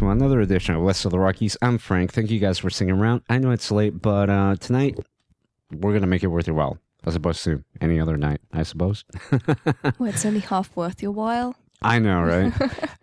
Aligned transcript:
To 0.00 0.08
another 0.08 0.40
edition 0.40 0.74
of 0.74 0.82
West 0.82 1.04
of 1.04 1.10
the 1.10 1.18
Rockies. 1.18 1.58
I'm 1.60 1.76
Frank. 1.76 2.14
Thank 2.14 2.30
you 2.30 2.38
guys 2.40 2.58
for 2.58 2.70
singing 2.70 2.94
around. 2.94 3.20
I 3.28 3.36
know 3.36 3.50
it's 3.50 3.70
late, 3.70 4.00
but 4.00 4.30
uh, 4.30 4.56
tonight 4.58 4.98
we're 5.70 5.92
gonna 5.92 6.06
make 6.06 6.22
it 6.22 6.28
worth 6.28 6.46
your 6.46 6.56
while, 6.56 6.78
as 7.04 7.16
opposed 7.16 7.44
to 7.44 7.62
any 7.82 8.00
other 8.00 8.16
night, 8.16 8.40
I 8.50 8.62
suppose. 8.62 9.04
Well, 9.98 10.08
it's 10.08 10.24
only 10.24 10.40
half 10.40 10.74
worth 10.74 11.02
your 11.02 11.12
while. 11.12 11.54
I 11.82 11.98
know, 11.98 12.22
right? 12.22 12.52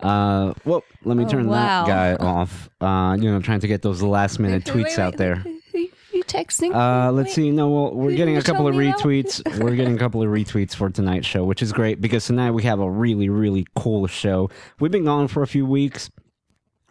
uh, 0.00 0.54
well, 0.64 0.82
let 1.04 1.16
me 1.16 1.24
Oh, 1.24 1.28
turn 1.28 1.46
wow. 1.46 1.84
that 1.84 1.86
guy 1.86 2.24
off. 2.24 2.68
Uh, 2.80 3.16
you 3.20 3.30
know, 3.30 3.40
trying 3.40 3.60
to 3.60 3.68
get 3.68 3.82
those 3.82 4.02
last 4.02 4.40
minute 4.40 4.66
Wait, 4.66 4.74
wait, 4.74 4.86
tweets 4.86 4.96
wait, 4.96 4.98
out 4.98 5.16
there. 5.16 5.36
Who, 5.36 5.86
who 6.10 6.22
texting? 6.24 6.74
Uh, 6.74 7.12
let's 7.12 7.28
Wait. 7.28 7.34
see. 7.34 7.50
No, 7.52 7.68
well, 7.68 7.94
we're 7.94 8.10
Who 8.10 8.16
getting 8.16 8.36
a 8.36 8.42
couple 8.42 8.66
of 8.66 8.74
tell 8.74 8.80
me 8.80 8.88
about? 8.88 9.00
retweets. 9.02 9.60
we're 9.62 9.76
getting 9.76 9.94
a 9.94 9.98
couple 9.98 10.20
of 10.20 10.28
retweets 10.28 10.74
for 10.74 10.90
tonight's 10.90 11.26
show, 11.28 11.44
which 11.44 11.62
is 11.62 11.72
great 11.72 12.00
because 12.00 12.26
tonight 12.26 12.50
we 12.50 12.64
have 12.64 12.80
a 12.80 12.90
really, 12.90 13.28
really 13.28 13.66
cool 13.76 14.08
show. 14.08 14.50
We've 14.80 14.90
been 14.90 15.04
gone 15.04 15.28
for 15.28 15.44
a 15.44 15.46
few 15.46 15.64
weeks. 15.64 16.10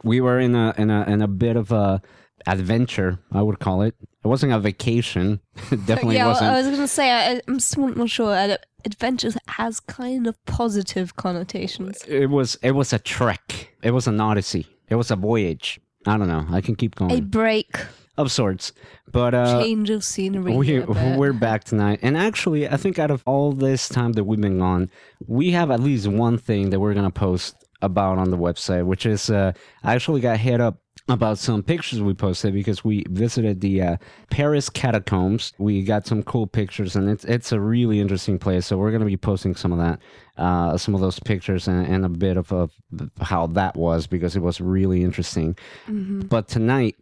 We 0.07 0.21
were 0.21 0.39
in 0.39 0.55
a 0.55 0.73
in 0.77 0.89
a 0.89 1.03
in 1.03 1.21
a 1.21 1.27
bit 1.27 1.55
of 1.55 1.71
a 1.71 2.01
adventure, 2.45 3.19
I 3.31 3.41
would 3.41 3.59
call 3.59 3.81
it. 3.81 3.95
It 4.23 4.27
wasn't 4.27 4.53
a 4.53 4.59
vacation. 4.59 5.41
It 5.71 5.85
definitely 5.85 6.15
yeah, 6.15 6.27
wasn't. 6.27 6.51
I 6.51 6.57
was 6.57 6.67
going 6.67 6.79
to 6.79 6.87
say, 6.87 7.11
I, 7.11 7.41
I'm 7.47 7.59
still 7.59 7.87
not 7.89 8.09
sure. 8.09 8.33
Ad- 8.33 8.59
Adventures 8.85 9.35
has 9.47 9.79
kind 9.81 10.27
of 10.27 10.43
positive 10.45 11.15
connotations. 11.17 12.03
it 12.07 12.29
was 12.29 12.57
it 12.61 12.71
was 12.71 12.93
a 12.93 12.99
trek. 12.99 13.73
It 13.83 13.91
was 13.91 14.07
an 14.07 14.21
odyssey. 14.21 14.65
It 14.87 14.95
was 14.95 15.11
a 15.11 15.17
voyage. 15.17 15.81
I 16.05 16.17
don't 16.17 16.29
know. 16.29 16.45
I 16.49 16.61
can 16.61 16.75
keep 16.75 16.95
going. 16.95 17.11
A 17.11 17.19
break, 17.21 17.75
of 18.17 18.31
sorts. 18.31 18.71
But 19.11 19.33
uh 19.33 19.61
change 19.61 19.89
of 19.89 20.03
scenery. 20.03 20.55
we, 20.55 20.79
we're 21.17 21.33
back 21.33 21.65
tonight. 21.65 21.99
And 22.01 22.17
actually, 22.17 22.67
I 22.67 22.77
think 22.77 22.97
out 22.97 23.11
of 23.11 23.23
all 23.25 23.51
this 23.51 23.89
time 23.89 24.13
that 24.13 24.23
we've 24.23 24.39
been 24.39 24.59
gone, 24.59 24.89
we 25.25 25.51
have 25.51 25.69
at 25.71 25.79
least 25.79 26.07
one 26.07 26.37
thing 26.37 26.69
that 26.69 26.79
we're 26.79 26.93
going 26.93 27.05
to 27.05 27.11
post 27.11 27.55
about 27.81 28.17
on 28.17 28.31
the 28.31 28.37
website, 28.37 28.85
which 28.85 29.05
is 29.05 29.29
uh, 29.29 29.53
I 29.83 29.95
actually 29.95 30.21
got 30.21 30.37
hit 30.37 30.61
up 30.61 30.79
about 31.09 31.37
some 31.37 31.63
pictures 31.63 32.01
we 32.01 32.13
posted 32.13 32.53
because 32.53 32.83
we 32.83 33.05
visited 33.09 33.61
the 33.61 33.81
uh, 33.81 33.97
Paris 34.29 34.69
catacombs. 34.69 35.53
We 35.57 35.83
got 35.83 36.05
some 36.05 36.23
cool 36.23 36.47
pictures, 36.47 36.95
and 36.95 37.09
it's 37.09 37.23
it's 37.25 37.51
a 37.51 37.59
really 37.59 37.99
interesting 37.99 38.39
place. 38.39 38.65
So 38.65 38.77
we're 38.77 38.91
going 38.91 39.01
to 39.01 39.05
be 39.05 39.17
posting 39.17 39.55
some 39.55 39.71
of 39.71 39.79
that, 39.79 39.99
uh, 40.37 40.77
some 40.77 40.95
of 40.95 41.01
those 41.01 41.19
pictures, 41.19 41.67
and, 41.67 41.85
and 41.87 42.05
a 42.05 42.09
bit 42.09 42.37
of, 42.37 42.51
of 42.51 42.73
how 43.21 43.47
that 43.47 43.75
was 43.75 44.07
because 44.07 44.35
it 44.35 44.41
was 44.41 44.59
really 44.59 45.03
interesting. 45.03 45.57
But 45.87 46.47
tonight 46.47 46.95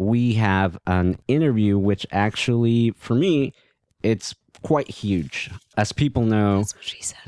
we 0.00 0.32
have 0.34 0.78
an 0.86 1.18
interview 1.28 1.76
which 1.76 2.06
actually 2.10 2.90
for 2.92 3.14
me 3.14 3.52
it's 4.02 4.34
quite 4.62 4.88
huge 4.88 5.50
as 5.76 5.92
people 5.92 6.22
know 6.22 6.58
That's 6.58 6.74
what 6.74 6.84
she 6.84 7.02
said. 7.02 7.18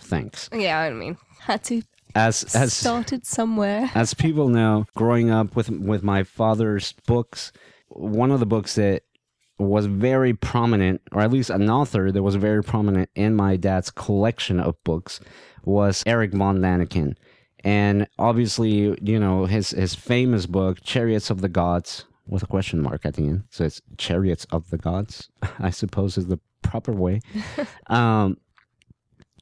thanks 0.00 0.50
Yeah, 0.52 0.80
I 0.80 0.90
mean, 0.90 1.16
had 1.40 1.62
to 1.64 1.82
as 2.14 2.54
as 2.54 2.72
started 2.72 3.26
somewhere. 3.26 3.90
as 3.94 4.14
people 4.14 4.48
know 4.48 4.86
growing 4.94 5.30
up 5.30 5.54
with 5.56 5.68
with 5.70 6.02
my 6.02 6.22
father's 6.22 6.92
books 7.06 7.52
one 7.88 8.30
of 8.30 8.40
the 8.40 8.46
books 8.46 8.74
that 8.76 9.02
was 9.58 9.86
very 9.86 10.32
prominent 10.34 11.00
or 11.12 11.20
at 11.20 11.32
least 11.32 11.50
an 11.50 11.68
author 11.68 12.12
that 12.12 12.22
was 12.22 12.36
very 12.36 12.62
prominent 12.62 13.10
in 13.16 13.34
my 13.34 13.56
dad's 13.56 13.90
collection 13.90 14.60
of 14.60 14.76
books 14.84 15.18
was 15.64 16.02
Eric 16.06 16.32
von 16.32 16.60
Daniken. 16.60 17.16
And 17.64 18.06
obviously 18.18 18.96
you 19.02 19.18
know 19.18 19.46
his 19.46 19.70
his 19.70 19.94
famous 19.94 20.46
book 20.46 20.78
Chariots 20.82 21.28
of 21.30 21.40
the 21.40 21.48
Gods 21.48 22.04
with 22.26 22.42
a 22.42 22.46
question 22.46 22.80
mark 22.80 23.04
at 23.04 23.14
the 23.14 23.24
end. 23.26 23.44
So 23.50 23.64
it's 23.64 23.80
Chariots 23.96 24.46
of 24.52 24.70
the 24.70 24.78
Gods 24.78 25.28
I 25.58 25.70
suppose 25.70 26.16
is 26.16 26.26
the 26.28 26.38
proper 26.62 26.92
way. 26.92 27.20
Um 27.88 28.36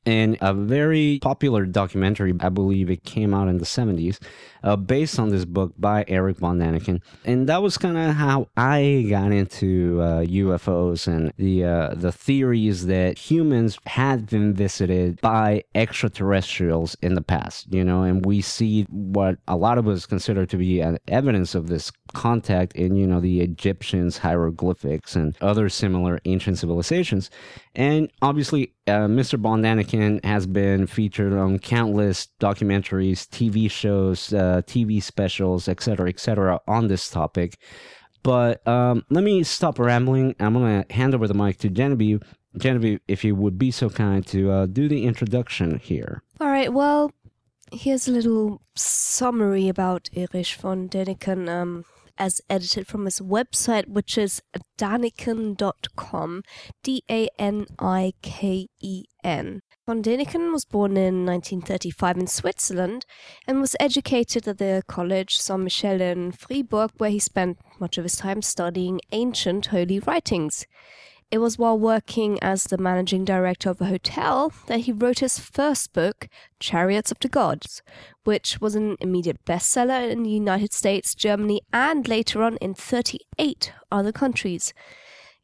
and 0.06 0.38
a 0.40 0.54
very 0.54 1.18
popular 1.20 1.66
documentary, 1.66 2.32
I 2.40 2.48
believe 2.48 2.90
it 2.90 3.04
came 3.04 3.34
out 3.34 3.48
in 3.48 3.58
the 3.58 3.64
70s, 3.64 4.18
uh, 4.62 4.76
based 4.76 5.18
on 5.18 5.30
this 5.30 5.44
book 5.44 5.72
by 5.76 6.04
Eric 6.06 6.38
von 6.38 6.58
Daniken. 6.58 7.02
And 7.24 7.48
that 7.48 7.62
was 7.62 7.76
kind 7.76 7.98
of 7.98 8.14
how 8.14 8.48
I 8.56 9.06
got 9.10 9.32
into 9.32 10.00
uh, 10.00 10.20
UFOs 10.22 11.08
and 11.08 11.32
the, 11.36 11.64
uh, 11.64 11.94
the 11.94 12.12
theories 12.12 12.86
that 12.86 13.18
humans 13.18 13.78
had 13.86 14.26
been 14.26 14.54
visited 14.54 15.20
by 15.20 15.64
extraterrestrials 15.74 16.96
in 17.02 17.14
the 17.14 17.22
past, 17.22 17.72
you 17.72 17.84
know, 17.84 18.02
and 18.02 18.24
we 18.24 18.40
see 18.40 18.84
what 18.90 19.38
a 19.48 19.56
lot 19.56 19.76
of 19.76 19.88
us 19.88 20.06
consider 20.06 20.46
to 20.46 20.56
be 20.56 20.80
an 20.80 20.98
evidence 21.08 21.54
of 21.54 21.66
this 21.66 21.90
contact 22.12 22.72
in, 22.74 22.94
you 22.94 23.06
know, 23.06 23.20
the 23.20 23.40
Egyptians, 23.40 24.18
hieroglyphics, 24.18 25.16
and 25.16 25.36
other 25.40 25.68
similar 25.68 26.20
ancient 26.24 26.58
civilizations. 26.58 27.30
And 27.74 28.10
obviously, 28.22 28.72
uh, 28.86 29.06
Mr. 29.06 29.38
Von 29.38 29.62
Daniken 29.62 29.95
has 30.24 30.46
been 30.46 30.86
featured 30.86 31.32
on 31.32 31.58
countless 31.58 32.28
documentaries, 32.40 33.26
TV 33.28 33.70
shows, 33.70 34.32
uh, 34.32 34.62
TV 34.66 35.02
specials, 35.02 35.68
etc., 35.68 36.08
etc., 36.08 36.60
on 36.66 36.88
this 36.88 37.10
topic. 37.10 37.58
But 38.22 38.66
um, 38.66 39.04
let 39.10 39.22
me 39.22 39.42
stop 39.44 39.78
rambling. 39.78 40.34
I'm 40.40 40.54
to 40.54 40.84
hand 40.92 41.14
over 41.14 41.28
the 41.28 41.34
mic 41.34 41.58
to 41.58 41.68
Genevieve. 41.68 42.22
Genevieve, 42.58 43.00
if 43.06 43.22
you 43.22 43.34
would 43.34 43.58
be 43.58 43.70
so 43.70 43.90
kind 43.90 44.26
to 44.26 44.50
uh, 44.50 44.66
do 44.66 44.88
the 44.88 45.04
introduction 45.04 45.78
here. 45.78 46.22
All 46.40 46.48
right, 46.48 46.72
well, 46.72 47.12
here's 47.72 48.08
a 48.08 48.12
little 48.12 48.62
summary 48.74 49.68
about 49.68 50.08
Erich 50.14 50.54
von 50.54 50.88
Däniken, 50.88 51.48
um, 51.48 51.84
as 52.18 52.40
edited 52.48 52.86
from 52.86 53.04
his 53.04 53.20
website, 53.20 53.88
which 53.88 54.16
is 54.18 54.42
daniken.com, 54.78 56.42
D 56.82 57.02
A 57.10 57.28
N 57.38 57.66
I 57.78 58.12
K 58.22 58.68
E 58.80 59.04
N. 59.22 59.60
Von 59.86 60.02
Däniken 60.02 60.52
was 60.52 60.64
born 60.64 60.96
in 60.96 61.24
1935 61.24 62.16
in 62.16 62.26
Switzerland 62.26 63.06
and 63.46 63.60
was 63.60 63.76
educated 63.78 64.48
at 64.48 64.58
the 64.58 64.82
College 64.88 65.36
Saint 65.36 65.62
Michel 65.62 66.00
in 66.00 66.32
Fribourg, 66.32 66.90
where 66.98 67.10
he 67.10 67.20
spent 67.20 67.58
much 67.78 67.96
of 67.96 68.04
his 68.04 68.16
time 68.16 68.42
studying 68.42 69.00
ancient 69.12 69.66
holy 69.66 70.00
writings. 70.00 70.66
It 71.28 71.38
was 71.38 71.58
while 71.58 71.76
working 71.76 72.38
as 72.40 72.64
the 72.64 72.78
managing 72.78 73.24
director 73.24 73.70
of 73.70 73.80
a 73.80 73.86
hotel 73.86 74.52
that 74.68 74.80
he 74.80 74.92
wrote 74.92 75.18
his 75.18 75.40
first 75.40 75.92
book, 75.92 76.28
Chariots 76.60 77.10
of 77.10 77.18
the 77.18 77.28
Gods, 77.28 77.82
which 78.22 78.60
was 78.60 78.76
an 78.76 78.96
immediate 79.00 79.44
bestseller 79.44 80.08
in 80.08 80.22
the 80.22 80.30
United 80.30 80.72
States, 80.72 81.16
Germany, 81.16 81.62
and 81.72 82.06
later 82.06 82.44
on 82.44 82.56
in 82.58 82.74
38 82.74 83.72
other 83.90 84.12
countries. 84.12 84.72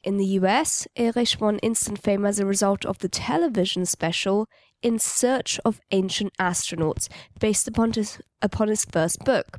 In 0.04 0.18
the 0.18 0.26
US, 0.38 0.86
Erich 0.96 1.36
won 1.40 1.58
instant 1.58 2.00
fame 2.00 2.24
as 2.24 2.38
a 2.38 2.46
result 2.46 2.86
of 2.86 2.98
the 2.98 3.08
television 3.08 3.84
special 3.84 4.48
In 4.82 5.00
Search 5.00 5.58
of 5.64 5.80
Ancient 5.90 6.32
Astronauts, 6.38 7.08
based 7.40 7.66
upon 7.66 7.92
his, 7.92 8.20
upon 8.40 8.68
his 8.68 8.84
first 8.84 9.18
book. 9.24 9.58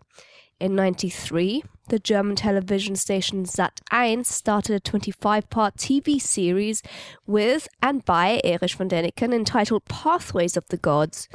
In 0.57 0.73
93, 0.73 1.63
the 1.87 1.99
German 1.99 2.35
television 2.35 2.95
station 2.95 3.45
Sat1 3.45 4.25
started 4.25 4.75
a 4.75 4.79
25 4.79 5.49
part 5.49 5.75
TV 5.75 6.21
series 6.21 6.81
with 7.25 7.67
and 7.81 8.03
by 8.05 8.41
Erich 8.43 8.73
von 8.73 8.89
Däniken 8.89 9.33
entitled 9.33 9.85
Pathways 9.85 10.57
of 10.57 10.67
the 10.69 10.77
Gods. 10.77 11.27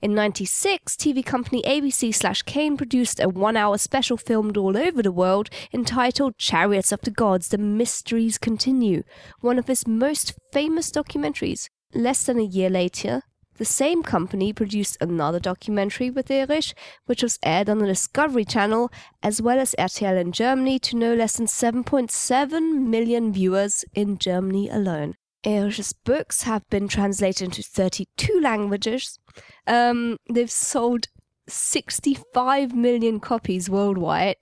In 0.00 0.14
96, 0.14 0.94
TV 0.94 1.26
company 1.26 1.60
ABC 1.62 2.14
slash 2.14 2.42
Kane 2.42 2.76
produced 2.76 3.18
a 3.18 3.28
one 3.28 3.56
hour 3.56 3.76
special 3.76 4.16
filmed 4.16 4.56
all 4.56 4.76
over 4.76 5.02
the 5.02 5.10
world 5.10 5.50
entitled 5.74 6.38
Chariots 6.38 6.92
of 6.92 7.00
the 7.00 7.10
Gods 7.10 7.48
The 7.48 7.58
Mysteries 7.58 8.38
Continue, 8.38 9.02
one 9.40 9.58
of 9.58 9.66
his 9.66 9.88
most 9.88 10.34
famous 10.52 10.92
documentaries. 10.92 11.68
Less 11.94 12.24
than 12.24 12.38
a 12.38 12.44
year 12.44 12.70
later, 12.70 13.22
the 13.58 13.64
same 13.64 14.02
company 14.02 14.52
produced 14.52 14.96
another 15.00 15.38
documentary 15.38 16.10
with 16.10 16.30
Erich, 16.30 16.74
which 17.06 17.22
was 17.22 17.38
aired 17.44 17.68
on 17.68 17.78
the 17.78 17.86
Discovery 17.86 18.44
Channel, 18.44 18.90
as 19.22 19.42
well 19.42 19.58
as 19.58 19.74
RTL 19.78 20.20
in 20.20 20.32
Germany 20.32 20.78
to 20.80 20.96
no 20.96 21.14
less 21.14 21.36
than 21.36 21.46
7.7 21.46 22.86
million 22.86 23.32
viewers 23.32 23.84
in 23.94 24.18
Germany 24.18 24.68
alone. 24.68 25.14
Erich's 25.44 25.92
books 25.92 26.42
have 26.42 26.68
been 26.70 26.88
translated 26.88 27.42
into 27.42 27.62
32 27.62 28.40
languages. 28.40 29.18
Um, 29.66 30.16
they've 30.28 30.50
sold 30.50 31.08
65 31.48 32.74
million 32.74 33.20
copies 33.20 33.70
worldwide. 33.70 34.36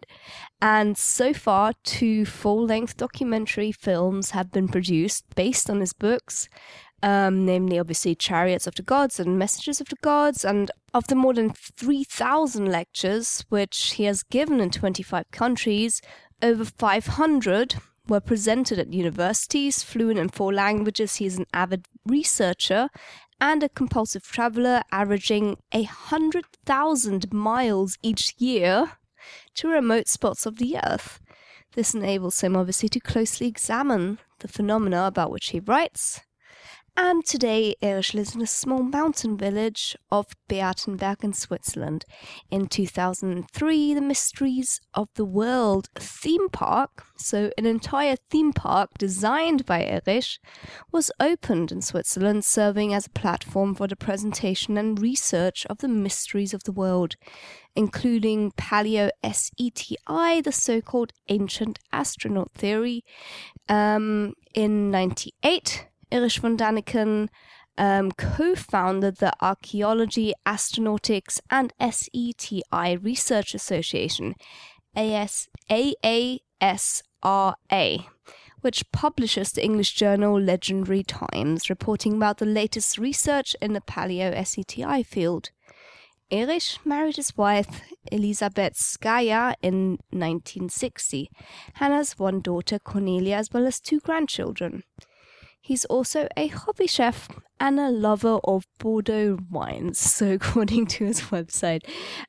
And 0.60 0.96
so 0.96 1.32
far, 1.32 1.72
two 1.84 2.24
full 2.24 2.64
length 2.64 2.96
documentary 2.96 3.72
films 3.72 4.30
have 4.30 4.50
been 4.50 4.68
produced 4.68 5.24
based 5.34 5.68
on 5.70 5.80
his 5.80 5.92
books, 5.92 6.48
um, 7.02 7.44
namely, 7.44 7.78
obviously, 7.78 8.14
Chariots 8.14 8.66
of 8.66 8.74
the 8.74 8.82
Gods 8.82 9.20
and 9.20 9.38
Messages 9.38 9.80
of 9.80 9.88
the 9.88 9.96
Gods. 10.02 10.44
And 10.44 10.70
of 10.94 11.06
the 11.08 11.14
more 11.14 11.34
than 11.34 11.50
3,000 11.50 12.66
lectures 12.66 13.44
which 13.48 13.94
he 13.94 14.04
has 14.04 14.22
given 14.22 14.60
in 14.60 14.70
25 14.70 15.30
countries, 15.30 16.00
over 16.42 16.64
500 16.64 17.76
were 18.08 18.20
presented 18.20 18.78
at 18.78 18.92
universities, 18.92 19.82
fluent 19.82 20.18
in 20.18 20.28
four 20.28 20.52
languages. 20.52 21.16
He 21.16 21.26
is 21.26 21.38
an 21.38 21.46
avid 21.52 21.86
researcher 22.06 22.88
and 23.40 23.62
a 23.62 23.68
compulsive 23.68 24.22
traveler, 24.22 24.82
averaging 24.90 25.58
a 25.72 25.82
hundred 25.82 26.46
thousand 26.64 27.32
miles 27.32 27.98
each 28.02 28.34
year 28.38 28.92
to 29.54 29.68
remote 29.68 30.08
spots 30.08 30.46
of 30.46 30.56
the 30.56 30.78
earth. 30.84 31.20
This 31.74 31.94
enables 31.94 32.40
him, 32.40 32.56
obviously, 32.56 32.88
to 32.90 33.00
closely 33.00 33.48
examine 33.48 34.18
the 34.38 34.48
phenomena 34.48 35.06
about 35.06 35.30
which 35.30 35.48
he 35.48 35.60
writes. 35.60 36.22
And 36.98 37.26
today, 37.26 37.74
Erich 37.82 38.14
lives 38.14 38.34
in 38.34 38.40
a 38.40 38.46
small 38.46 38.82
mountain 38.82 39.36
village 39.36 39.94
of 40.10 40.28
Beatenberg 40.48 41.22
in 41.22 41.34
Switzerland. 41.34 42.06
In 42.50 42.68
2003, 42.68 43.92
the 43.92 44.00
Mysteries 44.00 44.80
of 44.94 45.10
the 45.14 45.26
World 45.26 45.90
theme 45.94 46.48
park, 46.48 47.04
so 47.18 47.50
an 47.58 47.66
entire 47.66 48.16
theme 48.30 48.54
park 48.54 48.92
designed 48.96 49.66
by 49.66 49.84
Erich, 49.84 50.38
was 50.90 51.10
opened 51.20 51.70
in 51.70 51.82
Switzerland, 51.82 52.46
serving 52.46 52.94
as 52.94 53.06
a 53.06 53.10
platform 53.10 53.74
for 53.74 53.86
the 53.86 53.94
presentation 53.94 54.78
and 54.78 54.98
research 54.98 55.66
of 55.66 55.78
the 55.78 55.88
mysteries 55.88 56.54
of 56.54 56.64
the 56.64 56.72
world, 56.72 57.16
including 57.74 58.52
Paleo 58.52 59.10
SETI, 59.22 60.40
the 60.40 60.50
so 60.50 60.80
called 60.80 61.12
ancient 61.28 61.78
astronaut 61.92 62.52
theory. 62.54 63.04
Um, 63.68 64.32
in 64.54 64.90
98, 64.90 65.88
Erich 66.10 66.40
von 66.40 66.56
Daniken 66.56 67.28
um, 67.78 68.12
co 68.12 68.54
founded 68.54 69.16
the 69.16 69.32
Archaeology, 69.40 70.32
Astronautics, 70.46 71.40
and 71.50 71.72
SETI 71.80 72.62
Research 73.02 73.54
Association, 73.54 74.34
AS, 74.94 75.48
AASRA, 75.70 76.38
which 78.60 78.90
publishes 78.92 79.52
the 79.52 79.64
English 79.64 79.94
journal 79.94 80.40
Legendary 80.40 81.02
Times, 81.02 81.68
reporting 81.68 82.14
about 82.14 82.38
the 82.38 82.46
latest 82.46 82.98
research 82.98 83.54
in 83.60 83.72
the 83.72 83.80
paleo 83.80 84.32
SETI 84.32 85.02
field. 85.02 85.50
Erich 86.30 86.78
married 86.84 87.16
his 87.16 87.36
wife 87.36 87.82
Elisabeth 88.10 88.74
Skaja 88.74 89.54
in 89.62 89.98
1960 90.10 91.30
and 91.78 91.92
has 91.92 92.18
one 92.18 92.40
daughter, 92.40 92.80
Cornelia, 92.80 93.36
as 93.36 93.52
well 93.52 93.66
as 93.66 93.78
two 93.78 94.00
grandchildren. 94.00 94.82
He's 95.66 95.84
also 95.86 96.28
a 96.36 96.46
hobby 96.46 96.86
chef 96.86 97.28
and 97.58 97.80
a 97.80 97.90
lover 97.90 98.38
of 98.44 98.68
Bordeaux 98.78 99.36
wines, 99.50 99.98
so 100.16 100.30
according 100.34 100.86
to 100.86 101.06
his 101.06 101.22
website. 101.22 101.82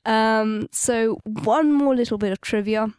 Um, 0.05 0.67
so, 0.71 1.19
one 1.23 1.71
more 1.71 1.95
little 1.95 2.17
bit 2.17 2.31
of 2.31 2.41
trivia. 2.41 2.95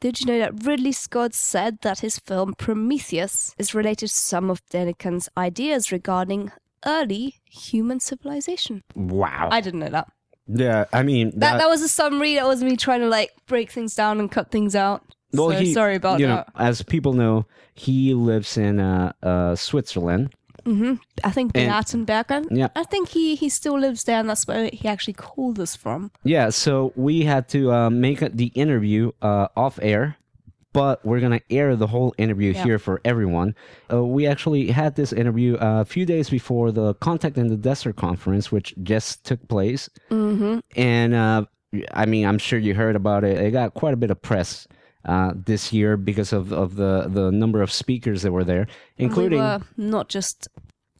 Did 0.00 0.20
you 0.20 0.26
know 0.26 0.40
that 0.40 0.64
Ridley 0.66 0.90
Scott 0.90 1.32
said 1.32 1.78
that 1.82 2.00
his 2.00 2.18
film 2.18 2.54
Prometheus 2.54 3.54
is 3.56 3.72
related 3.72 4.08
to 4.08 4.12
some 4.12 4.50
of 4.50 4.66
Däniken's 4.66 5.28
ideas 5.36 5.92
regarding 5.92 6.50
early 6.84 7.36
human 7.44 8.00
civilization? 8.00 8.82
Wow. 8.96 9.48
I 9.52 9.60
didn't 9.60 9.78
know 9.78 9.90
that. 9.90 10.08
yeah, 10.48 10.86
I 10.92 11.04
mean 11.04 11.30
That, 11.36 11.58
that 11.58 11.68
was 11.68 11.82
a 11.82 11.88
summary. 11.88 12.34
That 12.34 12.48
was 12.48 12.64
me 12.64 12.76
trying 12.76 13.02
to 13.02 13.08
like 13.08 13.30
break 13.46 13.70
things 13.70 13.94
down 13.94 14.18
and 14.18 14.28
cut 14.28 14.50
things 14.50 14.74
out. 14.74 15.04
So 15.34 15.48
he- 15.50 15.72
sorry 15.74 15.96
about 15.96 16.20
you 16.20 16.26
that. 16.26 16.48
know, 16.48 16.52
as 16.64 16.82
people 16.82 17.12
know, 17.12 17.46
he 17.74 18.14
lives 18.14 18.56
in 18.56 18.80
uh, 18.80 19.12
uh, 19.22 19.54
Switzerland. 19.56 20.34
I 21.24 21.30
think 21.32 21.52
Beatenbergen. 21.54 22.46
Yeah. 22.50 22.68
I 22.76 22.84
think 22.84 23.08
he 23.08 23.34
he 23.34 23.48
still 23.48 23.78
lives 23.80 24.04
there, 24.04 24.20
and 24.20 24.28
that's 24.28 24.46
where 24.46 24.70
he 24.72 24.86
actually 24.88 25.14
called 25.14 25.58
us 25.58 25.74
from. 25.74 26.10
Yeah, 26.22 26.50
so 26.50 26.92
we 26.94 27.22
had 27.24 27.48
to 27.48 27.72
uh, 27.72 27.90
make 27.90 28.20
the 28.20 28.46
interview 28.54 29.10
uh, 29.22 29.48
off 29.56 29.80
air, 29.82 30.16
but 30.72 31.04
we're 31.04 31.18
gonna 31.18 31.40
air 31.50 31.74
the 31.74 31.88
whole 31.88 32.14
interview 32.16 32.52
Yeah. 32.52 32.62
here 32.64 32.78
for 32.78 33.00
everyone. 33.04 33.56
Uh, 33.92 34.04
we 34.04 34.24
actually 34.28 34.68
had 34.70 34.94
this 34.94 35.12
interview 35.12 35.56
uh, 35.56 35.80
a 35.80 35.84
few 35.84 36.06
days 36.06 36.30
before 36.30 36.70
the 36.70 36.94
Contact 36.94 37.36
in 37.38 37.48
the 37.48 37.56
Desert 37.56 37.96
conference, 37.96 38.52
which 38.52 38.72
just 38.84 39.24
took 39.24 39.40
place, 39.48 39.90
mm-hmm. 40.12 40.60
and 40.76 41.12
uh, 41.14 41.44
I 41.92 42.06
mean, 42.06 42.24
I'm 42.24 42.38
sure 42.38 42.58
you 42.60 42.74
heard 42.74 42.94
about 42.94 43.24
it. 43.24 43.36
It 43.38 43.50
got 43.50 43.74
quite 43.74 43.94
a 43.94 43.96
bit 43.96 44.12
of 44.12 44.22
press. 44.22 44.68
Uh, 45.04 45.32
this 45.34 45.72
year, 45.72 45.96
because 45.96 46.32
of, 46.32 46.52
of 46.52 46.76
the, 46.76 47.08
the 47.08 47.32
number 47.32 47.60
of 47.60 47.72
speakers 47.72 48.22
that 48.22 48.30
were 48.30 48.44
there, 48.44 48.68
including 48.98 49.40
we 49.40 49.44
were 49.44 49.60
not 49.76 50.08
just 50.08 50.48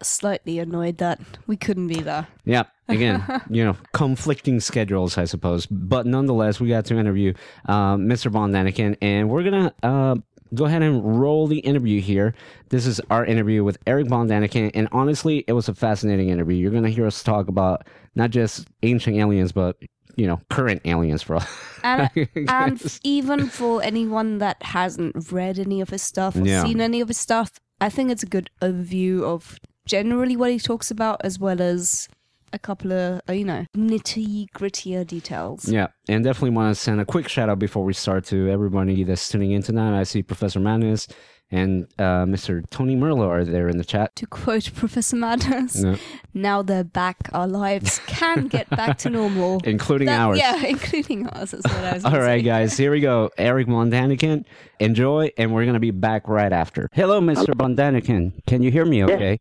slightly 0.03 0.59
annoyed 0.59 0.99
that 0.99 1.21
we 1.47 1.57
couldn't 1.57 1.89
be 1.89 2.01
there. 2.01 2.27
Yeah, 2.45 2.65
again, 2.89 3.25
you 3.51 3.65
know, 3.65 3.77
conflicting 3.93 4.61
schedules, 4.61 5.19
I 5.19 5.25
suppose. 5.25 5.67
But 5.67 6.07
nonetheless, 6.07 6.61
we 6.61 6.69
got 6.69 6.85
to 6.87 6.99
interview 6.99 7.35
uh, 7.67 7.97
Mr. 7.97 8.31
Von 8.31 8.53
Daniken, 8.53 8.97
and 9.01 9.29
we're 9.29 9.43
going 9.43 9.65
to 9.65 9.75
uh, 9.83 10.15
go 10.55 10.65
ahead 10.67 10.83
and 10.83 11.21
roll 11.21 11.47
the 11.47 11.61
interview 11.61 12.01
here. 12.01 12.35
This 12.69 12.87
is 12.87 13.01
our 13.11 13.25
interview 13.25 13.65
with 13.65 13.79
Eric 13.87 14.09
Von 14.09 14.29
Daniken, 14.29 14.71
and 14.75 14.89
honestly, 14.93 15.45
it 15.47 15.53
was 15.53 15.69
a 15.69 15.75
fascinating 15.75 16.29
interview. 16.29 16.57
You're 16.57 16.71
going 16.71 16.85
to 16.85 16.91
hear 16.91 17.07
us 17.07 17.23
talk 17.23 17.49
about 17.49 17.87
not 18.15 18.31
just 18.31 18.69
ancient 18.83 19.17
aliens, 19.17 19.53
but, 19.53 19.77
you 20.17 20.27
know, 20.27 20.41
current 20.51 20.81
aliens 20.85 21.23
for 21.23 21.37
all. 21.37 21.45
And, 21.83 22.11
and 22.49 22.99
even 23.03 23.49
for 23.49 23.83
anyone 23.83 24.39
that 24.39 24.63
hasn't 24.63 25.31
read 25.33 25.59
any 25.59 25.81
of 25.81 25.91
his 25.91 26.03
stuff 26.03 26.37
or 26.37 26.47
Yeah. 26.47 26.63
seen 26.65 26.81
any 26.81 27.01
of 27.01 27.09
his 27.09 27.19
stuff, 27.19 27.53
I 27.81 27.89
think 27.89 28.11
it's 28.11 28.23
a 28.23 28.27
good 28.27 28.51
overview 28.61 29.23
of 29.23 29.59
generally 29.87 30.37
what 30.37 30.51
he 30.51 30.59
talks 30.59 30.91
about, 30.91 31.21
as 31.25 31.39
well 31.39 31.61
as 31.61 32.09
a 32.53 32.59
couple 32.59 32.93
of, 32.93 33.21
uh, 33.29 33.33
you 33.33 33.45
know, 33.45 33.65
nitty 33.77 34.47
grittier 34.55 35.07
details. 35.07 35.69
Yeah, 35.69 35.89
and 36.09 36.23
definitely 36.23 36.51
want 36.51 36.75
to 36.75 36.81
send 36.81 37.01
a 37.01 37.05
quick 37.05 37.27
shout 37.29 37.49
out 37.49 37.59
before 37.59 37.83
we 37.85 37.95
start 37.95 38.25
to 38.27 38.49
everybody 38.51 39.03
that's 39.05 39.29
tuning 39.29 39.53
in 39.53 39.63
tonight. 39.63 39.99
I 39.99 40.03
see 40.05 40.23
Professor 40.23 40.61
Madness 40.61 41.09
and 41.53 41.87
uh, 41.99 42.25
Mr. 42.25 42.69
Tony 42.71 42.97
Merlo 42.97 43.29
are 43.29 43.45
there 43.45 43.69
in 43.69 43.77
the 43.79 43.85
chat. 43.85 44.17
To 44.17 44.27
quote 44.27 44.73
Professor 44.75 45.17
Madness, 45.17 45.83
Yeah. 45.85 45.97
now 46.35 46.63
they're 46.63 46.83
back, 46.83 47.29
our 47.33 47.47
lives 47.47 48.01
can 48.07 48.49
get 48.49 48.69
back 48.71 48.99
to 48.99 49.11
normal. 49.11 49.61
Including 49.65 50.07
That- 50.07 50.21
ours. 50.21 50.39
Yeah, 50.39 50.65
including 50.67 51.29
ours. 51.29 51.51
That's 51.53 51.65
what 51.65 51.85
I 51.85 51.93
was 51.95 52.05
All 52.05 52.13
say. 52.13 52.43
guys, 52.43 52.77
here 52.77 52.91
we 52.91 53.01
go. 53.01 53.31
Eric 53.39 53.69
von 53.69 53.91
Däniken, 53.91 54.45
enjoy, 54.81 55.31
and 55.39 55.53
we're 55.55 55.65
going 55.65 55.75
to 55.75 55.81
be 55.81 55.91
back 55.93 56.27
right 56.27 56.53
after. 56.53 56.89
Hello, 56.93 57.21
Mr. 57.21 57.55
von 57.57 57.77
Däniken. 57.77 58.33
Can 58.47 58.63
you 58.63 58.71
hear 58.71 58.85
me 58.87 59.05
okay? 59.05 59.39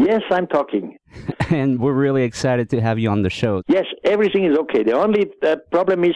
Yes, 0.00 0.22
I'm 0.30 0.48
talking. 0.48 0.96
And 1.50 1.78
we're 1.78 1.92
really 1.92 2.24
excited 2.24 2.68
to 2.70 2.80
have 2.80 2.98
you 2.98 3.08
on 3.10 3.22
the 3.22 3.30
show. 3.30 3.62
Yes, 3.68 3.84
everything 4.02 4.44
is 4.44 4.58
okay. 4.58 4.82
The 4.82 4.92
only 4.94 5.30
uh, 5.46 5.54
problem 5.70 6.02
is 6.02 6.14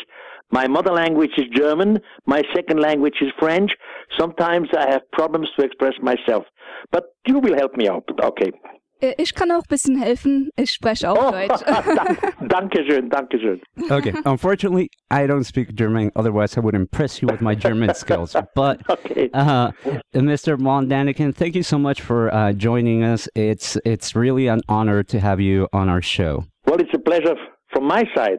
my 0.50 0.67
mother 0.67 0.93
language 0.93 1.33
is 1.37 1.47
German, 1.55 2.00
my 2.26 2.43
second 2.55 2.81
language 2.81 3.17
is 3.21 3.31
French. 3.38 3.71
Sometimes 4.19 4.69
I 4.76 4.90
have 4.90 5.02
problems 5.12 5.49
to 5.59 5.64
express 5.64 5.95
myself. 6.02 6.45
But 6.90 7.05
you 7.26 7.38
will 7.38 7.55
help 7.57 7.76
me 7.76 7.88
out. 7.88 8.05
Okay. 8.23 8.52
Äh, 9.00 9.14
Ich 9.19 9.33
kann 9.35 9.50
auch 9.52 9.59
ein 9.62 9.69
bisschen 9.69 9.97
helfen. 10.02 10.50
Ich 10.57 10.71
spreche 10.73 11.09
auch 11.11 11.28
Oh, 11.28 11.31
Deutsch. 11.31 11.62
dank, 11.97 12.19
danke 12.49 12.85
schön, 12.85 13.09
danke 13.11 13.38
schön. 13.38 13.61
Okay, 13.90 14.12
unfortunately, 14.25 14.88
I 15.11 15.26
don't 15.26 15.45
speak 15.45 15.75
German. 15.76 16.11
Otherwise, 16.17 16.57
I 16.57 16.61
would 16.61 16.75
impress 16.75 17.21
you 17.23 17.28
with 17.28 17.40
my 17.40 17.55
German 17.55 17.95
skills. 17.95 18.35
But, 18.55 18.81
Okay. 18.88 19.31
uh, 19.35 19.71
Mr. 20.14 20.57
von 20.59 20.88
Däniken, 20.88 21.33
thank 21.35 21.55
you 21.55 21.62
so 21.62 21.78
much 21.78 22.00
for 22.00 22.28
uh, 22.35 22.52
joining 22.52 23.05
us. 23.05 23.28
It's 23.37 23.76
it's 23.85 24.17
really 24.17 24.49
an 24.49 24.62
honor 24.69 25.05
to 25.05 25.19
have 25.21 25.40
you 25.40 25.69
on 25.73 25.88
our 25.88 26.02
show. 26.02 26.45
Well, 26.67 26.81
it's 26.81 26.95
a 26.95 26.99
pleasure 26.99 27.37
from 27.73 27.85
my 27.87 28.05
side 28.17 28.38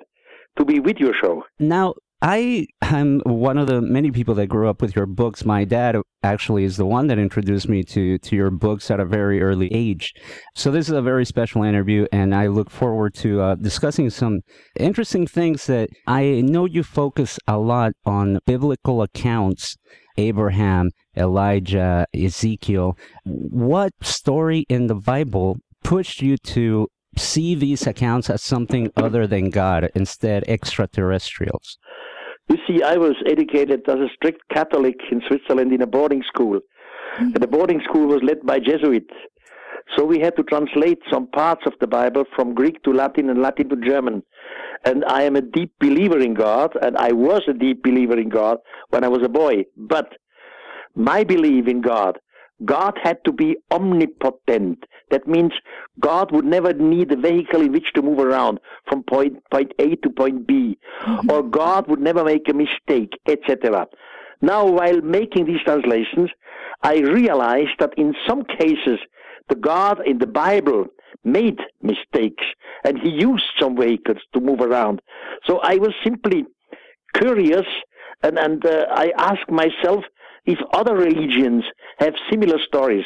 to 0.60 0.66
be 0.66 0.80
with 0.80 0.98
your 0.98 1.14
show. 1.14 1.44
Now, 1.58 1.96
I 2.22 2.68
am 2.82 3.22
one 3.26 3.58
of 3.58 3.68
the 3.68 3.80
many 3.80 4.12
people 4.12 4.36
that 4.36 4.48
grew 4.48 4.68
up 4.68 4.82
with 4.82 4.94
your 4.94 5.06
books. 5.06 5.46
My 5.46 5.64
dad 5.64 5.96
actually 6.22 6.66
is 6.66 6.76
the 6.76 6.86
one 6.86 7.08
that 7.08 7.18
introduced 7.18 7.70
me 7.70 7.82
to, 7.84 8.18
to 8.18 8.36
your 8.36 8.52
books 8.52 8.92
at 8.92 9.00
a 9.00 9.06
very 9.06 9.42
early 9.42 9.74
age. 9.74 10.14
So 10.54 10.70
this 10.70 10.90
is 10.90 10.96
a 10.96 11.02
very 11.02 11.26
special 11.26 11.64
interview, 11.64 12.08
and 12.12 12.36
I 12.36 12.48
look 12.48 12.70
forward 12.70 13.14
to 13.16 13.42
uh, 13.42 13.56
discussing 13.56 14.10
some 14.10 14.42
interesting 14.78 15.28
things 15.28 15.66
that 15.68 15.90
I 16.08 16.42
know 16.42 16.66
you 16.66 16.84
focus 16.84 17.40
a 17.48 17.58
lot 17.58 17.94
on 18.06 18.40
biblical 18.46 19.02
accounts. 19.02 19.78
Abraham, 20.18 20.90
Elijah, 21.16 22.06
Ezekiel. 22.14 22.98
What 23.24 23.94
story 24.02 24.66
in 24.68 24.88
the 24.88 24.96
Bible 24.96 25.60
pushed 25.82 26.22
you 26.22 26.36
to 26.38 26.90
see 27.18 27.56
these 27.56 27.86
accounts 27.88 28.30
as 28.30 28.42
something 28.42 28.92
other 28.96 29.28
than 29.28 29.50
God, 29.50 29.90
instead 29.96 30.44
extraterrestrials? 30.48 31.78
You 32.50 32.58
see, 32.68 32.82
I 32.82 32.98
was 32.98 33.16
educated 33.28 33.88
as 33.88 34.00
a 34.00 34.10
strict 34.16 34.42
Catholic 34.54 34.96
in 35.12 35.22
Switzerland 35.28 35.72
in 35.72 35.82
a 35.82 35.88
boarding 35.88 36.24
school. 36.24 36.60
Mm-hmm. 37.16 37.24
And 37.24 37.36
the 37.36 37.48
boarding 37.48 37.82
school 37.88 38.08
was 38.08 38.22
led 38.24 38.46
by 38.46 38.60
Jesuits. 38.60 39.14
So 39.96 40.06
we 40.06 40.20
had 40.20 40.36
to 40.36 40.44
translate 40.44 41.00
some 41.12 41.28
parts 41.28 41.64
of 41.66 41.74
the 41.80 41.88
Bible 41.88 42.24
from 42.36 42.54
Greek 42.54 42.82
to 42.84 42.94
Latin 42.94 43.30
and 43.30 43.42
Latin 43.42 43.70
to 43.70 43.76
German. 43.76 44.24
and 44.86 45.04
I 45.06 45.24
am 45.24 45.36
a 45.36 45.42
deep 45.42 45.74
believer 45.80 46.20
in 46.20 46.34
God, 46.34 46.76
and 46.82 46.98
I 46.98 47.12
was 47.12 47.42
a 47.48 47.54
deep 47.54 47.84
believer 47.84 48.18
in 48.18 48.30
God 48.30 48.58
when 48.90 49.04
I 49.04 49.08
was 49.08 49.22
a 49.24 49.30
boy. 49.30 49.66
But 49.76 50.14
my 50.96 51.24
belief 51.24 51.68
in 51.68 51.82
God, 51.82 52.20
God 52.66 52.98
had 53.02 53.24
to 53.26 53.32
be 53.32 53.58
omnipotent. 53.72 54.84
That 55.12 55.28
means 55.28 55.54
God 56.00 56.32
would 56.32 56.46
never 56.46 56.74
need 56.74 57.12
a 57.12 57.16
vehicle 57.16 57.62
in 57.62 57.72
which 57.72 57.92
to 57.96 58.02
move 58.02 58.20
around 58.20 58.60
from 58.88 59.04
point, 59.04 59.38
point 59.52 59.74
A 59.80 59.96
to 59.96 60.10
point 60.10 60.46
B, 60.48 60.78
or 61.30 61.42
God 61.44 61.88
would 61.88 62.00
never 62.00 62.24
make 62.24 62.48
a 62.50 62.54
mistake, 62.54 63.14
etc. 63.28 63.88
Now, 64.42 64.66
while 64.66 65.02
making 65.02 65.46
these 65.46 65.62
translations, 65.64 66.30
I 66.84 67.00
realized 67.00 67.80
that 67.80 67.94
in 67.98 68.14
some 68.28 68.44
cases, 68.44 69.00
the 69.50 69.56
God 69.56 70.06
in 70.06 70.20
the 70.20 70.28
Bible 70.28 70.86
made 71.24 71.60
mistakes 71.82 72.44
and 72.84 72.98
he 73.00 73.10
used 73.10 73.44
some 73.60 73.76
vehicles 73.76 74.20
to 74.34 74.40
move 74.40 74.62
around. 74.62 75.02
So 75.46 75.60
I 75.60 75.76
was 75.76 75.94
simply 76.04 76.46
curious 77.16 77.66
and, 78.24 78.38
and 78.38 78.66
uh, 78.66 78.86
I 78.92 79.12
asked 79.18 79.50
myself 79.50 80.04
if 80.50 80.58
other 80.74 80.96
religions 80.96 81.64
have 82.00 82.14
similar 82.30 82.58
stories. 82.68 83.06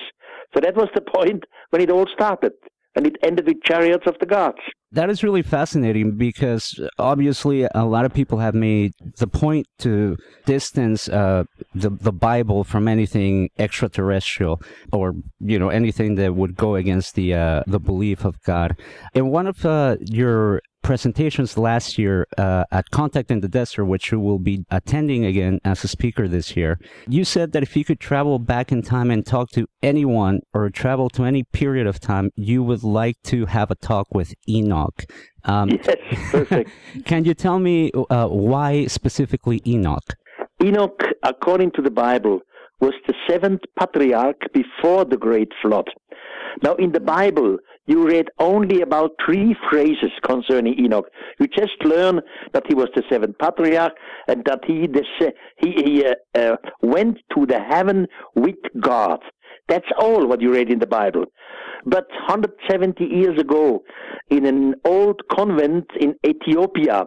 So 0.53 0.61
that 0.61 0.75
was 0.75 0.87
the 0.95 1.01
point 1.01 1.43
when 1.71 1.81
it 1.81 1.91
all 1.91 2.07
started. 2.13 2.53
And 2.95 3.07
it 3.07 3.17
ended 3.23 3.47
with 3.47 3.57
chariots 3.63 4.05
of 4.05 4.15
the 4.19 4.27
gods. 4.27 4.59
That 4.91 5.09
is 5.09 5.23
really 5.23 5.41
fascinating 5.41 6.15
because 6.15 6.79
obviously 6.99 7.67
a 7.73 7.85
lot 7.85 8.05
of 8.05 8.13
people 8.13 8.37
have 8.37 8.53
made 8.53 8.91
the 9.17 9.25
point 9.25 9.65
to 9.79 10.15
distance 10.45 11.09
uh, 11.09 11.45
the 11.73 11.89
the 11.89 12.11
Bible 12.11 12.63
from 12.63 12.87
anything 12.87 13.49
extraterrestrial 13.57 14.61
or 14.91 15.13
you 15.39 15.57
know 15.57 15.69
anything 15.69 16.13
that 16.15 16.35
would 16.35 16.55
go 16.55 16.75
against 16.75 17.15
the 17.15 17.33
uh, 17.33 17.63
the 17.65 17.79
belief 17.79 18.23
of 18.23 18.39
God. 18.43 18.77
In 19.15 19.31
one 19.31 19.47
of 19.47 19.65
uh, 19.65 19.97
your 19.99 20.61
presentations 20.83 21.57
last 21.57 21.97
year 21.97 22.27
uh, 22.37 22.65
at 22.71 22.91
Contact 22.91 23.31
in 23.31 23.39
the 23.39 23.47
Desert, 23.47 23.85
which 23.85 24.11
you 24.11 24.19
will 24.19 24.37
be 24.37 24.65
attending 24.69 25.25
again 25.25 25.59
as 25.65 25.83
a 25.83 25.87
speaker 25.87 26.27
this 26.27 26.55
year, 26.55 26.79
you 27.07 27.23
said 27.23 27.53
that 27.53 27.63
if 27.63 27.75
you 27.75 27.83
could 27.83 27.99
travel 27.99 28.37
back 28.37 28.71
in 28.71 28.81
time 28.83 29.09
and 29.09 29.25
talk 29.25 29.49
to 29.51 29.65
anyone 29.81 30.41
or 30.53 30.69
travel 30.69 31.09
to 31.09 31.23
any 31.23 31.43
period 31.43 31.87
of 31.87 31.99
time, 31.99 32.29
you 32.35 32.61
would 32.61 32.83
like 32.83 33.15
to 33.23 33.45
have 33.47 33.71
a 33.71 33.75
talk 33.75 34.07
with 34.13 34.33
Enoch. 34.47 35.05
Um, 35.45 35.69
yes, 35.69 35.97
perfect. 36.29 36.69
can 37.05 37.25
you 37.25 37.33
tell 37.33 37.59
me 37.59 37.91
uh, 38.09 38.27
why 38.27 38.85
specifically 38.85 39.61
Enoch? 39.65 40.15
Enoch, 40.63 41.01
according 41.23 41.71
to 41.71 41.81
the 41.81 41.91
Bible, 41.91 42.39
was 42.79 42.93
the 43.07 43.13
seventh 43.27 43.61
patriarch 43.79 44.41
before 44.53 45.05
the 45.05 45.17
great 45.17 45.51
flood. 45.61 45.87
Now, 46.61 46.75
in 46.75 46.91
the 46.91 46.99
Bible, 46.99 47.57
you 47.85 48.07
read 48.07 48.27
only 48.39 48.81
about 48.81 49.11
three 49.25 49.55
phrases 49.69 50.11
concerning 50.23 50.79
Enoch. 50.79 51.05
You 51.39 51.47
just 51.47 51.83
learn 51.83 52.21
that 52.53 52.63
he 52.67 52.75
was 52.75 52.89
the 52.95 53.03
seventh 53.09 53.37
patriarch 53.39 53.93
and 54.27 54.43
that 54.45 54.59
he 54.65 54.87
he, 55.59 55.83
he 55.83 56.05
uh, 56.05 56.13
uh, 56.35 56.55
went 56.81 57.17
to 57.35 57.45
the 57.45 57.59
heaven 57.59 58.07
with 58.35 58.55
God. 58.79 59.19
That's 59.67 59.87
all 59.99 60.27
what 60.27 60.41
you 60.41 60.53
read 60.53 60.71
in 60.71 60.79
the 60.79 60.87
Bible. 60.87 61.25
But 61.85 62.07
170 62.27 63.03
years 63.03 63.39
ago, 63.39 63.83
in 64.29 64.45
an 64.45 64.75
old 64.85 65.21
convent 65.31 65.85
in 65.99 66.15
Ethiopia, 66.25 67.05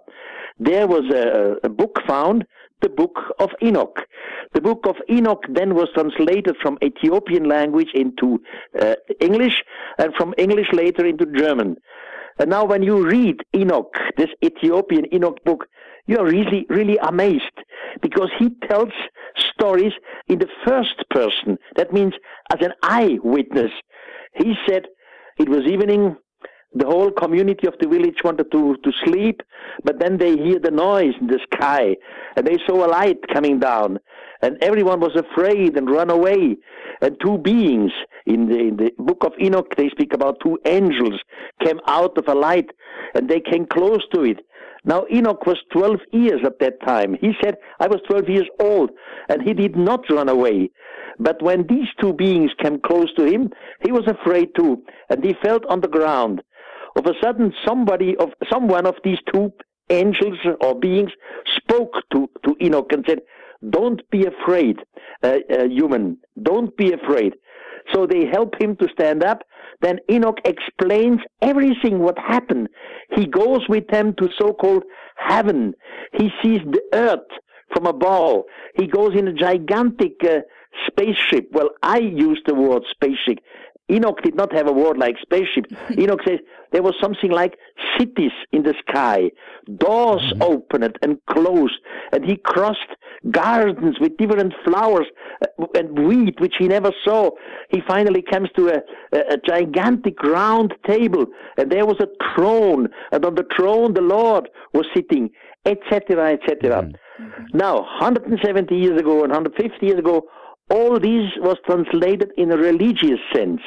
there 0.58 0.86
was 0.86 1.04
a, 1.12 1.66
a 1.66 1.68
book 1.68 1.98
found 2.06 2.44
the 2.82 2.88
book 2.88 3.18
of 3.38 3.50
Enoch. 3.62 4.00
The 4.54 4.60
book 4.60 4.86
of 4.86 4.96
Enoch 5.10 5.44
then 5.48 5.74
was 5.74 5.88
translated 5.94 6.56
from 6.62 6.78
Ethiopian 6.82 7.48
language 7.48 7.90
into 7.94 8.40
uh, 8.80 8.94
English 9.20 9.62
and 9.98 10.14
from 10.14 10.34
English 10.38 10.68
later 10.72 11.06
into 11.06 11.26
German. 11.26 11.76
And 12.38 12.50
now 12.50 12.64
when 12.64 12.82
you 12.82 13.06
read 13.06 13.36
Enoch, 13.54 13.94
this 14.16 14.28
Ethiopian 14.44 15.12
Enoch 15.14 15.38
book, 15.44 15.66
you 16.06 16.18
are 16.18 16.26
really, 16.26 16.66
really 16.68 16.98
amazed 16.98 17.44
because 18.02 18.30
he 18.38 18.50
tells 18.68 18.92
stories 19.54 19.92
in 20.28 20.38
the 20.38 20.48
first 20.64 21.02
person. 21.10 21.58
That 21.76 21.92
means 21.92 22.12
as 22.52 22.64
an 22.64 22.72
eyewitness. 22.82 23.72
He 24.34 24.54
said 24.68 24.86
it 25.38 25.48
was 25.48 25.66
evening, 25.66 26.16
the 26.74 26.86
whole 26.86 27.10
community 27.10 27.66
of 27.66 27.74
the 27.80 27.88
village 27.88 28.16
wanted 28.24 28.50
to, 28.52 28.76
to 28.82 28.92
sleep, 29.04 29.42
but 29.84 29.98
then 29.98 30.18
they 30.18 30.36
hear 30.36 30.58
the 30.58 30.70
noise 30.70 31.14
in 31.20 31.26
the 31.26 31.40
sky, 31.52 31.96
and 32.36 32.46
they 32.46 32.58
saw 32.66 32.84
a 32.84 32.88
light 32.88 33.18
coming 33.32 33.58
down, 33.58 33.98
and 34.42 34.62
everyone 34.62 35.00
was 35.00 35.16
afraid 35.16 35.76
and 35.76 35.90
ran 35.90 36.10
away. 36.10 36.56
And 37.00 37.16
two 37.22 37.38
beings 37.38 37.92
in 38.26 38.48
the, 38.48 38.58
in 38.58 38.76
the 38.76 38.90
book 38.98 39.24
of 39.24 39.32
Enoch, 39.40 39.74
they 39.76 39.88
speak 39.90 40.12
about 40.12 40.40
two 40.42 40.58
angels 40.66 41.20
came 41.64 41.80
out 41.86 42.16
of 42.18 42.28
a 42.28 42.34
light, 42.34 42.70
and 43.14 43.28
they 43.28 43.40
came 43.40 43.66
close 43.66 44.02
to 44.14 44.22
it. 44.22 44.38
Now 44.84 45.04
Enoch 45.12 45.46
was 45.46 45.58
12 45.72 45.96
years 46.12 46.40
at 46.44 46.58
that 46.60 46.80
time. 46.86 47.16
He 47.20 47.32
said, 47.42 47.56
I 47.80 47.86
was 47.86 48.00
12 48.08 48.28
years 48.28 48.48
old, 48.60 48.90
and 49.28 49.42
he 49.42 49.52
did 49.52 49.76
not 49.76 50.08
run 50.10 50.28
away. 50.28 50.70
But 51.18 51.42
when 51.42 51.66
these 51.66 51.88
two 52.00 52.12
beings 52.12 52.50
came 52.62 52.80
close 52.80 53.12
to 53.14 53.24
him, 53.24 53.50
he 53.84 53.90
was 53.90 54.06
afraid 54.06 54.48
too, 54.56 54.82
and 55.08 55.24
he 55.24 55.34
felt 55.42 55.64
on 55.66 55.80
the 55.80 55.88
ground 55.88 56.42
of 56.96 57.06
a 57.06 57.12
sudden 57.22 57.52
somebody 57.66 58.16
of 58.16 58.30
someone 58.50 58.86
of 58.86 58.94
these 59.04 59.18
two 59.32 59.52
angels 59.90 60.38
or 60.60 60.78
beings 60.78 61.10
spoke 61.56 61.92
to, 62.12 62.28
to 62.44 62.56
Enoch 62.62 62.90
and 62.90 63.04
said, 63.06 63.20
Don't 63.70 64.02
be 64.10 64.26
afraid, 64.26 64.78
uh, 65.22 65.36
uh, 65.52 65.64
human. 65.64 66.18
Don't 66.42 66.76
be 66.76 66.92
afraid. 66.92 67.34
So 67.94 68.06
they 68.06 68.26
help 68.26 68.60
him 68.60 68.76
to 68.76 68.88
stand 68.92 69.22
up. 69.22 69.42
Then 69.80 69.98
Enoch 70.10 70.38
explains 70.44 71.20
everything 71.42 72.00
what 72.00 72.18
happened. 72.18 72.68
He 73.14 73.26
goes 73.26 73.60
with 73.68 73.86
them 73.88 74.14
to 74.18 74.28
so-called 74.38 74.82
heaven. 75.16 75.74
He 76.14 76.30
sees 76.42 76.60
the 76.64 76.82
earth 76.94 77.28
from 77.72 77.86
above. 77.86 78.44
He 78.74 78.86
goes 78.86 79.14
in 79.16 79.28
a 79.28 79.32
gigantic 79.32 80.14
uh, 80.24 80.40
spaceship. 80.86 81.48
Well, 81.52 81.70
I 81.82 81.98
use 81.98 82.40
the 82.46 82.54
word 82.54 82.82
spaceship. 82.90 83.38
Enoch 83.90 84.20
did 84.22 84.34
not 84.34 84.52
have 84.52 84.68
a 84.68 84.72
word 84.72 84.98
like 84.98 85.16
spaceship. 85.20 85.66
Enoch 85.98 86.20
says 86.26 86.40
there 86.72 86.82
was 86.82 86.94
something 87.00 87.30
like 87.30 87.56
cities 87.98 88.32
in 88.52 88.62
the 88.62 88.74
sky, 88.88 89.30
doors 89.76 90.22
mm-hmm. 90.22 90.42
opened 90.42 90.98
and 91.02 91.18
closed, 91.26 91.78
and 92.12 92.24
he 92.24 92.36
crossed 92.36 92.80
gardens 93.30 93.96
with 94.00 94.16
different 94.16 94.52
flowers 94.64 95.06
uh, 95.42 95.66
and 95.74 96.06
wheat 96.06 96.40
which 96.40 96.54
he 96.58 96.66
never 96.66 96.90
saw. 97.04 97.30
He 97.70 97.80
finally 97.86 98.22
comes 98.22 98.48
to 98.56 98.68
a, 98.68 98.78
a, 99.12 99.34
a 99.34 99.36
gigantic 99.38 100.20
round 100.22 100.74
table, 100.86 101.26
and 101.56 101.70
there 101.70 101.86
was 101.86 102.00
a 102.00 102.08
throne, 102.34 102.88
and 103.12 103.24
on 103.24 103.36
the 103.36 103.46
throne 103.56 103.94
the 103.94 104.02
Lord 104.02 104.48
was 104.74 104.86
sitting, 104.94 105.30
etc., 105.64 106.32
etc. 106.32 106.82
Mm-hmm. 106.82 107.56
Now, 107.56 107.76
170 107.76 108.74
years 108.74 109.00
ago 109.00 109.22
and 109.22 109.32
150 109.32 109.86
years 109.86 109.98
ago, 109.98 110.28
all 110.70 110.98
this 110.98 111.30
was 111.38 111.56
translated 111.66 112.32
in 112.36 112.52
a 112.52 112.56
religious 112.56 113.20
sense. 113.34 113.60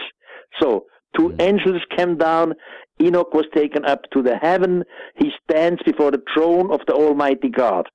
So, 0.62 0.86
two 1.16 1.36
angels 1.39 1.82
came 1.96 2.18
down. 2.18 2.54
Enoch 3.01 3.34
was 3.34 3.46
taken 3.56 3.86
up 3.86 4.01
to 4.12 4.22
the 4.22 4.36
heaven. 4.36 4.84
He 5.16 5.32
stands 5.44 5.82
before 5.86 6.12
the 6.12 6.22
throne 6.34 6.72
of 6.72 6.82
the 6.88 6.94
Almighty 6.94 7.50
God. 7.50 7.88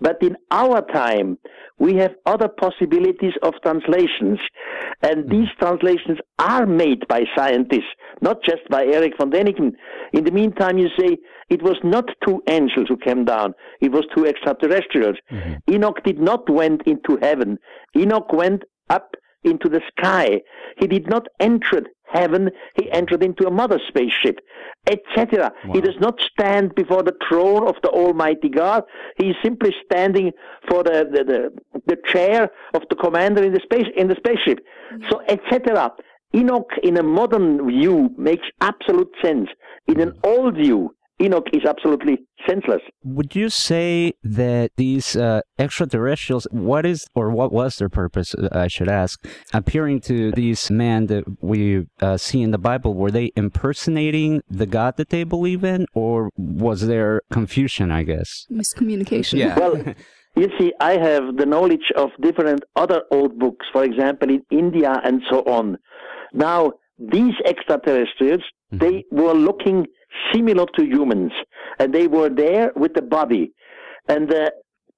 But 0.00 0.22
in 0.22 0.36
our 0.50 0.80
time, 0.92 1.38
we 1.78 1.94
have 1.96 2.14
other 2.24 2.48
possibilities 2.48 3.34
of 3.42 3.54
translations. 3.62 4.38
And 5.02 5.24
mm. 5.24 5.30
these 5.30 5.48
translations 5.58 6.18
are 6.38 6.66
made 6.66 7.06
by 7.08 7.24
scientists, 7.36 7.92
not 8.22 8.42
just 8.42 8.68
by 8.70 8.84
Eric 8.86 9.14
von 9.18 9.30
Däniken. 9.30 9.72
In 10.12 10.24
the 10.24 10.30
meantime, 10.30 10.78
you 10.78 10.88
say 10.98 11.18
it 11.50 11.62
was 11.62 11.76
not 11.82 12.08
two 12.26 12.42
angels 12.48 12.86
who 12.88 12.96
came 12.96 13.24
down, 13.24 13.54
it 13.80 13.92
was 13.92 14.04
two 14.14 14.26
extraterrestrials. 14.26 15.16
Mm-hmm. 15.30 15.74
Enoch 15.74 16.02
did 16.04 16.18
not 16.18 16.48
went 16.48 16.82
into 16.86 17.18
heaven. 17.20 17.58
Enoch 17.96 18.32
went 18.32 18.62
up 18.90 19.14
into 19.44 19.68
the 19.68 19.80
sky. 19.96 20.40
He 20.78 20.86
did 20.86 21.08
not 21.08 21.26
enter 21.40 21.82
heaven, 22.12 22.50
he 22.74 22.90
entered 22.90 23.22
into 23.22 23.46
a 23.46 23.50
mother 23.50 23.78
spaceship, 23.88 24.40
etc. 24.86 25.52
Wow. 25.64 25.72
He 25.74 25.80
does 25.80 25.96
not 26.00 26.20
stand 26.20 26.74
before 26.74 27.02
the 27.02 27.16
throne 27.28 27.66
of 27.66 27.76
the 27.82 27.90
Almighty 27.90 28.48
God. 28.48 28.84
He 29.16 29.30
is 29.30 29.36
simply 29.42 29.74
standing 29.84 30.32
for 30.68 30.82
the, 30.82 31.06
the, 31.10 31.24
the, 31.24 31.80
the 31.86 31.96
chair 32.06 32.50
of 32.74 32.82
the 32.90 32.96
commander 32.96 33.42
in 33.42 33.52
the 33.52 33.60
space 33.60 33.86
in 33.96 34.08
the 34.08 34.16
spaceship. 34.16 34.60
Mm-hmm. 34.92 35.08
So 35.10 35.20
etc. 35.28 35.92
Enoch 36.34 36.70
in 36.82 36.98
a 36.98 37.02
modern 37.02 37.66
view 37.66 38.10
makes 38.18 38.46
absolute 38.60 39.10
sense. 39.22 39.48
In 39.86 40.00
an 40.00 40.10
mm. 40.10 40.18
old 40.24 40.56
view, 40.56 40.94
Enoch 41.20 41.46
is 41.52 41.64
absolutely 41.64 42.18
senseless. 42.46 42.80
Would 43.02 43.34
you 43.34 43.48
say 43.48 44.12
that 44.22 44.70
these 44.76 45.16
uh, 45.16 45.40
extraterrestrials, 45.58 46.46
what 46.50 46.86
is 46.86 47.06
or 47.14 47.30
what 47.30 47.52
was 47.52 47.76
their 47.76 47.88
purpose, 47.88 48.34
uh, 48.34 48.48
I 48.52 48.68
should 48.68 48.88
ask, 48.88 49.24
appearing 49.52 50.00
to 50.02 50.30
these 50.32 50.70
men 50.70 51.06
that 51.06 51.24
we 51.40 51.86
uh, 52.00 52.16
see 52.16 52.42
in 52.42 52.52
the 52.52 52.58
Bible, 52.58 52.94
were 52.94 53.10
they 53.10 53.32
impersonating 53.34 54.42
the 54.48 54.66
God 54.66 54.96
that 54.96 55.10
they 55.10 55.24
believe 55.24 55.64
in, 55.64 55.86
or 55.92 56.30
was 56.36 56.86
there 56.86 57.22
confusion, 57.32 57.90
I 57.90 58.04
guess? 58.04 58.46
Miscommunication. 58.50 59.38
Yeah. 59.38 59.58
Well, 59.58 59.82
you 60.36 60.48
see, 60.58 60.72
I 60.80 60.92
have 60.98 61.36
the 61.36 61.46
knowledge 61.46 61.90
of 61.96 62.10
different 62.20 62.62
other 62.76 63.02
old 63.10 63.38
books, 63.38 63.66
for 63.72 63.82
example, 63.82 64.30
in 64.30 64.44
India 64.50 65.00
and 65.02 65.20
so 65.28 65.42
on. 65.42 65.78
Now, 66.32 66.72
these 66.98 67.34
extraterrestrials, 67.44 68.42
mm-hmm. 68.72 68.78
they 68.78 69.04
were 69.10 69.34
looking 69.34 69.86
similar 70.32 70.66
to 70.76 70.84
humans, 70.84 71.32
and 71.78 71.94
they 71.94 72.06
were 72.06 72.28
there 72.28 72.72
with 72.76 72.94
the 72.94 73.02
body. 73.02 73.52
And 74.08 74.32
uh, 74.32 74.50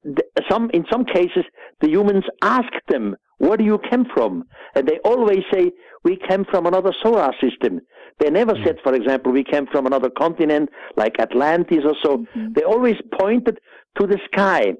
the, 0.04 0.22
some, 0.50 0.70
in 0.72 0.84
some 0.90 1.04
cases, 1.04 1.44
the 1.80 1.88
humans 1.88 2.24
asked 2.42 2.86
them, 2.88 3.16
"Where 3.38 3.56
do 3.56 3.64
you 3.64 3.78
come 3.90 4.06
from?" 4.14 4.44
And 4.74 4.86
they 4.88 4.98
always 5.04 5.42
say, 5.52 5.72
"We 6.04 6.16
came 6.28 6.44
from 6.44 6.66
another 6.66 6.92
solar 7.02 7.32
system." 7.40 7.80
They 8.18 8.28
never 8.28 8.52
said, 8.66 8.76
for 8.84 8.94
example, 8.94 9.32
we 9.32 9.44
came 9.44 9.66
from 9.66 9.86
another 9.86 10.10
continent 10.10 10.68
like 10.96 11.18
Atlantis 11.18 11.84
or 11.84 11.94
so. 12.02 12.26
They 12.54 12.62
always 12.62 12.96
pointed 13.18 13.58
to 13.98 14.06
the 14.06 14.18
sky. 14.30 14.74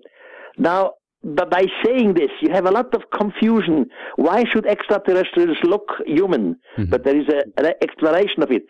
Now, 0.59 0.93
but 1.23 1.51
by 1.51 1.65
saying 1.85 2.15
this, 2.15 2.31
you 2.43 2.51
have 2.53 2.67
a 2.67 2.71
lot 2.71 2.95
of 2.95 3.03
confusion. 3.19 3.87
Why 4.17 4.45
should 4.53 4.67
extraterrestrials 4.67 5.57
look 5.63 5.87
human? 6.07 6.57
But 6.91 7.05
there 7.05 7.17
is 7.17 7.29
a, 7.29 7.45
an 7.59 7.73
explanation 7.83 8.43
of 8.43 8.51
it. 8.51 8.63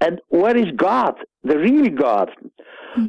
And 0.00 0.20
where 0.28 0.56
is 0.56 0.66
God, 0.76 1.14
the 1.42 1.58
real 1.58 1.88
God? 1.90 2.30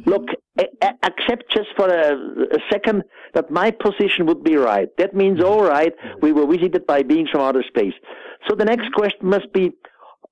Look, 0.06 0.26
a- 0.58 0.66
a- 0.82 0.98
accept 1.02 1.44
just 1.54 1.68
for 1.76 1.86
a, 1.88 2.12
a 2.14 2.58
second 2.70 3.02
that 3.34 3.50
my 3.50 3.70
position 3.70 4.26
would 4.26 4.42
be 4.44 4.56
right. 4.56 4.88
That 4.98 5.14
means, 5.14 5.42
all 5.42 5.62
right, 5.62 5.92
we 6.20 6.32
were 6.32 6.46
visited 6.46 6.86
by 6.86 7.02
beings 7.02 7.30
from 7.30 7.40
outer 7.42 7.64
space. 7.68 7.94
So 8.48 8.54
the 8.54 8.64
next 8.64 8.92
question 8.92 9.28
must 9.28 9.52
be, 9.52 9.70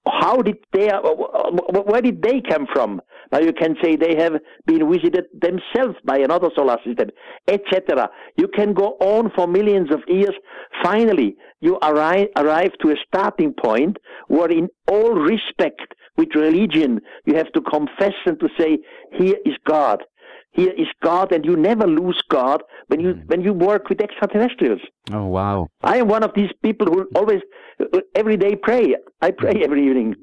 how 0.09 0.41
did 0.41 0.57
they, 0.73 0.89
uh, 0.89 1.01
where 1.01 2.01
did 2.03 2.23
they 2.23 2.41
come 2.49 2.67
from? 2.73 3.01
Now 3.33 3.41
you 3.41 3.53
can 3.53 3.77
say 3.83 3.97
they 3.97 4.15
have 4.17 4.35
been 4.67 4.89
visited 4.91 5.25
themselves 5.33 5.97
by 6.05 6.19
another 6.19 6.49
solar 6.55 6.77
system, 6.85 7.09
etc. 7.49 8.09
You 8.37 8.49
can 8.49 8.73
go 8.73 8.97
on 9.01 9.33
for 9.35 9.49
millions 9.49 9.91
of 9.93 10.01
years. 10.07 10.35
Finally, 10.85 11.35
you 11.61 11.77
arrive, 11.83 12.29
arrive 12.37 12.71
to 12.83 12.91
a 12.91 12.97
starting 13.09 13.53
point 13.53 13.97
where 14.29 14.51
in 14.51 14.69
all 14.89 15.13
respect 15.15 15.93
with 16.17 16.35
religion, 16.35 17.01
you 17.25 17.35
have 17.35 17.53
to 17.53 17.61
confess 17.61 18.15
and 18.25 18.39
to 18.41 18.49
say, 18.59 18.79
here 19.13 19.37
is 19.45 19.55
God. 19.67 20.03
Here 20.53 20.73
is 20.73 20.87
God, 21.03 21.33
and 21.33 21.45
you 21.45 21.55
never 21.55 21.87
lose 21.87 22.19
God 22.31 22.63
when 22.87 22.99
you 22.99 23.21
when 23.27 23.43
you 23.43 23.53
work 23.53 23.91
with 23.91 24.01
extraterrestrials. 24.01 24.81
Oh 25.13 25.27
wow. 25.27 25.69
I 25.83 25.99
am 25.99 26.09
one 26.09 26.23
of 26.23 26.33
these 26.35 26.51
people 26.63 26.87
who 26.87 27.07
always 27.15 27.43
uh, 27.79 28.01
every 28.15 28.39
day 28.39 28.57
pray. 28.57 28.97
I 29.21 29.33
pray 29.33 29.63
every 29.63 29.87
evening. 29.87 30.15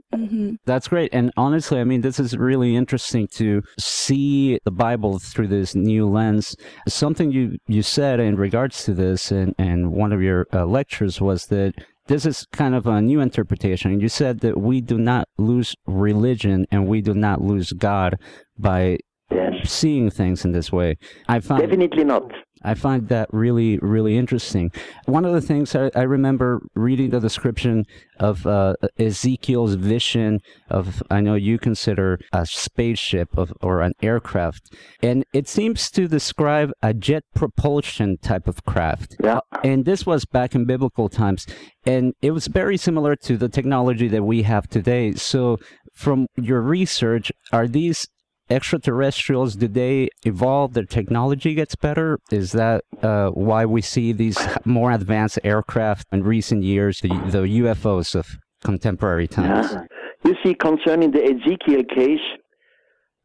That's 0.66 0.88
great. 0.88 1.14
And 1.14 1.32
honestly, 1.38 1.80
I 1.80 1.84
mean, 1.84 2.02
this 2.02 2.20
is 2.20 2.36
really 2.36 2.76
interesting 2.76 3.28
to 3.34 3.62
see 3.78 4.58
the 4.66 4.72
Bible 4.72 5.20
through 5.20 5.50
this 5.50 5.76
new 5.76 6.10
lens. 6.10 6.56
Something 6.88 7.32
you, 7.32 7.58
you 7.68 7.84
said 7.84 8.20
in 8.20 8.36
regards 8.36 8.84
to 8.86 8.94
this 8.94 9.32
and, 9.32 9.54
and 9.60 9.92
one 9.92 10.12
of 10.12 10.22
your 10.22 10.48
uh, 10.52 10.66
lectures 10.66 11.22
was 11.22 11.48
that 11.48 11.74
this 12.08 12.26
is 12.26 12.46
kind 12.52 12.76
of 12.76 12.86
a 12.88 13.02
new 13.02 13.20
interpretation. 13.20 14.00
You 14.00 14.10
said 14.10 14.40
that 14.42 14.60
we 14.60 14.82
do 14.82 14.98
not 14.98 15.28
lose 15.38 15.76
religion 15.86 16.66
and 16.72 16.88
we 16.88 17.02
do 17.02 17.14
not 17.14 17.42
lose 17.42 17.72
God 17.72 18.18
by 18.58 18.98
Yes, 19.32 19.70
seeing 19.72 20.12
things 20.12 20.46
in 20.46 20.52
this 20.52 20.72
way. 20.72 20.98
I 21.28 21.40
found 21.40 21.62
definitely 21.62 22.04
not. 22.04 22.24
I 22.64 22.74
find 22.74 23.10
that 23.10 23.30
really, 23.34 23.78
really 23.80 24.18
interesting. 24.18 24.72
One 25.06 25.26
of 25.26 25.34
the 25.34 25.42
things 25.42 25.76
I, 25.76 25.92
I 25.96 26.04
remember 26.04 26.62
reading 26.76 27.10
the 27.10 27.20
description 27.20 27.86
of 28.20 28.46
uh, 28.48 28.76
Ezekiel's 28.98 29.76
vision 29.76 30.40
of, 30.70 31.04
I 31.10 31.22
know 31.22 31.36
you 31.36 31.58
consider 31.58 32.20
a 32.32 32.46
spaceship 32.46 33.38
of, 33.38 33.54
or 33.62 33.82
an 33.82 33.94
aircraft, 34.02 34.74
and 35.02 35.26
it 35.34 35.48
seems 35.48 35.90
to 35.92 36.08
describe 36.08 36.72
a 36.82 36.94
jet 36.94 37.24
propulsion 37.36 38.18
type 38.18 38.48
of 38.48 38.64
craft. 38.66 39.16
Yeah. 39.24 39.40
And 39.64 39.86
this 39.86 40.06
was 40.06 40.26
back 40.26 40.56
in 40.56 40.66
biblical 40.66 41.10
times, 41.10 41.46
and 41.86 42.14
it 42.22 42.32
was 42.32 42.48
very 42.48 42.78
similar 42.78 43.16
to 43.18 43.38
the 43.38 43.50
technology 43.50 44.08
that 44.08 44.24
we 44.24 44.44
have 44.44 44.68
today. 44.68 45.14
So, 45.14 45.58
from 45.94 46.28
your 46.36 46.62
research, 46.62 47.32
are 47.52 47.68
these 47.68 48.08
extraterrestrials 48.50 49.56
do 49.56 49.68
they 49.68 50.10
evolve 50.26 50.74
their 50.74 50.86
technology 50.86 51.54
gets 51.54 51.76
better 51.76 52.20
is 52.32 52.52
that 52.52 52.84
uh, 53.02 53.30
why 53.30 53.66
we 53.66 53.82
see 53.82 54.12
these 54.12 54.38
more 54.66 54.92
advanced 54.92 55.40
aircraft 55.44 56.06
in 56.12 56.24
recent 56.24 56.64
years 56.64 57.00
the, 57.02 57.08
the 57.08 57.40
ufos 57.40 58.16
of 58.16 58.38
contemporary 58.64 59.28
times 59.28 59.72
Yeah. 59.72 59.84
You 60.26 60.36
see, 60.44 60.54
concerning 60.54 61.12
the 61.12 61.22
Ezekiel 61.22 61.84
case, 61.84 62.26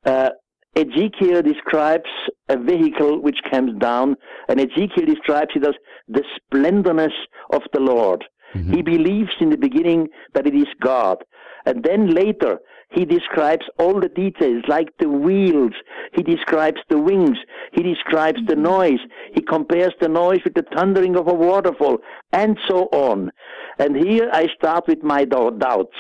uh, 0.05 0.31
Ezekiel 0.77 1.43
describes 1.43 2.11
a 2.49 2.57
vehicle 2.57 3.23
which 3.23 3.39
comes 3.51 3.79
down, 3.79 4.17
and 4.49 4.61
Ezekiel 4.61 5.07
describes 5.07 5.51
it 5.55 5.65
as 5.65 5.75
the 6.09 6.25
splendorness 6.37 7.13
of 7.53 7.63
the 7.73 7.81
Lord. 7.81 8.25
He 8.55 8.83
believes 8.83 9.31
in 9.41 9.51
the 9.51 9.59
beginning 9.59 10.09
that 10.35 10.47
it 10.47 10.55
is 10.55 10.67
God. 10.81 11.19
And 11.67 11.85
then 11.85 12.15
later, 12.15 12.59
he 12.91 13.05
describes 13.05 13.67
all 13.79 14.01
the 14.01 14.09
details, 14.09 14.65
like 14.67 14.89
the 14.99 15.09
wheels. 15.09 15.73
He 16.15 16.23
describes 16.23 16.81
the 16.89 16.99
wings. 16.99 17.37
He 17.73 17.83
describes 17.83 18.41
the 18.47 18.55
mm-hmm. 18.55 18.63
noise. 18.63 19.01
He 19.35 19.43
compares 19.43 19.93
the 20.01 20.09
noise 20.09 20.41
with 20.45 20.55
the 20.55 20.65
thundering 20.75 21.17
of 21.17 21.29
a 21.29 21.35
waterfall, 21.35 21.99
and 22.33 22.59
so 22.67 22.85
on. 22.93 23.31
And 23.79 23.97
here 23.97 24.31
I 24.33 24.49
start 24.57 24.87
with 24.89 25.03
my 25.03 25.25
dou- 25.25 25.57
doubts. 25.59 25.97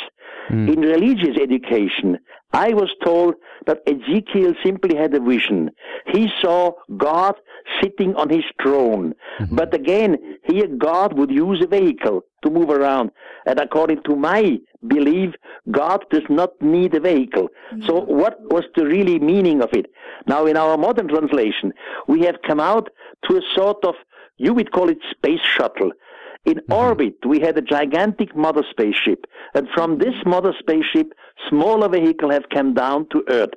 Mm. 0.50 0.74
In 0.74 0.80
religious 0.80 1.36
education, 1.40 2.18
I 2.52 2.72
was 2.72 2.90
told 3.04 3.34
that 3.66 3.82
Ezekiel 3.86 4.54
simply 4.64 4.96
had 4.96 5.14
a 5.14 5.20
vision. 5.20 5.70
He 6.06 6.28
saw 6.40 6.72
God 6.96 7.34
sitting 7.82 8.14
on 8.16 8.28
his 8.30 8.44
throne. 8.62 9.14
Mm-hmm. 9.40 9.56
But 9.56 9.74
again, 9.74 10.16
here 10.44 10.66
God 10.66 11.18
would 11.18 11.30
use 11.30 11.62
a 11.62 11.66
vehicle 11.66 12.22
to 12.44 12.50
move 12.50 12.70
around. 12.70 13.10
And 13.46 13.58
according 13.58 14.02
to 14.04 14.16
my 14.16 14.58
belief, 14.86 15.34
God 15.70 16.04
does 16.10 16.22
not 16.28 16.50
need 16.60 16.94
a 16.94 17.00
vehicle. 17.00 17.48
Mm-hmm. 17.72 17.86
So 17.86 18.00
what 18.00 18.40
was 18.52 18.64
the 18.76 18.86
really 18.86 19.18
meaning 19.18 19.62
of 19.62 19.70
it? 19.72 19.86
Now 20.26 20.46
in 20.46 20.56
our 20.56 20.76
modern 20.76 21.08
translation, 21.08 21.72
we 22.06 22.22
have 22.22 22.36
come 22.46 22.60
out 22.60 22.88
to 23.28 23.36
a 23.36 23.40
sort 23.56 23.84
of, 23.84 23.94
you 24.36 24.54
would 24.54 24.72
call 24.72 24.88
it 24.88 24.98
space 25.10 25.40
shuttle. 25.56 25.92
In 26.44 26.54
mm-hmm. 26.54 26.72
orbit, 26.72 27.14
we 27.26 27.40
had 27.40 27.58
a 27.58 27.62
gigantic 27.62 28.34
mother 28.36 28.62
spaceship, 28.70 29.26
and 29.54 29.68
from 29.74 29.98
this 29.98 30.14
mother 30.24 30.54
spaceship, 30.58 31.12
smaller 31.48 31.88
vehicles 31.88 32.32
have 32.32 32.48
come 32.52 32.74
down 32.74 33.06
to 33.10 33.24
Earth. 33.28 33.50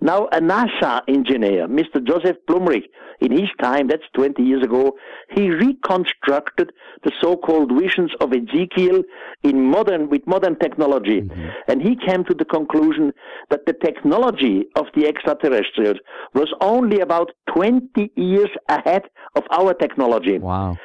Now, 0.00 0.26
a 0.32 0.40
NASA 0.40 1.02
engineer, 1.08 1.68
Mr. 1.68 2.04
Joseph 2.04 2.36
Blumrich, 2.48 2.84
in 3.20 3.32
his 3.32 3.50
time, 3.60 3.88
that's 3.88 4.02
20 4.14 4.42
years 4.42 4.62
ago, 4.62 4.92
he 5.34 5.50
reconstructed 5.50 6.72
the 7.04 7.12
so-called 7.20 7.70
visions 7.78 8.10
of 8.20 8.32
Ezekiel 8.32 9.02
in 9.42 9.70
modern, 9.70 10.08
with 10.08 10.26
modern 10.26 10.58
technology. 10.58 11.20
Mm-hmm. 11.20 11.48
And 11.68 11.82
he 11.82 11.96
came 11.96 12.24
to 12.24 12.34
the 12.34 12.46
conclusion 12.46 13.12
that 13.50 13.66
the 13.66 13.74
technology 13.74 14.64
of 14.76 14.86
the 14.94 15.06
extraterrestrials 15.06 15.98
was 16.34 16.48
only 16.62 17.00
about 17.00 17.30
20 17.54 18.10
years 18.16 18.50
ahead 18.68 19.02
of 19.36 19.42
our 19.50 19.74
technology. 19.74 20.38
wow 20.38 20.76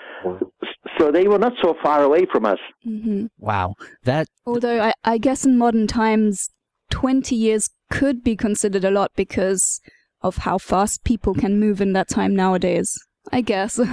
So 0.98 1.12
they 1.12 1.28
were 1.28 1.40
not 1.40 1.54
so 1.62 1.76
far 1.84 2.04
away 2.04 2.26
from 2.32 2.46
us. 2.46 2.60
Mm-hmm. 2.86 3.26
wow 3.40 3.76
that 4.04 4.28
Although 4.46 4.82
I, 4.82 4.94
I 5.04 5.18
guess 5.18 5.46
in 5.46 5.58
modern 5.58 5.88
times, 5.88 6.50
20 6.90 7.36
years 7.36 7.70
could 7.90 8.24
be 8.24 8.36
considered 8.36 8.84
a 8.84 8.92
lot 8.92 9.12
because 9.16 9.80
of 10.22 10.38
how 10.38 10.58
fast 10.58 11.04
people 11.04 11.34
can 11.34 11.60
move 11.60 11.82
in 11.82 11.94
that 11.94 12.10
time 12.10 12.36
nowadays. 12.36 12.92
I 13.32 13.42
guess. 13.42 13.80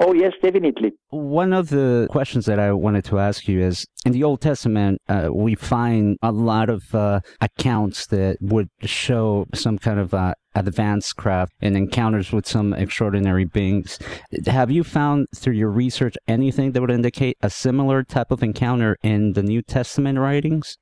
Oh, 0.00 0.12
yes, 0.12 0.32
definitely. 0.42 0.92
One 1.10 1.52
of 1.52 1.68
the 1.68 2.08
questions 2.10 2.46
that 2.46 2.58
I 2.58 2.72
wanted 2.72 3.04
to 3.04 3.20
ask 3.20 3.46
you 3.46 3.60
is 3.60 3.86
in 4.04 4.10
the 4.10 4.24
Old 4.24 4.40
Testament, 4.40 5.00
uh, 5.08 5.28
we 5.32 5.54
find 5.54 6.16
a 6.20 6.32
lot 6.32 6.68
of 6.68 6.82
uh, 6.92 7.20
accounts 7.40 8.08
that 8.08 8.38
would 8.40 8.68
show 8.80 9.46
some 9.54 9.78
kind 9.78 10.00
of 10.00 10.12
uh, 10.12 10.34
advanced 10.56 11.14
craft 11.14 11.52
and 11.60 11.76
encounters 11.76 12.32
with 12.32 12.44
some 12.44 12.74
extraordinary 12.74 13.44
beings. 13.44 14.00
Have 14.46 14.72
you 14.72 14.82
found 14.82 15.28
through 15.36 15.54
your 15.54 15.70
research 15.70 16.16
anything 16.26 16.72
that 16.72 16.80
would 16.80 16.90
indicate 16.90 17.36
a 17.40 17.48
similar 17.48 18.02
type 18.02 18.32
of 18.32 18.42
encounter 18.42 18.96
in 19.04 19.34
the 19.34 19.44
New 19.44 19.62
Testament 19.62 20.18
writings? 20.18 20.76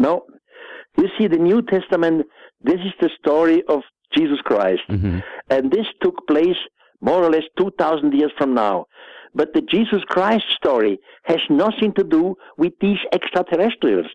No. 0.00 0.22
You 0.96 1.08
see, 1.18 1.26
the 1.26 1.38
New 1.38 1.62
Testament, 1.62 2.26
this 2.62 2.80
is 2.80 2.92
the 3.00 3.10
story 3.18 3.62
of 3.68 3.80
Jesus 4.16 4.40
Christ. 4.44 4.82
hmm 4.88 5.18
And 5.50 5.70
this 5.70 5.86
took 6.02 6.26
place 6.26 6.56
more 7.00 7.24
or 7.24 7.30
less 7.30 7.44
2,000 7.58 8.12
years 8.14 8.30
from 8.38 8.54
now. 8.54 8.86
But 9.34 9.54
the 9.54 9.62
Jesus 9.62 10.02
Christ 10.08 10.44
story 10.54 10.98
has 11.24 11.40
nothing 11.48 11.92
to 11.94 12.04
do 12.04 12.36
with 12.58 12.74
these 12.80 12.98
extraterrestrials. 13.12 14.06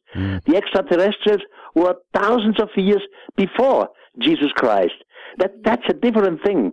The 0.46 0.56
extraterrestrials 0.56 1.42
were 1.76 1.96
thousands 2.14 2.60
of 2.60 2.70
years 2.76 3.02
before 3.36 3.90
Jesus 4.20 4.52
Christ. 4.56 4.94
That, 5.40 5.52
that's 5.64 5.84
a 5.90 5.94
different 5.94 6.44
thing. 6.44 6.72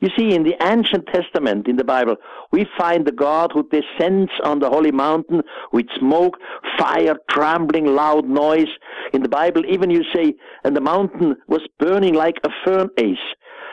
You 0.00 0.08
see, 0.16 0.34
in 0.34 0.44
the 0.44 0.56
ancient 0.62 1.06
testament 1.12 1.68
in 1.68 1.76
the 1.76 1.84
Bible, 1.84 2.16
we 2.52 2.66
find 2.78 3.06
the 3.06 3.12
God 3.12 3.52
who 3.52 3.68
descends 3.68 4.30
on 4.44 4.58
the 4.58 4.70
holy 4.70 4.92
mountain 4.92 5.42
with 5.72 5.86
smoke, 5.98 6.38
fire, 6.78 7.16
trembling, 7.30 7.86
loud 7.86 8.26
noise. 8.26 8.68
In 9.12 9.22
the 9.22 9.28
Bible, 9.28 9.62
even 9.66 9.90
you 9.90 10.02
say, 10.14 10.34
and 10.64 10.74
the 10.74 10.80
mountain 10.80 11.36
was 11.48 11.60
burning 11.78 12.14
like 12.14 12.38
a 12.44 12.50
furnace. 12.64 13.18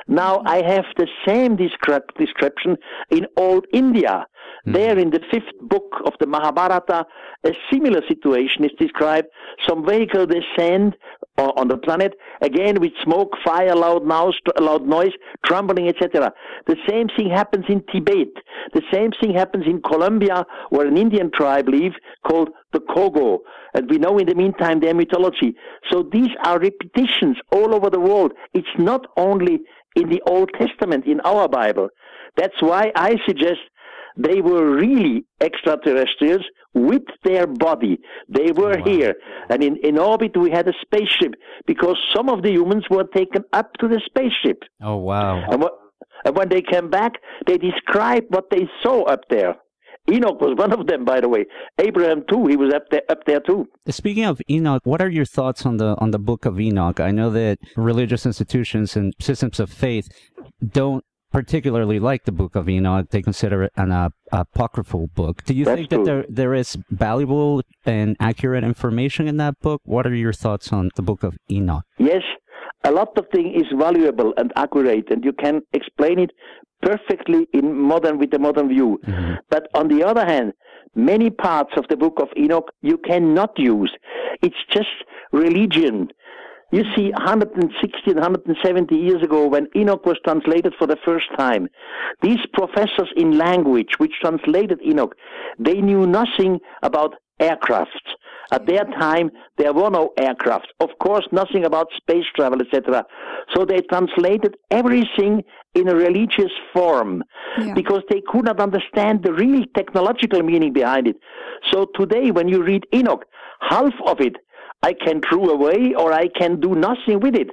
Now 0.08 0.38
mm. 0.38 0.48
I 0.48 0.74
have 0.74 0.86
the 0.98 1.08
same 1.26 1.58
descrip- 1.58 2.16
description 2.18 2.78
in 3.10 3.28
old 3.38 3.66
India. 3.74 4.26
Mm. 4.66 4.74
There 4.74 4.98
in 4.98 5.10
the 5.10 5.22
fifth 5.32 5.52
book 5.62 5.94
of 6.06 6.14
the 6.20 6.28
Mahabharata, 6.28 7.06
a 7.46 7.52
similar 7.72 8.02
situation 8.08 8.64
is 8.64 8.72
described. 8.80 9.28
Some 9.68 9.86
vehicle 9.86 10.26
descend 10.26 10.96
on, 11.38 11.68
the 11.68 11.78
planet, 11.78 12.14
again 12.42 12.80
with 12.80 12.92
smoke, 13.04 13.32
fire, 13.46 13.76
loud 13.76 14.06
noise, 14.06 14.34
loud 14.60 14.88
noise, 14.88 15.12
trembling, 15.46 15.88
etc. 15.88 16.32
The 16.66 16.76
same 16.88 17.08
thing 17.16 17.30
happens 17.30 17.66
in 17.70 17.84
Tibet. 17.92 18.28
The 18.74 18.82
same 18.92 19.12
thing 19.22 19.34
happens 19.34 19.66
in 19.68 19.82
Colombia, 19.82 20.46
where 20.70 20.88
an 20.88 20.98
Indian 20.98 21.32
tribe 21.32 21.68
live 21.70 21.94
called 22.28 22.50
the 22.74 22.80
Kogi. 22.80 23.38
And 23.74 23.90
we 23.90 23.98
know 23.98 24.18
in 24.18 24.28
the 24.28 24.36
meantime 24.36 24.80
their 24.80 24.96
mythology. 24.96 25.56
So 25.92 26.04
these 26.12 26.32
are 26.44 26.60
repetitions 26.60 27.38
all 27.52 27.76
over 27.76 27.90
the 27.90 28.00
world. 28.00 28.34
It's 28.54 28.68
not 28.78 29.06
only 29.18 29.60
in 29.96 30.10
the 30.10 30.22
Old 30.28 30.50
Testament, 30.58 31.06
in 31.06 31.20
our 31.22 31.48
Bible. 31.48 31.90
That's 32.36 32.62
why 32.62 32.92
I 32.96 33.16
suggest 33.26 33.60
they 34.18 34.42
were 34.42 34.76
really 34.76 35.26
extraterrestrials 35.42 36.44
with 36.74 37.04
their 37.24 37.48
body. 37.48 38.00
They 38.28 38.52
were 38.52 38.76
oh, 38.76 38.80
wow. 38.80 38.86
here. 38.86 39.16
And 39.50 39.64
in, 39.64 39.78
in 39.84 39.98
orbit, 39.98 40.36
we 40.38 40.52
had 40.52 40.68
a 40.68 40.74
spaceship 40.82 41.36
because 41.66 41.98
some 42.16 42.30
of 42.30 42.44
the 42.44 42.52
humans 42.52 42.86
were 42.90 43.06
taken 43.06 43.44
up 43.54 43.74
to 43.80 43.88
the 43.88 44.02
spaceship. 44.06 44.64
Oh, 44.82 44.98
wow. 44.98 45.44
And, 45.50 45.62
what, 45.62 45.74
and 46.26 46.36
when 46.36 46.50
they 46.50 46.62
came 46.62 46.90
back, 46.90 47.14
they 47.46 47.58
described 47.58 48.28
what 48.30 48.50
they 48.52 48.68
saw 48.84 49.04
up 49.04 49.22
there. 49.30 49.56
Enoch 50.10 50.40
was 50.40 50.58
one 50.58 50.72
of 50.72 50.88
them, 50.88 51.04
by 51.04 51.20
the 51.20 51.28
way. 51.28 51.46
Abraham 51.80 52.24
too. 52.30 52.48
He 52.48 52.56
was 52.56 52.74
up 52.74 52.84
there, 52.92 53.02
up 53.10 53.26
there 53.26 53.42
too. 53.42 53.68
Speaking 53.90 54.24
of 54.24 54.42
Enoch, 54.50 54.82
what 54.86 55.02
are 55.02 55.10
your 55.10 55.26
thoughts 55.26 55.66
on 55.66 55.78
the 55.78 55.98
on 55.98 56.12
the 56.12 56.20
Book 56.20 56.46
of 56.46 56.60
Enoch? 56.62 57.02
I 57.02 57.12
know 57.12 57.30
that 57.32 57.60
religious 57.76 58.26
institutions 58.26 58.96
and 58.96 59.14
systems 59.20 59.60
of 59.60 59.70
faith 59.70 60.08
don't 60.66 61.04
particularly 61.32 62.00
like 62.00 62.26
the 62.26 62.32
Book 62.32 62.56
of 62.56 62.70
Enoch. 62.70 63.10
They 63.10 63.22
consider 63.22 63.64
it 63.64 63.72
an 63.76 63.92
uh, 63.92 64.10
apocryphal 64.32 65.08
book. 65.08 65.44
Do 65.44 65.54
you 65.54 65.66
That's 65.66 65.78
think 65.78 65.90
that 65.90 65.96
true. 65.98 66.06
there 66.06 66.26
there 66.30 66.54
is 66.54 66.78
valuable 66.90 67.62
and 67.86 68.16
accurate 68.20 68.64
information 68.64 69.28
in 69.28 69.38
that 69.38 69.60
book? 69.60 69.82
What 69.84 70.06
are 70.08 70.16
your 70.16 70.34
thoughts 70.34 70.72
on 70.72 70.90
the 70.96 71.02
Book 71.02 71.24
of 71.24 71.38
Enoch? 71.50 71.84
Yes, 71.98 72.24
a 72.84 72.92
lot 72.92 73.18
of 73.18 73.26
things 73.34 73.62
is 73.62 73.68
valuable 73.78 74.34
and 74.38 74.52
accurate, 74.56 75.10
and 75.10 75.24
you 75.24 75.34
can 75.34 75.62
explain 75.74 76.20
it 76.20 76.32
perfectly 76.82 77.48
in 77.54 77.76
modern 77.76 78.20
with 78.20 78.32
the 78.32 78.40
modern 78.40 78.70
view. 78.70 79.00
But 79.50 79.68
on 79.74 79.88
the 79.88 80.04
other 80.04 80.26
hand, 80.26 80.54
many 80.96 81.30
parts 81.30 81.72
of 81.78 81.86
the 81.90 81.98
book 81.98 82.20
of 82.22 82.30
Enoch 82.38 82.70
you 82.82 82.98
cannot 83.00 83.52
use. 83.58 83.92
It's 84.42 84.56
just 84.72 84.88
religion. 85.32 86.10
You 86.72 86.84
see, 86.96 87.12
160, 87.12 88.14
170 88.14 88.96
years 88.96 89.24
ago, 89.24 89.48
when 89.48 89.68
Enoch 89.76 90.06
was 90.06 90.18
translated 90.26 90.74
for 90.78 90.86
the 90.86 90.98
first 91.06 91.26
time, 91.38 91.70
these 92.22 92.40
professors 92.54 93.10
in 93.16 93.38
language 93.38 93.92
which 94.00 94.12
translated 94.22 94.80
Enoch, 94.86 95.16
they 95.58 95.76
knew 95.76 96.06
nothing 96.06 96.60
about 96.84 97.16
aircraft. 97.40 98.02
At 98.52 98.66
their 98.66 98.84
time, 99.00 99.30
there 99.58 99.74
were 99.74 99.90
no 99.90 100.10
aircraft. 100.18 100.68
Of 100.80 100.90
course, 101.02 101.26
nothing 101.32 101.64
about 101.66 101.88
space 101.96 102.26
travel, 102.36 102.60
etc. 102.62 103.06
So 103.54 103.64
they 103.66 103.82
translated 103.90 104.56
everything 104.72 105.44
in 105.76 105.88
a 105.88 105.96
religious 105.96 106.52
form 106.74 107.24
Yeah. 107.60 107.74
because 107.76 108.04
they 108.10 108.22
could 108.28 108.46
not 108.46 108.60
understand 108.60 109.24
the 109.24 109.34
real 109.34 109.64
technological 109.76 110.42
meaning 110.44 110.74
behind 110.74 111.08
it. 111.08 111.18
So 111.72 111.86
today, 111.96 112.32
when 112.32 112.48
you 112.48 112.64
read 112.64 112.86
Enoch, 112.94 113.26
half 113.62 113.94
of 114.06 114.20
it 114.22 114.36
I 114.84 114.94
can 114.94 115.22
throw 115.22 115.50
away 115.50 115.94
or 115.98 116.14
I 116.14 116.28
can 116.28 116.60
do 116.60 116.76
nothing 116.76 117.20
with 117.20 117.36
it. 117.36 117.50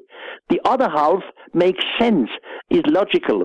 The 0.51 0.61
other 0.65 0.89
half 0.89 1.23
makes 1.53 1.85
sense, 1.99 2.29
is 2.71 2.83
logical. 2.87 3.45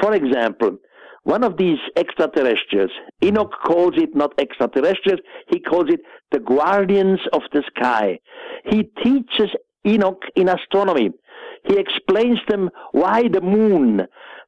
For 0.00 0.14
example, 0.14 0.78
one 1.24 1.44
of 1.44 1.58
these 1.58 1.78
extraterrestrials, 1.96 2.90
Enoch 3.22 3.52
calls 3.64 3.94
it 3.96 4.14
not 4.14 4.32
extraterrestrials, 4.38 5.20
he 5.48 5.60
calls 5.60 5.90
it 5.90 6.00
the 6.32 6.40
guardians 6.40 7.20
of 7.32 7.42
the 7.52 7.62
sky. 7.76 8.18
He 8.64 8.84
teaches 9.04 9.50
Enoch 9.86 10.22
in 10.36 10.48
astronomy. 10.48 11.10
He 11.66 11.76
explains 11.76 12.38
them 12.48 12.70
why 12.92 13.28
the 13.28 13.40
moon, 13.40 14.06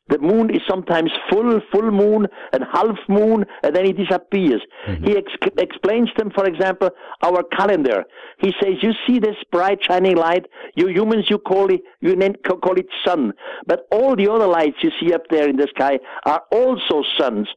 the 0.08 0.18
moon 0.18 0.50
is 0.50 0.60
sometimes 0.68 1.10
full, 1.30 1.60
full 1.72 1.90
moon, 1.90 2.26
and 2.52 2.64
half 2.72 2.96
moon, 3.08 3.44
and 3.62 3.74
then 3.74 3.86
it 3.86 3.96
disappears. 3.96 4.60
Mm-hmm. 4.88 5.04
He 5.04 5.16
ex- 5.16 5.54
explains 5.58 6.08
them, 6.16 6.30
for 6.34 6.46
example, 6.46 6.90
our 7.22 7.44
calendar. 7.56 8.04
He 8.38 8.52
says, 8.60 8.74
you 8.82 8.92
see 9.06 9.20
this 9.20 9.36
bright 9.52 9.78
shining 9.88 10.16
light, 10.16 10.46
you 10.74 10.88
humans, 10.88 11.26
you 11.28 11.38
call 11.38 11.72
it, 11.72 11.80
you 12.00 12.16
name, 12.16 12.34
call 12.44 12.76
it 12.76 12.86
sun. 13.06 13.32
But 13.66 13.82
all 13.92 14.16
the 14.16 14.28
other 14.28 14.48
lights 14.48 14.78
you 14.82 14.90
see 15.00 15.12
up 15.14 15.22
there 15.30 15.48
in 15.48 15.56
the 15.56 15.68
sky 15.74 15.98
are 16.26 16.42
also 16.50 17.04
suns. 17.18 17.48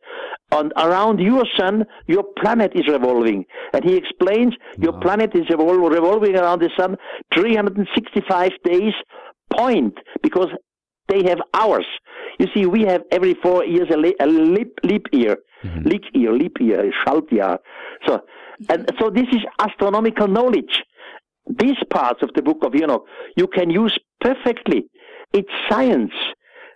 And 0.52 0.72
around 0.78 1.20
your 1.20 1.46
sun, 1.58 1.86
your 2.06 2.24
planet 2.40 2.74
is 2.76 2.88
revolving. 2.88 3.46
And 3.74 3.84
he 3.84 3.96
explains, 3.96 4.54
your 4.78 5.00
planet 5.00 5.32
is 5.34 5.46
revol- 5.48 5.90
revolving 5.92 6.36
around 6.36 6.62
the 6.62 6.70
sun 6.78 6.98
365 7.34 8.52
days, 8.64 8.94
point, 9.52 9.96
because 10.22 10.50
they 11.08 11.24
have 11.30 11.40
hours. 11.54 11.86
You 12.40 12.48
see, 12.54 12.66
we 12.66 12.84
have 12.84 13.02
every 13.12 13.36
four 13.36 13.66
years 13.66 13.88
a, 13.94 13.98
li- 13.98 14.16
a 14.20 14.28
leap, 14.28 14.80
leap 14.84 15.06
year, 15.12 15.38
mm-hmm. 15.64 15.88
leap 15.88 16.04
year, 16.14 16.34
leap 16.34 16.58
year, 16.60 16.92
Schaltjahr. 17.06 17.58
So, 18.08 18.22
and 18.70 18.90
so 19.00 19.10
this 19.10 19.28
is 19.32 19.42
astronomical 19.60 20.28
knowledge. 20.28 20.84
These 21.48 21.78
parts 21.90 22.24
of 22.24 22.30
the 22.36 22.42
book 22.42 22.64
of 22.64 22.74
Enoch 22.74 23.06
you 23.36 23.48
can 23.48 23.70
use 23.70 23.98
perfectly. 24.22 24.86
It's 25.34 25.50
science. 25.70 26.14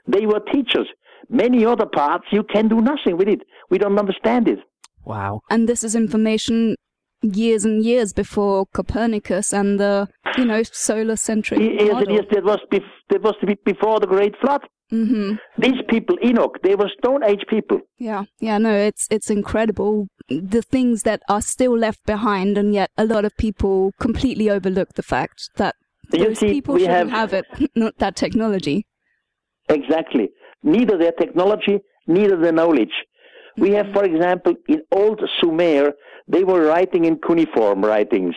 They 0.08 0.26
were 0.26 0.42
teachers. 0.52 0.88
Many 1.30 1.66
other 1.66 1.86
parts 1.86 2.26
you 2.32 2.44
can 2.44 2.68
do 2.68 2.82
nothing 2.82 3.18
with 3.18 3.28
it. 3.28 3.42
We 3.70 3.78
don't 3.78 3.98
understand 3.98 4.48
it. 4.48 4.60
Wow. 5.04 5.42
And 5.50 5.70
this 5.70 5.84
is 5.84 5.96
information 5.96 6.76
years 7.22 7.66
and 7.66 7.84
years 7.84 8.14
before 8.14 8.66
Copernicus 8.74 9.54
and 9.54 9.80
the, 9.80 10.08
you 10.38 10.46
know, 10.46 10.62
solar 10.64 11.16
centric 11.16 11.60
Yes, 11.60 11.92
model. 11.92 12.20
is. 12.20 12.26
That 12.32 12.44
was 12.44 12.60
bef- 12.72 12.96
that 13.10 13.22
was 13.22 13.36
be- 13.46 13.58
before 13.66 14.00
the 14.00 14.08
Great 14.08 14.36
Flood. 14.42 14.62
hmm 14.90 15.34
These 15.58 15.82
people, 15.90 16.16
Enoch, 16.24 16.56
they 16.64 16.76
were 16.76 16.90
Stone 17.00 17.24
Age 17.24 17.44
people. 17.50 17.80
Yeah, 17.98 18.24
yeah, 18.40 18.58
no, 18.58 18.74
it's 18.90 19.08
it's 19.10 19.30
incredible 19.30 20.08
the 20.30 20.62
things 20.62 21.04
that 21.04 21.22
are 21.30 21.42
still 21.42 21.76
left 21.78 22.06
behind, 22.06 22.58
and 22.58 22.74
yet 22.74 22.90
a 22.98 23.06
lot 23.06 23.26
of 23.26 23.36
people 23.38 23.92
completely 24.00 24.50
overlook 24.50 24.94
the 24.94 25.04
fact 25.04 25.50
that 25.58 25.76
You 26.14 26.26
those 26.26 26.40
see, 26.40 26.52
people 26.58 26.78
shouldn't 26.78 27.12
have- 27.12 27.12
have 27.12 27.34
it, 27.34 27.46
not 27.76 27.98
that 28.00 28.16
technology. 28.16 28.86
Exactly. 29.70 30.30
Neither 30.64 30.98
their 30.98 31.12
technology, 31.12 31.80
neither 32.08 32.38
the 32.38 32.52
knowledge. 32.52 32.94
We 33.58 33.72
have, 33.72 33.88
for 33.94 34.04
example, 34.04 34.54
in 34.68 34.82
old 34.92 35.20
Sumer, 35.40 35.92
they 36.28 36.44
were 36.44 36.62
writing 36.66 37.06
in 37.06 37.18
cuneiform 37.18 37.84
writings. 37.84 38.36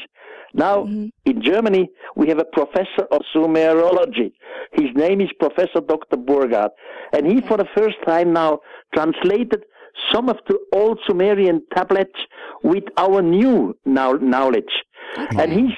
Now, 0.54 0.84
mm-hmm. 0.84 1.06
in 1.24 1.42
Germany, 1.42 1.90
we 2.16 2.28
have 2.28 2.38
a 2.38 2.44
professor 2.44 3.04
of 3.10 3.20
Sumerology. 3.34 4.32
His 4.72 4.88
name 4.94 5.20
is 5.20 5.28
Professor 5.38 5.80
Dr. 5.80 6.16
Burgard. 6.16 6.70
And 7.12 7.26
he, 7.26 7.40
for 7.46 7.56
the 7.56 7.68
first 7.76 7.96
time 8.06 8.32
now, 8.32 8.60
translated 8.94 9.64
some 10.12 10.28
of 10.28 10.36
the 10.48 10.58
old 10.72 10.98
Sumerian 11.06 11.62
tablets 11.74 12.18
with 12.62 12.84
our 12.96 13.22
new 13.22 13.76
now- 13.84 14.12
knowledge. 14.12 14.72
And 15.16 15.52
he, 15.52 15.76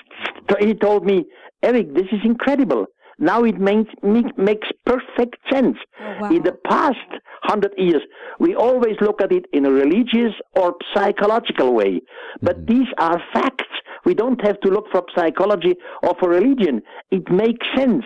he 0.61 0.74
told 0.74 1.04
me, 1.04 1.24
Eric, 1.62 1.94
this 1.94 2.06
is 2.12 2.20
incredible. 2.24 2.87
Now 3.18 3.44
it 3.44 3.58
makes, 3.58 3.92
makes 4.02 4.68
perfect 4.85 5.37
sense. 5.50 5.76
Oh, 6.00 6.16
wow. 6.20 6.30
In 6.30 6.42
the 6.42 6.56
past 6.68 6.98
hundred 7.42 7.72
years, 7.76 8.02
we 8.40 8.54
always 8.54 8.96
look 9.00 9.20
at 9.22 9.32
it 9.32 9.44
in 9.52 9.64
a 9.64 9.70
religious 9.70 10.32
or 10.56 10.74
psychological 10.94 11.72
way. 11.72 12.00
But 12.40 12.66
mm-hmm. 12.66 12.78
these 12.78 12.88
are 12.98 13.22
facts. 13.32 13.71
We 14.04 14.14
don't 14.14 14.40
have 14.42 14.60
to 14.60 14.68
look 14.68 14.86
for 14.90 15.02
psychology 15.16 15.74
or 16.02 16.14
for 16.18 16.28
religion. 16.28 16.82
It 17.10 17.30
makes 17.30 17.66
sense. 17.76 18.04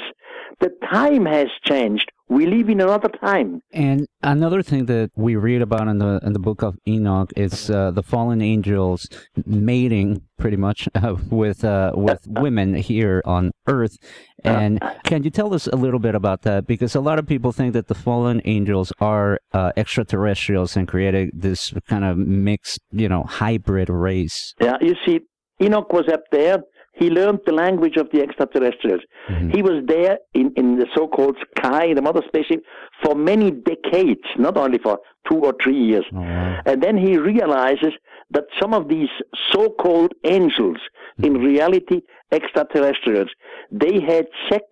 The 0.61 0.71
time 0.91 1.27
has 1.27 1.49
changed. 1.65 2.11
We 2.29 2.47
live 2.47 2.69
in 2.69 2.81
another 2.81 3.09
time. 3.09 3.61
And 3.73 4.07
another 4.23 4.63
thing 4.63 4.87
that 4.87 5.11
we 5.15 5.37
read 5.37 5.63
about 5.63 5.87
in 5.87 5.99
the 5.99 6.19
in 6.25 6.33
the 6.33 6.41
book 6.41 6.63
of 6.63 6.77
Enoch 6.89 7.33
is 7.37 7.71
uh, 7.71 7.93
the 7.93 8.03
fallen 8.03 8.43
angels 8.43 9.09
mating, 9.45 10.23
pretty 10.37 10.57
much, 10.57 10.89
uh, 10.95 11.15
with 11.31 11.63
uh, 11.63 11.93
with 11.95 12.21
women 12.27 12.75
here 12.75 13.23
on 13.25 13.53
Earth. 13.69 13.97
And 14.43 14.81
can 15.05 15.23
you 15.25 15.31
tell 15.31 15.55
us 15.55 15.67
a 15.67 15.77
little 15.77 16.01
bit 16.01 16.15
about 16.15 16.43
that? 16.43 16.67
Because 16.67 16.95
a 16.95 17.01
lot 17.01 17.19
of 17.19 17.27
people 17.27 17.53
think 17.53 17.75
that 17.75 17.87
the 17.87 17.95
fallen 17.95 18.41
angels 18.45 18.93
are 18.99 19.39
uh, 19.53 19.73
extraterrestrials 19.77 20.77
and 20.77 20.89
created 20.89 21.31
this 21.33 21.73
kind 21.89 22.05
of 22.05 22.17
mixed, 22.17 22.81
you 22.93 23.09
know, 23.09 23.23
hybrid 23.25 23.89
race. 23.89 24.55
Yeah, 24.61 24.77
you 24.81 24.95
see, 25.05 25.21
Enoch 25.61 25.93
was 25.93 26.09
up 26.13 26.23
there. 26.33 26.59
He 26.95 27.11
learned 27.11 27.41
the 27.45 27.53
language 27.53 27.97
of 27.99 28.09
the 28.11 28.23
extraterrestrials. 28.23 29.03
Mm-hmm. 29.29 29.51
He 29.51 29.63
was 29.63 29.85
there 29.87 30.19
in, 30.33 30.53
in 30.57 30.79
the 30.79 30.87
so-called 30.95 31.37
sky, 31.57 31.93
the 31.93 32.01
mother 32.01 32.23
spaceship, 32.27 32.63
for 33.05 33.15
many 33.15 33.51
decades, 33.51 34.23
not 34.39 34.57
only 34.57 34.79
for 34.79 34.99
two 35.31 35.37
or 35.37 35.53
three 35.63 35.77
years. 35.77 36.07
Oh, 36.13 36.21
wow. 36.21 36.63
And 36.65 36.83
then 36.83 36.97
he 36.97 37.19
realizes 37.19 37.93
that 38.31 38.45
some 38.59 38.73
of 38.73 38.89
these 38.89 39.11
so-called 39.53 40.15
angels, 40.25 40.79
mm-hmm. 41.19 41.25
in 41.25 41.35
reality 41.35 42.01
extraterrestrials, 42.33 43.29
they 43.71 44.01
had 44.01 44.27
sex 44.51 44.65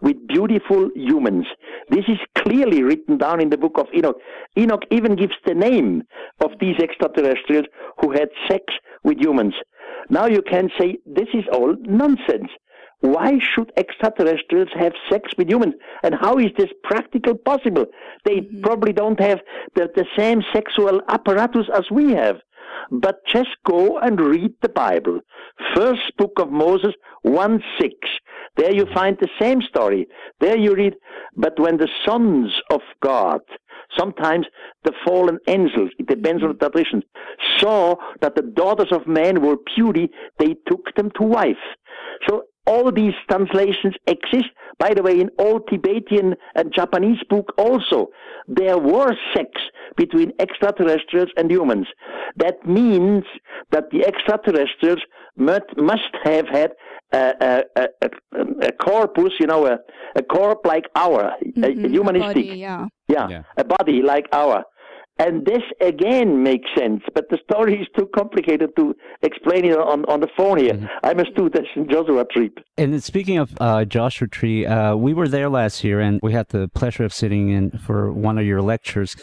with 0.00 0.16
beautiful 0.28 0.90
humans. 0.94 1.46
This 1.88 2.04
is 2.08 2.18
clearly 2.38 2.82
written 2.82 3.18
down 3.18 3.40
in 3.40 3.50
the 3.50 3.58
book 3.58 3.78
of 3.78 3.86
Enoch. 3.94 4.16
Enoch 4.56 4.84
even 4.90 5.16
gives 5.16 5.34
the 5.44 5.54
name 5.54 6.02
of 6.40 6.52
these 6.60 6.76
extraterrestrials 6.80 7.66
who 8.00 8.12
had 8.12 8.28
sex 8.48 8.64
with 9.02 9.18
humans. 9.18 9.54
Now 10.10 10.26
you 10.26 10.42
can 10.42 10.68
say 10.78 10.98
this 11.06 11.28
is 11.34 11.44
all 11.52 11.74
nonsense. 11.80 12.50
why 13.04 13.38
should 13.38 13.70
extraterrestrials 13.76 14.70
have 14.78 14.92
sex 15.10 15.30
with 15.36 15.48
humans? 15.50 15.74
And 16.02 16.14
how 16.14 16.38
is 16.38 16.50
this 16.56 16.70
practical 16.84 17.34
possible? 17.34 17.84
They 18.24 18.36
mm-hmm. 18.36 18.62
probably 18.62 18.94
don't 18.94 19.20
have 19.20 19.40
the, 19.74 19.90
the 19.94 20.06
same 20.16 20.42
sexual 20.54 21.02
apparatus 21.08 21.66
as 21.74 21.84
we 21.90 22.12
have. 22.12 22.36
But 22.90 23.16
just 23.32 23.50
go 23.66 23.98
and 23.98 24.20
read 24.20 24.52
the 24.62 24.68
Bible. 24.68 25.20
First 25.74 26.16
book 26.18 26.32
of 26.38 26.50
Moses, 26.50 26.94
1 27.22 27.62
6. 27.80 27.94
There 28.56 28.74
you 28.74 28.86
find 28.94 29.16
the 29.20 29.28
same 29.40 29.62
story. 29.62 30.06
There 30.40 30.56
you 30.56 30.74
read, 30.74 30.94
but 31.36 31.58
when 31.58 31.76
the 31.76 31.88
sons 32.06 32.52
of 32.70 32.80
God, 33.02 33.40
sometimes 33.98 34.46
the 34.84 34.92
fallen 35.04 35.38
angels, 35.48 35.90
it 35.98 36.06
depends 36.06 36.42
on 36.42 36.50
the 36.50 36.68
tradition, 36.68 37.02
saw 37.58 37.96
that 38.20 38.36
the 38.36 38.42
daughters 38.42 38.92
of 38.92 39.06
men 39.06 39.42
were 39.42 39.56
beauty, 39.74 40.10
they 40.38 40.54
took 40.68 40.94
them 40.96 41.10
to 41.18 41.24
wife. 41.24 41.56
So 42.28 42.44
all 42.66 42.90
these 42.90 43.14
translations 43.28 43.94
exist. 44.06 44.46
By 44.78 44.94
the 44.94 45.02
way, 45.02 45.20
in 45.20 45.30
old 45.38 45.68
Tibetan 45.68 46.34
and 46.54 46.72
Japanese 46.74 47.18
book 47.28 47.52
also, 47.58 48.08
there 48.48 48.78
were 48.78 49.12
sex 49.34 49.48
between 49.96 50.32
extraterrestrials 50.40 51.28
and 51.36 51.50
humans. 51.50 51.86
That 52.36 52.66
means 52.66 53.24
that 53.70 53.90
the 53.90 54.04
extraterrestrials 54.04 55.00
must, 55.36 55.64
must 55.76 56.10
have 56.24 56.46
had 56.48 56.72
a, 57.12 57.62
a, 57.76 57.82
a, 58.02 58.08
a, 58.68 58.72
corpus, 58.72 59.32
you 59.38 59.46
know, 59.46 59.66
a, 59.66 59.78
a 60.16 60.22
corp 60.22 60.60
like 60.64 60.84
our, 60.96 61.32
Mhm, 61.44 61.64
a, 61.64 61.86
a 61.86 61.88
humanistic, 61.90 62.34
body, 62.34 62.42
yeah. 62.58 62.86
yeah, 63.08 63.28
Yeah. 63.28 63.42
a 63.56 63.64
body 63.64 64.02
like 64.02 64.26
our. 64.32 64.64
And 65.18 65.46
this 65.46 65.62
again 65.80 66.42
makes 66.42 66.68
sense, 66.76 67.00
but 67.14 67.28
the 67.30 67.38
story 67.48 67.80
is 67.80 67.86
too 67.96 68.08
complicated 68.16 68.70
to 68.76 68.96
explain 69.22 69.64
it 69.64 69.78
on, 69.78 70.04
on 70.06 70.20
the 70.20 70.28
phone 70.36 70.58
here. 70.58 70.74
Mm-hmm. 70.74 70.86
I 71.04 71.14
must 71.14 71.34
do 71.36 71.48
this 71.48 71.66
in 71.76 71.88
Joshua 71.88 72.24
Tree. 72.32 72.50
And 72.76 73.00
speaking 73.02 73.38
of 73.38 73.52
uh, 73.60 73.84
Joshua 73.84 74.26
Tree, 74.26 74.66
uh, 74.66 74.96
we 74.96 75.14
were 75.14 75.28
there 75.28 75.48
last 75.48 75.84
year, 75.84 76.00
and 76.00 76.18
we 76.20 76.32
had 76.32 76.48
the 76.48 76.68
pleasure 76.74 77.04
of 77.04 77.12
sitting 77.12 77.50
in 77.50 77.70
for 77.70 78.12
one 78.12 78.38
of 78.38 78.44
your 78.44 78.60
lectures. 78.60 79.16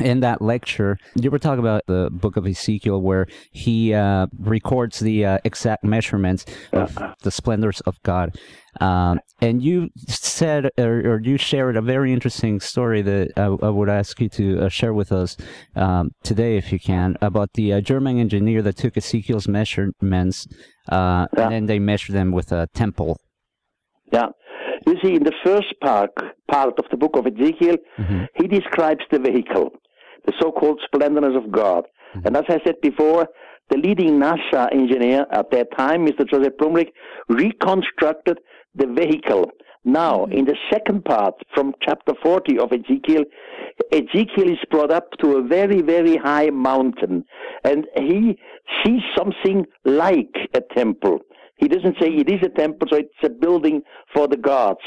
In 0.00 0.20
that 0.20 0.40
lecture, 0.40 0.98
you 1.16 1.32
were 1.32 1.38
talking 1.40 1.58
about 1.58 1.82
the 1.88 2.10
book 2.12 2.36
of 2.36 2.46
Ezekiel, 2.46 3.02
where 3.02 3.26
he 3.50 3.92
uh, 3.92 4.28
records 4.38 5.00
the 5.00 5.26
uh, 5.26 5.38
exact 5.44 5.82
measurements 5.82 6.44
of 6.72 6.96
the 7.22 7.30
splendors 7.32 7.80
of 7.82 8.00
God. 8.04 8.36
Um, 8.80 9.18
and 9.40 9.60
you 9.60 9.88
said, 10.06 10.70
or, 10.78 11.00
or 11.00 11.20
you 11.20 11.36
shared 11.36 11.76
a 11.76 11.82
very 11.82 12.12
interesting 12.12 12.60
story 12.60 13.02
that 13.02 13.32
I, 13.36 13.46
I 13.46 13.68
would 13.68 13.88
ask 13.88 14.20
you 14.20 14.28
to 14.28 14.66
uh, 14.66 14.68
share 14.68 14.94
with 14.94 15.10
us 15.10 15.36
um, 15.74 16.12
today, 16.22 16.56
if 16.56 16.70
you 16.72 16.78
can, 16.78 17.16
about 17.20 17.50
the 17.54 17.72
uh, 17.72 17.80
German 17.80 18.18
engineer 18.20 18.62
that 18.62 18.76
took 18.76 18.96
Ezekiel's 18.96 19.48
measurements, 19.48 20.46
uh, 20.88 21.26
Yeah. 21.36 21.42
and 21.44 21.52
then 21.52 21.66
they 21.66 21.80
measured 21.80 22.14
them 22.14 22.30
with 22.30 22.52
a 22.52 22.68
temple. 22.74 23.18
Yeah. 24.12 24.26
You 24.86 24.96
see, 25.02 25.14
in 25.14 25.24
the 25.24 25.34
first 25.44 25.74
part, 25.82 26.10
part 26.50 26.78
of 26.78 26.86
the 26.90 26.96
book 26.96 27.14
of 27.16 27.26
Ezekiel, 27.26 27.76
Mhm. 27.98 28.26
he 28.36 28.48
describes 28.48 29.04
the 29.10 29.18
vehicle, 29.18 29.70
the 30.26 30.32
so-called 30.40 30.80
splendorness 30.84 31.36
of 31.36 31.50
God. 31.50 31.84
Hmm. 32.12 32.20
And 32.26 32.36
as 32.36 32.44
I 32.48 32.60
said 32.64 32.80
before, 32.82 33.28
the 33.70 33.78
leading 33.78 34.18
NASA 34.18 34.72
engineer 34.72 35.26
at 35.30 35.50
that 35.52 35.68
time, 35.76 36.06
Mr. 36.06 36.28
Joseph 36.28 36.54
Blumrich, 36.60 36.90
reconstructed 37.28 38.38
the 38.74 38.86
vehicle. 38.86 39.50
Now, 39.84 40.26
hmm. 40.26 40.32
in 40.32 40.44
the 40.44 40.56
second 40.70 41.04
part, 41.04 41.34
from 41.54 41.74
chapter 41.82 42.12
40 42.22 42.58
of 42.58 42.72
Ezekiel, 42.72 43.24
Ezekiel 43.92 44.50
is 44.50 44.58
brought 44.70 44.90
up 44.90 45.10
to 45.20 45.36
a 45.36 45.42
very, 45.42 45.80
very 45.82 46.16
high 46.16 46.50
mountain, 46.50 47.24
and 47.64 47.86
he 47.96 48.38
sees 48.84 49.00
something 49.16 49.66
like 49.84 50.34
a 50.54 50.60
temple. 50.74 51.20
He 51.60 51.68
doesn't 51.68 51.96
say 52.00 52.08
it 52.08 52.30
is 52.30 52.40
a 52.42 52.48
temple, 52.48 52.88
so 52.90 52.96
it's 52.96 53.10
a 53.22 53.28
building 53.28 53.82
for 54.14 54.26
the 54.26 54.36
gods. 54.36 54.80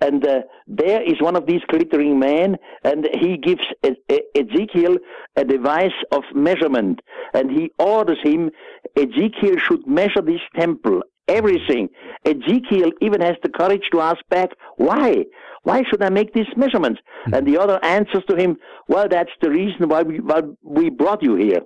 And 0.00 0.26
uh, 0.26 0.40
there 0.66 1.02
is 1.02 1.20
one 1.20 1.36
of 1.36 1.46
these 1.46 1.60
glittering 1.68 2.18
men, 2.18 2.56
and 2.84 3.08
he 3.20 3.36
gives 3.36 3.60
Ezekiel 3.82 4.96
a 5.36 5.44
device 5.44 5.90
of 6.12 6.22
measurement, 6.34 7.00
and 7.34 7.50
he 7.50 7.70
orders 7.78 8.18
him, 8.22 8.50
Ezekiel 8.96 9.56
should 9.58 9.86
measure 9.86 10.22
this 10.24 10.40
temple, 10.56 11.02
everything. 11.28 11.88
Ezekiel 12.24 12.90
even 13.00 13.20
has 13.20 13.36
the 13.42 13.48
courage 13.48 13.82
to 13.92 14.00
ask 14.00 14.18
back, 14.30 14.50
why? 14.76 15.24
Why 15.64 15.82
should 15.88 16.02
I 16.02 16.10
make 16.10 16.34
these 16.34 16.46
measurements? 16.56 17.00
Hmm. 17.26 17.34
And 17.34 17.46
the 17.46 17.58
other 17.58 17.78
answers 17.84 18.22
to 18.28 18.36
him, 18.36 18.56
well, 18.88 19.06
that's 19.08 19.30
the 19.40 19.50
reason 19.50 19.88
why 19.88 20.02
we, 20.02 20.18
why 20.20 20.42
we 20.62 20.90
brought 20.90 21.22
you 21.22 21.36
here. 21.36 21.60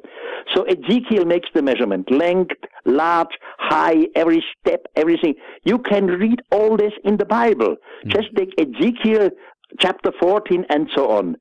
So 0.55 0.65
Ezekiel 0.65 1.25
makes 1.25 1.49
the 1.55 1.63
measurement, 1.63 2.11
length, 2.11 2.57
large, 2.85 3.35
high, 3.59 4.07
every 4.15 4.45
step, 4.59 4.87
everything. 4.97 5.35
You 5.65 5.79
can 5.79 6.07
read 6.07 6.41
all 6.53 6.77
this 6.77 6.93
in 7.05 7.17
the 7.17 7.25
Bible. 7.25 7.77
Hmm. 8.03 8.11
Just 8.11 8.29
take 8.37 8.51
Ezekiel 8.61 9.31
chapter 9.81 10.13
14 10.21 10.65
and 10.69 10.89
so 10.95 11.11
on. 11.11 11.37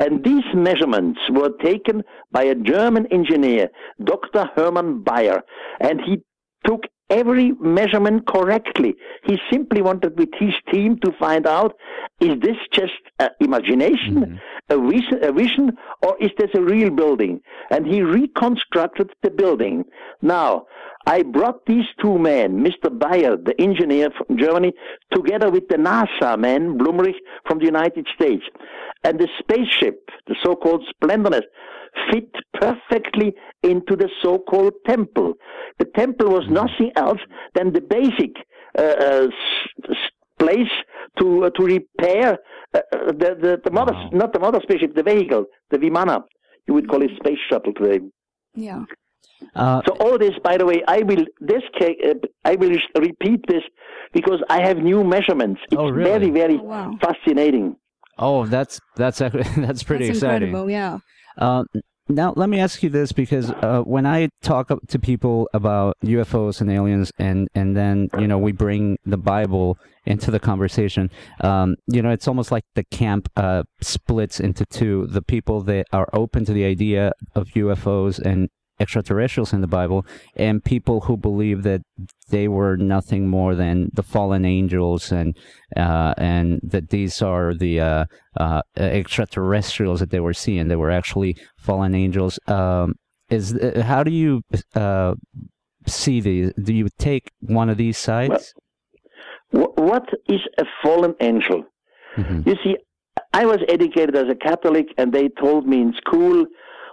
And 0.00 0.24
these 0.24 0.44
measurements 0.54 1.20
were 1.30 1.50
taken 1.62 2.02
by 2.32 2.44
a 2.44 2.54
German 2.54 3.06
engineer, 3.12 3.68
Dr. 4.02 4.50
Hermann 4.56 5.04
Beier, 5.04 5.40
and 5.80 6.00
he 6.04 6.22
took 6.66 6.82
every 7.10 7.52
measurement 7.52 8.26
correctly. 8.26 8.94
He 9.24 9.38
simply 9.50 9.82
wanted 9.82 10.18
with 10.18 10.30
his 10.38 10.54
team 10.70 10.98
to 11.00 11.12
find 11.18 11.46
out, 11.46 11.74
is 12.20 12.38
this 12.40 12.56
just 12.72 12.92
uh, 13.18 13.28
imagination, 13.40 14.40
a, 14.68 14.78
vision, 14.78 15.18
a 15.22 15.32
vision, 15.32 15.72
or 16.02 16.16
is 16.20 16.30
this 16.38 16.50
a 16.54 16.60
real 16.60 16.90
building? 16.90 17.40
And 17.70 17.86
he 17.86 18.02
reconstructed 18.02 19.10
the 19.22 19.30
building. 19.30 19.84
Now, 20.22 20.66
I 21.08 21.22
brought 21.22 21.64
these 21.66 21.86
two 22.02 22.18
men, 22.18 22.62
Mr. 22.68 22.88
Beier, 23.02 23.36
the 23.42 23.54
engineer 23.58 24.08
from 24.16 24.36
Germany, 24.38 24.72
together 25.14 25.50
with 25.50 25.66
the 25.68 25.76
NASA 25.76 26.38
man, 26.38 26.76
Blumrich, 26.78 27.16
from 27.46 27.58
the 27.60 27.64
United 27.64 28.06
States. 28.14 28.42
And 29.04 29.18
the 29.18 29.28
spaceship, 29.38 29.98
the 30.26 30.36
so-called 30.44 30.84
Splendorness, 30.94 31.46
fit 32.10 32.28
perfectly 32.60 33.32
into 33.62 33.96
the 33.96 34.10
so-called 34.22 34.74
temple. 34.86 35.32
The 35.78 35.86
temple 35.96 36.28
was 36.28 36.44
nothing 36.50 36.90
else 36.96 37.20
than 37.54 37.72
the 37.72 37.80
basic 37.80 38.32
uh, 38.78 38.82
uh, 38.82 39.28
place 40.38 40.74
to 41.18 41.44
uh, 41.46 41.50
to 41.56 41.62
repair 41.64 42.38
uh, 42.74 42.78
uh, 42.92 43.06
the 43.22 43.30
the, 43.44 43.52
the 43.64 43.70
mother, 43.70 43.92
Wow. 43.94 44.10
not 44.12 44.32
the 44.34 44.38
mother 44.46 44.60
spaceship, 44.62 44.94
the 44.94 45.02
vehicle, 45.02 45.46
the 45.70 45.78
Vimana. 45.78 46.16
You 46.66 46.74
would 46.74 46.88
call 46.90 47.02
it 47.02 47.10
space 47.16 47.38
shuttle 47.48 47.72
today. 47.72 48.00
Yeah. 48.54 48.82
Uh, 49.54 49.80
So 49.86 49.92
all 50.04 50.18
this, 50.18 50.32
by 50.42 50.56
the 50.56 50.66
way, 50.66 50.82
I 50.88 50.98
will 51.02 51.24
this 51.40 51.62
ca- 51.78 51.98
uh, 52.10 52.14
I 52.44 52.54
will 52.56 52.76
repeat 53.08 53.40
this 53.48 53.62
because 54.12 54.40
I 54.50 54.60
have 54.66 54.78
new 54.78 55.04
measurements. 55.04 55.60
It's 55.70 55.76
Oh, 55.80 55.88
really? 55.90 56.10
very 56.10 56.30
very 56.30 56.58
Oh, 56.60 56.64
wow. 56.64 56.90
fascinating. 57.00 57.76
oh, 58.18 58.46
that's 58.46 58.80
that's 58.96 59.18
that's 59.66 59.82
pretty 59.82 60.06
That's 60.08 60.18
exciting. 60.18 60.48
incredible, 60.48 60.70
yeah. 60.70 60.98
Uh, 61.36 61.64
now, 62.10 62.32
let 62.36 62.48
me 62.48 62.58
ask 62.58 62.82
you 62.82 62.88
this 62.88 63.12
because 63.12 63.50
uh, 63.50 63.82
when 63.82 64.06
I 64.06 64.30
talk 64.42 64.70
to 64.92 64.98
people 64.98 65.46
about 65.52 65.94
UFOs 66.02 66.62
and 66.62 66.70
aliens, 66.70 67.12
and, 67.18 67.48
and 67.54 67.76
then 67.76 68.08
you 68.18 68.26
know 68.26 68.38
we 68.38 68.50
bring 68.52 68.96
the 69.04 69.18
Bible 69.18 69.76
into 70.06 70.30
the 70.30 70.40
conversation, 70.40 71.10
um, 71.44 71.76
you 71.86 72.00
know 72.00 72.08
it's 72.10 72.26
almost 72.26 72.50
like 72.50 72.64
the 72.74 72.84
camp 72.84 73.28
uh, 73.36 73.62
splits 73.82 74.40
into 74.40 74.64
two: 74.70 75.06
the 75.06 75.20
people 75.20 75.60
that 75.64 75.84
are 75.92 76.08
open 76.14 76.46
to 76.46 76.52
the 76.54 76.64
idea 76.64 77.12
of 77.34 77.48
UFOs 77.48 78.18
and 78.18 78.48
extraterrestrials 78.80 79.52
in 79.52 79.60
the 79.60 79.66
Bible, 79.66 80.06
and 80.36 80.62
people 80.64 81.00
who 81.02 81.16
believe 81.16 81.62
that 81.64 81.82
they 82.30 82.48
were 82.48 82.76
nothing 82.76 83.28
more 83.28 83.54
than 83.54 83.90
the 83.92 84.02
fallen 84.02 84.44
angels, 84.44 85.10
and 85.12 85.36
uh, 85.76 86.14
and 86.16 86.60
that 86.62 86.90
these 86.90 87.20
are 87.22 87.54
the 87.54 87.80
uh, 87.80 88.04
uh, 88.38 88.62
extraterrestrials 88.76 90.00
that 90.00 90.10
they 90.10 90.20
were 90.20 90.34
seeing. 90.34 90.68
They 90.68 90.76
were 90.76 90.90
actually 90.90 91.36
fallen 91.58 91.94
angels. 91.94 92.38
Um, 92.46 92.94
is 93.30 93.58
how 93.82 94.02
do 94.02 94.10
you 94.10 94.42
uh, 94.74 95.14
see 95.86 96.20
these? 96.20 96.52
Do 96.62 96.72
you 96.72 96.88
take 96.98 97.30
one 97.40 97.68
of 97.68 97.76
these 97.76 97.98
sides? 97.98 98.54
Wh- 99.50 99.76
what 99.76 100.06
is 100.28 100.40
a 100.58 100.64
fallen 100.82 101.14
angel? 101.20 101.64
Mhm. 102.16 102.46
You 102.46 102.56
see, 102.64 102.76
I 103.32 103.44
was 103.46 103.58
educated 103.68 104.16
as 104.16 104.28
a 104.30 104.34
Catholic, 104.34 104.86
and 104.98 105.12
they 105.12 105.28
told 105.28 105.66
me 105.66 105.80
in 105.82 105.92
school, 105.94 106.46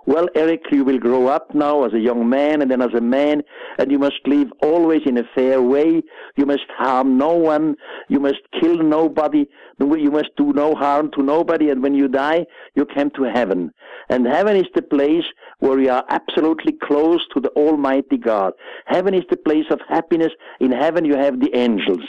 well, 0.06 0.28
Eric, 0.36 0.62
you 0.72 0.84
will 0.84 1.00
grow 1.00 1.28
up 1.28 1.54
now 1.56 1.84
as 1.84 1.94
a 1.94 2.00
young 2.00 2.30
man 2.30 2.62
and 2.62 2.70
then 2.70 2.82
as 2.82 2.94
a 2.96 3.02
man, 3.02 3.42
and 3.80 3.92
you 3.92 3.98
must 3.98 4.20
live 4.26 4.48
always 4.62 5.02
in 5.06 5.18
a 5.18 5.24
fair 5.34 5.62
way. 5.62 6.04
You 6.36 6.46
must 6.46 6.66
harm 6.78 7.18
no 7.18 7.34
one. 7.34 7.76
You 8.08 8.20
must 8.20 8.42
kill 8.60 8.78
nobody. 8.78 9.46
You 9.80 10.12
must 10.12 10.30
do 10.38 10.54
no 10.54 10.76
harm 10.76 11.10
to 11.16 11.24
nobody. 11.24 11.70
And 11.70 11.82
when 11.82 11.96
you 11.96 12.08
die, 12.08 12.46
you 12.76 12.86
come 12.86 13.10
to 13.16 13.24
heaven. 13.24 13.72
And 14.10 14.28
heaven 14.28 14.56
is 14.56 14.68
the 14.76 14.84
place 14.84 15.26
where 15.60 15.80
you 15.80 15.90
are 15.90 16.06
absolutely 16.10 16.74
close 16.74 17.22
to 17.34 17.40
the 17.40 17.50
Almighty 17.50 18.18
God. 18.18 18.54
Heaven 18.86 19.14
is 19.14 19.24
the 19.30 19.38
place 19.38 19.66
of 19.70 19.80
happiness. 19.88 20.32
In 20.60 20.72
heaven, 20.72 21.06
you 21.06 21.16
have 21.16 21.40
the 21.40 21.56
angels. 21.56 22.04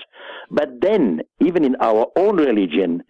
But 0.51 0.81
then, 0.81 1.21
even 1.41 1.65
in 1.65 1.77
our 1.81 2.07
own 2.17 2.37
religion, 2.37 3.03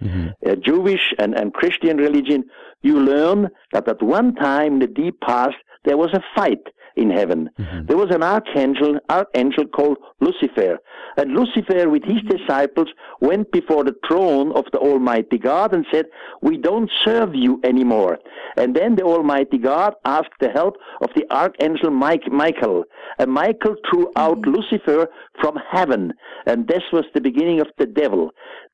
uh, 0.46 0.56
Jewish 0.56 1.14
and, 1.18 1.34
and 1.34 1.52
Christian 1.52 1.96
religion, 1.96 2.44
you 2.82 3.00
learn 3.00 3.48
that 3.72 3.88
at 3.88 4.02
one 4.02 4.34
time 4.34 4.74
in 4.74 4.78
the 4.80 4.86
deep 4.86 5.20
past, 5.20 5.56
there 5.84 5.96
was 5.96 6.12
a 6.12 6.22
fight. 6.34 6.62
In 6.96 7.10
heaven. 7.10 7.50
Mhm. 7.58 7.86
There 7.86 7.96
was 7.96 8.10
an 8.10 8.22
archangel, 8.22 8.98
archangel 9.10 9.66
called 9.66 9.98
Lucifer, 10.20 10.78
and 11.16 11.32
Lucifer, 11.32 11.88
with 11.88 12.04
his 12.04 12.22
disciples, 12.22 12.88
went 13.20 13.50
before 13.52 13.84
the 13.84 13.96
throne 14.06 14.52
of 14.52 14.64
the 14.72 14.78
Almighty 14.78 15.38
God 15.38 15.72
and 15.74 15.86
said, 15.92 16.06
"We 16.42 16.56
don't 16.56 16.90
serve 17.04 17.34
you 17.34 17.60
anymore." 17.64 18.18
And 18.56 18.74
then 18.74 18.96
the 18.96 19.04
Almighty 19.04 19.58
God 19.58 19.94
asked 20.04 20.38
the 20.40 20.50
help 20.50 20.76
of 21.02 21.10
the 21.14 21.26
archangel 21.30 21.90
Mike, 21.90 22.30
Michael, 22.30 22.84
and 23.18 23.30
Michael 23.30 23.76
threw 23.88 24.10
out 24.16 24.46
Lucifer 24.46 25.08
from 25.40 25.56
heaven, 25.70 26.12
and 26.46 26.66
this 26.66 26.82
was 26.92 27.04
the 27.14 27.20
beginning 27.20 27.60
of 27.60 27.68
the 27.78 27.86
devil. 27.86 28.30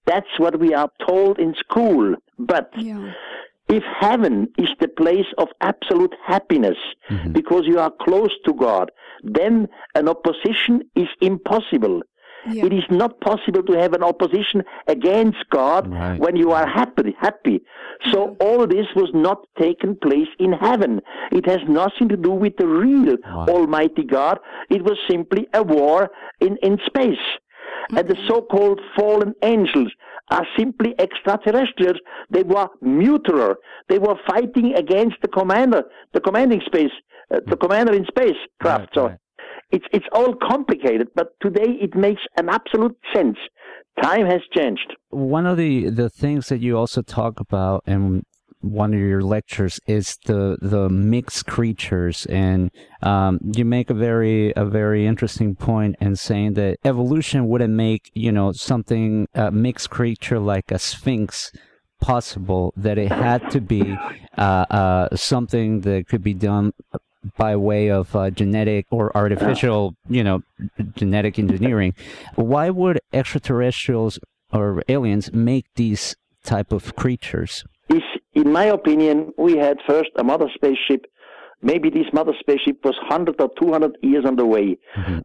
That's 0.06 0.38
what 0.38 0.58
we 0.58 0.74
are 0.74 0.90
told 1.06 1.38
in 1.38 1.54
school, 1.54 2.14
but. 2.38 2.70
Yeah. 2.76 3.12
If 3.78 3.85
heaven 4.04 4.37
is 4.64 4.70
the 4.80 4.88
place 5.02 5.30
of 5.42 5.48
absolute 5.70 6.14
happiness 6.32 6.80
Mhm. 7.11 7.32
because 7.38 7.64
you 7.72 7.78
are 7.85 7.92
close 8.06 8.35
to 8.46 8.52
God, 8.68 8.87
then 9.38 9.54
an 10.00 10.06
opposition 10.14 10.74
is 11.02 11.08
impossible. 11.20 11.96
Yeah. 12.54 12.64
It 12.66 12.72
is 12.80 12.87
not 12.90 13.12
possible 13.20 13.62
to 13.68 13.74
have 13.82 13.92
an 13.98 14.02
opposition 14.02 14.58
against 14.94 15.42
God 15.58 15.82
Right. 15.92 16.18
when 16.24 16.35
you 16.42 16.48
are 16.58 16.66
happy. 16.66 17.14
Happy. 17.26 17.56
So 18.12 18.18
all 18.46 18.66
this 18.66 18.88
was 19.00 19.11
not 19.26 19.38
taken 19.64 19.90
place 20.06 20.32
in 20.46 20.52
heaven. 20.66 20.92
It 21.38 21.44
has 21.52 21.62
nothing 21.80 22.08
to 22.14 22.18
do 22.28 22.32
with 22.44 22.54
the 22.62 22.66
real 22.87 23.16
Wow. 23.24 23.46
Almighty 23.56 24.04
God. 24.18 24.37
It 24.76 24.82
was 24.88 24.98
simply 25.12 25.42
a 25.61 25.62
war 25.62 26.11
in, 26.46 26.52
in 26.68 26.74
space. 26.90 27.26
And 27.96 28.04
the 28.08 28.18
so-called 28.28 28.80
fallen 28.96 29.32
angels 29.54 29.92
are 30.37 30.47
simply 30.59 30.90
extraterrestrials. 31.07 31.99
They 32.35 32.45
were 32.55 32.68
mutiler. 33.01 33.53
They 33.90 33.99
were 34.07 34.18
fighting 34.33 34.68
against 34.83 35.16
the 35.25 35.29
commander, 35.38 35.83
the 36.14 36.23
commanding 36.29 36.62
space, 36.71 36.95
uh, 37.33 37.40
the 37.53 37.59
commander 37.64 37.92
in 38.01 38.05
space 38.14 38.40
craft. 38.62 38.88
Right, 38.88 38.95
so 38.97 39.03
right. 39.09 39.18
it's 39.77 39.88
it's 39.97 40.11
all 40.12 40.33
complicated, 40.53 41.09
but 41.14 41.29
today 41.47 41.71
it 41.87 41.92
makes 42.07 42.23
an 42.40 42.47
absolute 42.59 42.97
sense. 43.14 43.38
Time 44.03 44.27
has 44.35 44.42
changed. 44.59 44.90
one 45.38 45.47
of 45.53 45.57
the 45.62 45.73
the 45.90 46.09
things 46.23 46.42
that 46.51 46.61
you 46.66 46.73
also 46.83 47.01
talk 47.03 47.35
about 47.47 47.79
in 47.87 48.23
one 48.62 48.94
of 48.94 49.01
your 49.01 49.22
lectures 49.22 49.81
is 49.87 50.16
the 50.25 50.57
the 50.61 50.88
mixed 50.88 51.46
creatures. 51.46 52.27
And 52.27 52.70
um, 53.03 53.40
you 53.55 53.64
make 53.64 53.90
a 53.90 53.94
very 53.94 54.53
a 54.57 54.64
very 54.64 55.07
interesting 55.07 55.55
point 55.55 55.96
in 56.01 56.16
saying 56.16 56.55
that 56.55 56.79
evolution 56.85 57.48
wouldn't 57.48 57.75
make 57.75 58.11
you 58.14 58.33
know 58.33 58.53
something 58.53 59.27
a 59.35 59.51
mixed 59.51 59.90
creature 59.90 60.38
like 60.38 60.70
a 60.70 60.79
sphinx 60.79 61.53
possible 62.01 62.72
that 62.77 62.98
it 62.98 63.12
had 63.12 63.48
to 63.51 63.61
be 63.61 63.96
uh, 64.37 64.66
uh, 64.70 65.16
something 65.16 65.83
that 65.83 66.09
could 66.09 66.22
be 66.22 66.35
done 66.35 66.72
by 67.37 67.55
way 67.55 67.88
of 67.88 68.16
uh, 68.16 68.31
genetic 68.31 68.87
or 68.90 69.16
artificial 69.16 69.94
you 70.09 70.25
know 70.25 70.42
genetic 70.94 71.38
engineering. 71.38 71.94
Why 72.37 72.70
would 72.70 73.01
extraterrestrials 73.12 74.18
or 74.53 74.83
aliens 74.88 75.33
make 75.33 75.66
these 75.77 76.14
type 76.44 76.72
of 76.72 76.94
creatures 76.96 77.64
in 78.35 78.53
my 78.53 78.64
opinion, 78.66 79.33
we 79.37 79.57
had 79.57 79.79
first 79.87 80.11
a 80.16 80.25
mother 80.25 80.49
spaceship. 80.55 81.07
Maybe 81.64 81.90
this 81.90 82.07
mother 82.12 82.33
spaceship 82.40 82.79
was 82.85 82.97
100 83.09 83.40
or 83.40 83.51
200 83.61 83.97
years 84.03 84.25
on 84.27 84.35
the 84.37 84.45
way. 84.47 84.79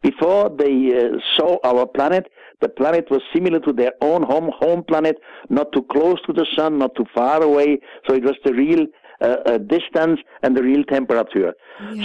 Before 0.04 0.50
they 0.50 0.96
uh, 0.96 1.18
saw 1.36 1.58
our 1.64 1.88
planet, 1.88 2.28
the 2.62 2.70
planet 2.70 3.06
was 3.10 3.22
similar 3.34 3.60
to 3.62 3.74
their 3.74 3.94
own 4.02 4.22
home 4.24 4.52
home 4.60 4.84
planet, 4.84 5.18
not 5.50 5.72
too 5.72 5.84
close 5.92 6.18
to 6.28 6.34
the 6.34 6.46
sun, 6.56 6.78
not 6.78 6.96
too 6.96 7.06
far 7.16 7.42
away. 7.42 7.80
So 8.08 8.14
it 8.14 8.24
was 8.24 8.36
the 8.46 8.54
real 8.54 8.86
uh, 9.20 9.38
uh, 9.46 9.58
distance 9.58 10.20
and 10.44 10.56
the 10.56 10.62
real 10.62 10.84
temperature. 10.84 11.54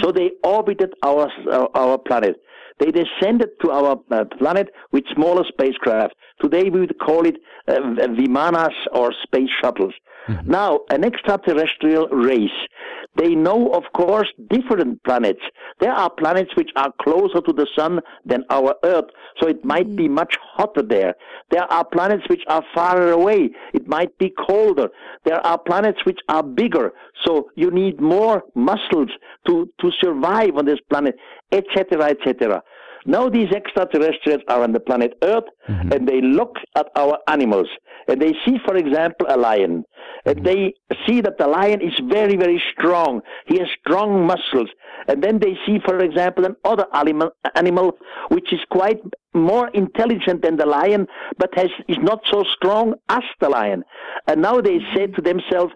So 0.01 0.11
they 0.11 0.31
orbited 0.43 0.93
our 1.03 1.29
uh, 1.51 1.67
our 1.75 1.97
planet. 1.99 2.35
They 2.79 2.91
descended 2.91 3.49
to 3.63 3.71
our 3.71 3.99
uh, 4.11 4.25
planet 4.39 4.69
with 4.91 5.03
smaller 5.13 5.43
spacecraft. 5.47 6.15
Today 6.41 6.69
we 6.71 6.79
would 6.79 6.97
call 6.99 7.25
it 7.27 7.37
uh, 7.67 7.73
Vimanas 8.17 8.73
or 8.93 9.13
space 9.23 9.49
shuttles. 9.61 9.93
Mm-hmm. 10.27 10.49
Now, 10.49 10.81
an 10.89 11.03
extraterrestrial 11.03 12.07
race. 12.07 12.49
They 13.15 13.35
know, 13.35 13.71
of 13.73 13.83
course, 13.93 14.27
different 14.49 15.03
planets. 15.03 15.41
There 15.79 15.91
are 15.91 16.09
planets 16.09 16.51
which 16.55 16.71
are 16.75 16.91
closer 17.01 17.41
to 17.41 17.53
the 17.53 17.67
sun 17.77 17.99
than 18.25 18.43
our 18.49 18.75
Earth, 18.83 19.05
so 19.39 19.47
it 19.47 19.63
might 19.63 19.87
mm-hmm. 19.87 19.95
be 19.95 20.07
much 20.07 20.35
hotter 20.55 20.81
there. 20.81 21.15
There 21.51 21.71
are 21.71 21.85
planets 21.85 22.23
which 22.29 22.41
are 22.47 22.63
farther 22.73 23.11
away. 23.11 23.51
It 23.73 23.87
might 23.87 24.17
be 24.17 24.33
colder. 24.47 24.89
There 25.25 25.45
are 25.45 25.57
planets 25.57 25.99
which 26.05 26.19
are 26.29 26.43
bigger, 26.43 26.93
so 27.25 27.49
you 27.55 27.69
need 27.69 28.01
more 28.01 28.43
muscles 28.55 29.09
to, 29.47 29.69
to 29.81 29.91
survive 30.01 30.57
on 30.57 30.65
this 30.65 30.79
planet, 30.89 31.15
etc., 31.51 32.05
etc. 32.05 32.63
Now 33.05 33.29
these 33.29 33.51
extraterrestrials 33.51 34.41
are 34.47 34.63
on 34.63 34.71
the 34.71 34.79
planet 34.79 35.13
Earth 35.21 35.45
mm-hmm. 35.67 35.91
and 35.91 36.07
they 36.07 36.21
look 36.21 36.55
at 36.75 36.87
our 36.95 37.17
animals 37.27 37.67
and 38.07 38.21
they 38.21 38.33
see, 38.45 38.57
for 38.65 38.75
example, 38.75 39.27
a 39.29 39.37
lion. 39.37 39.83
And 40.25 40.37
mm-hmm. 40.37 40.45
they 40.45 40.73
see 41.05 41.21
that 41.21 41.37
the 41.37 41.47
lion 41.47 41.81
is 41.81 41.93
very, 42.09 42.35
very 42.35 42.61
strong. 42.73 43.21
He 43.47 43.59
has 43.59 43.67
strong 43.81 44.25
muscles. 44.25 44.69
And 45.07 45.21
then 45.21 45.39
they 45.39 45.57
see, 45.65 45.79
for 45.85 45.99
example, 45.99 46.45
another 46.45 46.85
animal, 46.93 47.31
animal 47.55 47.97
which 48.29 48.53
is 48.53 48.59
quite 48.69 49.01
more 49.33 49.69
intelligent 49.69 50.41
than 50.41 50.57
the 50.57 50.65
lion, 50.65 51.07
but 51.37 51.49
has, 51.55 51.69
is 51.87 51.97
not 52.01 52.21
so 52.31 52.43
strong 52.55 52.93
as 53.09 53.23
the 53.41 53.49
lion. 53.49 53.83
And 54.27 54.41
now 54.41 54.61
they 54.61 54.79
say 54.95 55.07
to 55.07 55.21
themselves, 55.21 55.73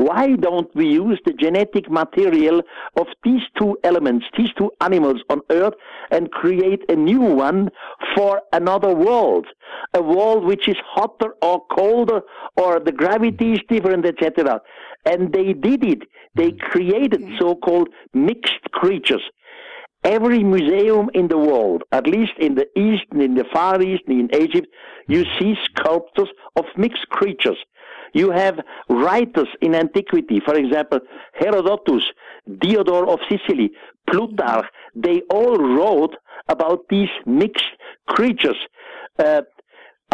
why 0.00 0.34
don't 0.36 0.74
we 0.74 0.86
use 0.86 1.20
the 1.26 1.34
genetic 1.34 1.90
material 1.90 2.62
of 2.96 3.06
these 3.22 3.42
two 3.58 3.76
elements, 3.84 4.24
these 4.36 4.52
two 4.56 4.70
animals 4.80 5.20
on 5.28 5.42
Earth, 5.50 5.74
and 6.10 6.30
create 6.30 6.82
a 6.88 6.96
new 6.96 7.20
one 7.20 7.68
for 8.16 8.40
another 8.54 8.94
world? 8.94 9.46
A 9.92 10.00
world 10.00 10.44
which 10.44 10.68
is 10.68 10.76
hotter 10.86 11.34
or 11.42 11.62
colder, 11.70 12.22
or 12.56 12.80
the 12.80 12.92
gravity 12.92 13.52
is 13.52 13.60
different, 13.68 14.06
etc. 14.06 14.62
And 15.04 15.34
they 15.34 15.52
did 15.52 15.84
it. 15.84 16.02
They 16.34 16.52
mm. 16.52 16.60
created 16.60 17.22
so 17.38 17.56
called 17.56 17.88
mixed 18.14 18.70
creatures. 18.72 19.22
Every 20.02 20.42
museum 20.42 21.10
in 21.12 21.28
the 21.28 21.36
world, 21.36 21.82
at 21.92 22.06
least 22.06 22.32
in 22.38 22.54
the 22.54 22.66
East 22.74 23.04
and 23.10 23.20
in 23.20 23.34
the 23.34 23.44
Far 23.52 23.82
East 23.82 24.04
and 24.06 24.30
in 24.30 24.42
Egypt, 24.42 24.68
you 25.08 25.24
mm. 25.24 25.38
see 25.38 25.54
sculptures 25.64 26.30
of 26.56 26.64
mixed 26.78 27.06
creatures. 27.10 27.58
You 28.12 28.30
have 28.30 28.58
writers 28.88 29.48
in 29.60 29.74
antiquity, 29.74 30.40
for 30.44 30.54
example, 30.54 31.00
Herodotus, 31.34 32.04
Diodore 32.58 33.08
of 33.08 33.20
Sicily, 33.28 33.70
Plutarch, 34.08 34.66
they 34.94 35.22
all 35.30 35.56
wrote 35.56 36.16
about 36.48 36.80
these 36.88 37.08
mixed 37.26 37.64
creatures. 38.08 38.56
Uh, 39.18 39.42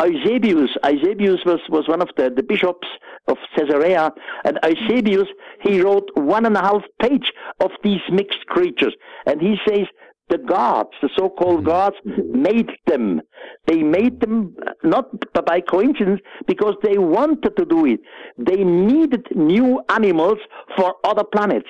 Eusebius, 0.04 0.70
Eusebius 0.85 1.40
was, 1.46 1.61
was 1.70 1.88
one 1.88 2.02
of 2.02 2.11
the, 2.16 2.28
the 2.28 2.42
bishops 2.42 2.87
of 3.28 3.38
Caesarea, 3.56 4.12
and 4.44 4.59
Eusebius, 4.62 5.28
he 5.62 5.80
wrote 5.80 6.09
one 6.14 6.44
and 6.44 6.56
a 6.56 6.61
half 6.61 6.82
page 7.00 7.32
of 7.61 7.70
these 7.82 8.02
mixed 8.11 8.44
creatures, 8.46 8.94
and 9.24 9.40
he 9.40 9.56
says 9.66 9.87
the 10.28 10.38
gods, 10.38 10.90
the 11.02 11.08
so-called 11.16 11.64
gods, 11.64 11.96
made 12.04 12.68
them. 12.86 13.20
They 13.66 13.82
made 13.82 14.20
them 14.20 14.56
not 14.82 15.06
by 15.46 15.60
coincidence 15.60 16.20
because 16.46 16.74
they 16.82 16.98
wanted 16.98 17.56
to 17.56 17.64
do 17.64 17.86
it. 17.86 18.00
They 18.36 18.64
needed 18.64 19.26
new 19.34 19.80
animals 19.88 20.38
for 20.76 20.94
other 21.04 21.24
planets. 21.24 21.68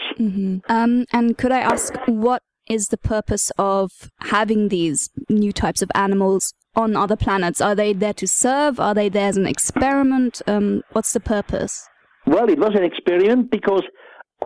Um, 0.68 1.04
and 1.12 1.36
could 1.36 1.52
I 1.52 1.60
ask 1.60 1.94
what 2.06 2.42
is 2.68 2.88
the 2.88 2.96
purpose 2.96 3.52
of 3.58 4.10
having 4.20 4.68
these 4.68 5.10
new 5.28 5.52
types 5.52 5.82
of 5.82 5.90
animals 5.94 6.52
on 6.74 6.96
other 6.96 7.16
planets? 7.16 7.60
Are 7.60 7.74
they 7.74 7.92
there 7.92 8.14
to 8.14 8.26
serve? 8.26 8.80
Are 8.80 8.94
they 8.94 9.08
there 9.08 9.28
as 9.28 9.36
an 9.36 9.46
experiment? 9.46 10.42
Um, 10.46 10.82
what's 10.92 11.12
the 11.12 11.20
purpose? 11.20 11.86
Well, 12.26 12.48
it 12.50 12.58
was 12.58 12.74
an 12.74 12.82
experiment 12.84 13.50
because 13.50 13.82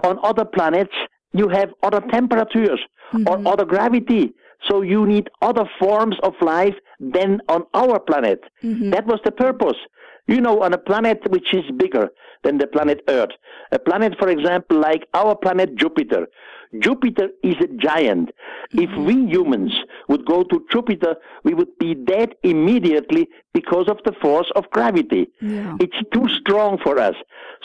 on 0.04 0.18
other 0.22 0.44
planets 0.44 0.92
you 1.32 1.48
have 1.48 1.70
other 1.82 2.00
temperatures 2.10 2.80
or 3.12 3.18
mm-hmm. 3.18 3.46
other 3.46 3.64
gravity. 3.64 4.32
So 4.68 4.82
you 4.82 5.06
need 5.06 5.30
other 5.40 5.64
forms 5.78 6.16
of 6.22 6.34
life 6.42 6.74
than 6.98 7.40
on 7.48 7.64
our 7.74 7.98
planet. 7.98 8.40
Mm-hmm. 8.62 8.90
That 8.90 9.06
was 9.06 9.20
the 9.24 9.32
purpose. 9.32 9.76
You 10.26 10.40
know, 10.40 10.62
on 10.62 10.72
a 10.72 10.78
planet 10.78 11.20
which 11.30 11.52
is 11.54 11.64
bigger 11.76 12.10
than 12.42 12.58
the 12.58 12.66
planet 12.66 13.02
Earth, 13.08 13.30
a 13.72 13.78
planet, 13.78 14.16
for 14.18 14.28
example, 14.28 14.78
like 14.78 15.06
our 15.14 15.34
planet 15.34 15.76
Jupiter. 15.76 16.26
Jupiter 16.78 17.30
is 17.42 17.56
a 17.60 17.66
giant. 17.66 18.30
If 18.70 18.90
mm-hmm. 18.90 19.04
we 19.04 19.14
humans 19.26 19.72
would 20.08 20.24
go 20.24 20.44
to 20.44 20.64
Jupiter, 20.70 21.16
we 21.42 21.52
would 21.52 21.76
be 21.78 21.94
dead 21.94 22.36
immediately 22.44 23.28
because 23.52 23.88
of 23.88 23.98
the 24.04 24.12
force 24.22 24.50
of 24.54 24.70
gravity. 24.70 25.28
Yeah. 25.40 25.76
It's 25.80 25.96
too 26.14 26.28
strong 26.28 26.78
for 26.78 27.00
us. 27.00 27.16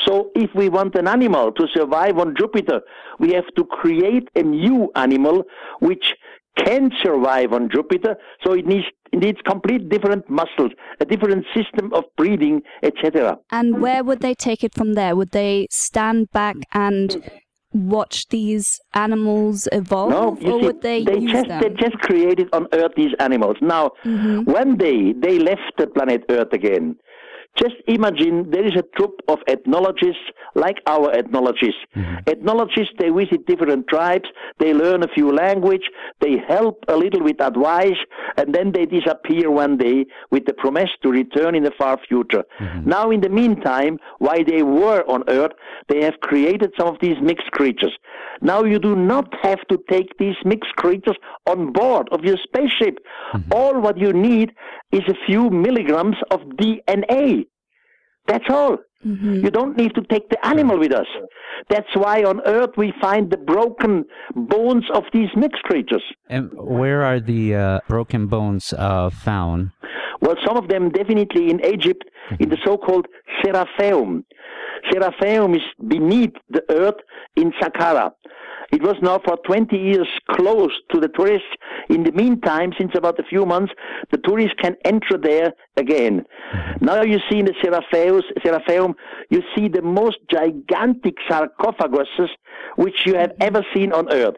So 0.06 0.32
if 0.36 0.50
we 0.56 0.70
want 0.70 0.96
an 0.96 1.08
animal 1.08 1.52
to 1.52 1.68
survive 1.68 2.18
on 2.18 2.36
Jupiter, 2.36 2.82
we 3.20 3.32
have 3.34 3.46
to 3.56 3.66
create 3.66 4.28
a 4.36 4.42
new 4.42 4.92
animal 4.96 5.44
which 5.80 6.16
can 6.58 6.92
survive 7.04 7.54
on 7.54 7.70
Jupiter. 7.70 8.16
So 8.44 8.54
it 8.54 8.66
needs 8.66 8.86
it 9.12 9.20
needs 9.20 9.38
complete 9.46 9.88
different 9.90 10.30
muscles, 10.30 10.72
a 11.00 11.06
different 11.06 11.46
system 11.56 11.94
of 11.94 12.04
breathing, 12.18 12.62
etc. 12.84 13.38
And 13.52 13.82
where 13.82 14.04
would 14.04 14.20
they 14.22 14.34
take 14.34 14.64
it 14.64 14.74
from 14.74 14.94
there? 14.94 15.16
Would 15.16 15.32
they 15.32 15.68
stand 15.72 16.32
back 16.32 16.56
and 16.74 17.22
watch 17.74 18.28
these 18.30 18.80
animals 18.94 19.68
evolve, 19.72 20.10
No, 20.12 20.30
or 20.30 20.38
see, 20.60 20.66
would 20.66 20.82
they, 20.82 21.04
they 21.04 21.18
use 21.20 21.32
just 21.32 21.48
them? 21.50 21.62
they 21.62 21.70
just 21.70 21.98
created 22.00 22.48
on 22.54 22.68
Earth 22.74 22.92
these 22.96 23.12
animals. 23.20 23.58
Now, 23.62 23.92
Mhm. 24.06 24.46
one 24.46 24.78
day 24.78 25.14
they 25.14 25.40
left 25.40 25.74
the 25.78 25.88
planet 25.88 26.24
Earth 26.30 26.54
again. 26.54 26.96
Just 27.58 27.76
imagine 27.88 28.50
there 28.52 28.66
is 28.66 28.76
a 28.76 28.84
troop 28.98 29.22
of 29.28 29.40
ethnologists 29.48 30.32
like 30.56 30.78
our 30.88 31.12
ethnologists. 31.12 31.82
Mm-hmm. 31.96 32.18
Ethnologists 32.28 32.94
they 33.00 33.10
visit 33.10 33.46
different 33.46 33.88
tribes, 33.88 34.28
they 34.60 34.74
learn 34.74 35.04
a 35.04 35.08
few 35.08 35.34
language, 35.34 35.84
they 36.22 36.38
help 36.48 36.84
a 36.88 36.96
little 36.96 37.24
with 37.24 37.42
advice, 37.42 37.98
and 38.38 38.54
then 38.54 38.72
they 38.72 38.86
disappear 38.86 39.52
one 39.52 39.78
day 39.78 40.06
with 40.32 40.46
the 40.46 40.54
promise 40.54 40.90
to 41.04 41.10
return 41.10 41.56
in 41.56 41.64
the 41.64 41.72
far 41.78 41.98
future. 42.08 42.44
Mm-hmm. 42.60 42.90
Now, 42.90 43.12
in 43.12 43.22
the 43.22 43.30
meantime, 43.30 44.00
while 44.20 44.44
they 44.44 44.64
were 44.64 45.04
on 45.08 45.24
Earth, 45.30 45.54
they 45.88 46.04
have 46.04 46.20
created 46.22 46.72
some 46.78 46.88
of 46.88 47.00
these 47.02 47.16
mixed 47.22 47.52
creatures. 47.52 47.94
Now, 48.42 48.64
you 48.64 48.80
do 48.80 48.96
not 48.96 49.34
have 49.42 49.60
to 49.70 49.78
take 49.90 50.18
these 50.18 50.36
mixed 50.44 50.76
creatures 50.76 51.18
on 51.48 51.72
board 51.72 52.10
of 52.12 52.24
your 52.24 52.38
spaceship. 52.44 53.00
Mm-hmm. 53.34 53.54
All 53.54 53.80
what 53.80 53.98
you 53.98 54.12
need 54.12 54.52
is 54.92 55.04
a 55.08 55.26
few 55.26 55.50
milligrams 55.50 56.18
of 56.32 56.42
DNA. 56.60 57.45
That's 58.28 58.50
all. 58.50 58.78
Mhm. 59.06 59.44
You 59.44 59.52
don't 59.52 59.78
need 59.78 59.94
to 59.96 60.02
take 60.02 60.30
the 60.30 60.40
animal 60.46 60.80
with 60.80 60.92
us. 60.92 61.06
That's 61.70 61.94
why 61.96 62.24
on 62.24 62.42
Earth 62.46 62.72
we 62.76 62.92
find 63.00 63.30
the 63.30 63.38
broken 63.38 64.06
bones 64.36 64.86
of 64.92 65.04
these 65.14 65.30
mixed 65.36 65.62
creatures. 65.64 66.04
And 66.28 66.50
where 66.54 67.04
are 67.04 67.20
the 67.20 67.56
uh, 67.56 67.80
broken 67.88 68.26
bones 68.28 68.74
uh, 68.74 69.10
found? 69.12 69.72
Well, 70.22 70.36
some 70.46 70.58
of 70.58 70.70
them 70.70 70.90
definitely 70.90 71.52
in 71.52 71.64
Egypt, 71.64 72.04
in 72.40 72.50
the 72.50 72.58
so-called 72.66 73.06
Serapeum. 73.44 74.24
Serapeum 74.92 75.56
is 75.56 75.62
beneath 75.88 76.34
the 76.50 76.64
earth 76.70 77.00
in 77.36 77.52
Saqqara. 77.62 78.12
It 78.72 78.82
was 78.82 78.96
now 79.02 79.20
for 79.24 79.38
20 79.46 79.78
years 79.78 80.08
closed 80.32 80.80
to 80.92 81.00
the 81.00 81.10
tourists. 81.10 81.48
In 81.90 82.04
the 82.04 82.12
meantime, 82.12 82.72
since 82.78 82.92
about 82.96 83.20
a 83.20 83.24
few 83.24 83.46
months, 83.46 83.72
the 84.12 84.18
tourists 84.18 84.56
can 84.60 84.76
enter 84.84 85.18
there 85.22 85.54
again. 85.78 86.26
Now 86.82 87.02
you 87.02 87.20
see 87.30 87.40
in 87.40 87.46
the 87.46 87.54
Serapheus, 87.62 88.24
Serapeum, 88.44 88.96
you 89.30 89.42
see 89.56 89.68
the 89.68 89.82
most 89.82 90.18
gigantic 90.30 91.16
sarcophaguses 91.30 92.30
which 92.78 93.06
you 93.06 93.16
have 93.16 93.32
ever 93.42 93.66
seen 93.74 93.92
on 93.92 94.12
earth. 94.12 94.36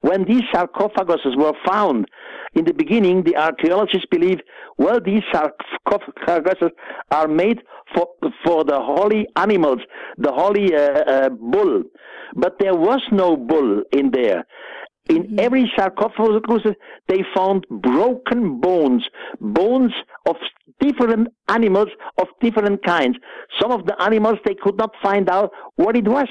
When 0.00 0.24
these 0.24 0.42
sarcophaguses 0.52 1.36
were 1.36 1.54
found, 1.66 2.06
in 2.54 2.64
the 2.64 2.72
beginning, 2.72 3.22
the 3.22 3.36
archaeologists 3.36 4.06
believed, 4.10 4.42
well, 4.78 4.98
these 4.98 5.22
sarcophaguses 5.32 6.70
are 7.10 7.28
made 7.28 7.62
for, 7.94 8.08
for 8.44 8.64
the 8.64 8.80
holy 8.80 9.26
animals, 9.36 9.80
the 10.16 10.32
holy 10.32 10.74
uh, 10.74 10.78
uh, 10.78 11.28
bull. 11.28 11.82
But 12.34 12.58
there 12.58 12.74
was 12.74 13.02
no 13.12 13.36
bull 13.36 13.82
in 13.92 14.10
there. 14.10 14.46
In 15.08 15.38
every 15.38 15.70
sarcophagus, 15.76 16.74
they 17.08 17.22
found 17.34 17.66
broken 17.68 18.60
bones, 18.60 19.06
bones 19.40 19.92
of 20.26 20.36
different 20.80 21.28
animals 21.48 21.88
of 22.18 22.26
different 22.40 22.84
kinds. 22.84 23.16
Some 23.60 23.72
of 23.72 23.86
the 23.86 24.00
animals, 24.02 24.38
they 24.44 24.54
could 24.54 24.76
not 24.76 24.90
find 25.02 25.28
out 25.28 25.50
what 25.76 25.96
it 25.96 26.06
was 26.06 26.28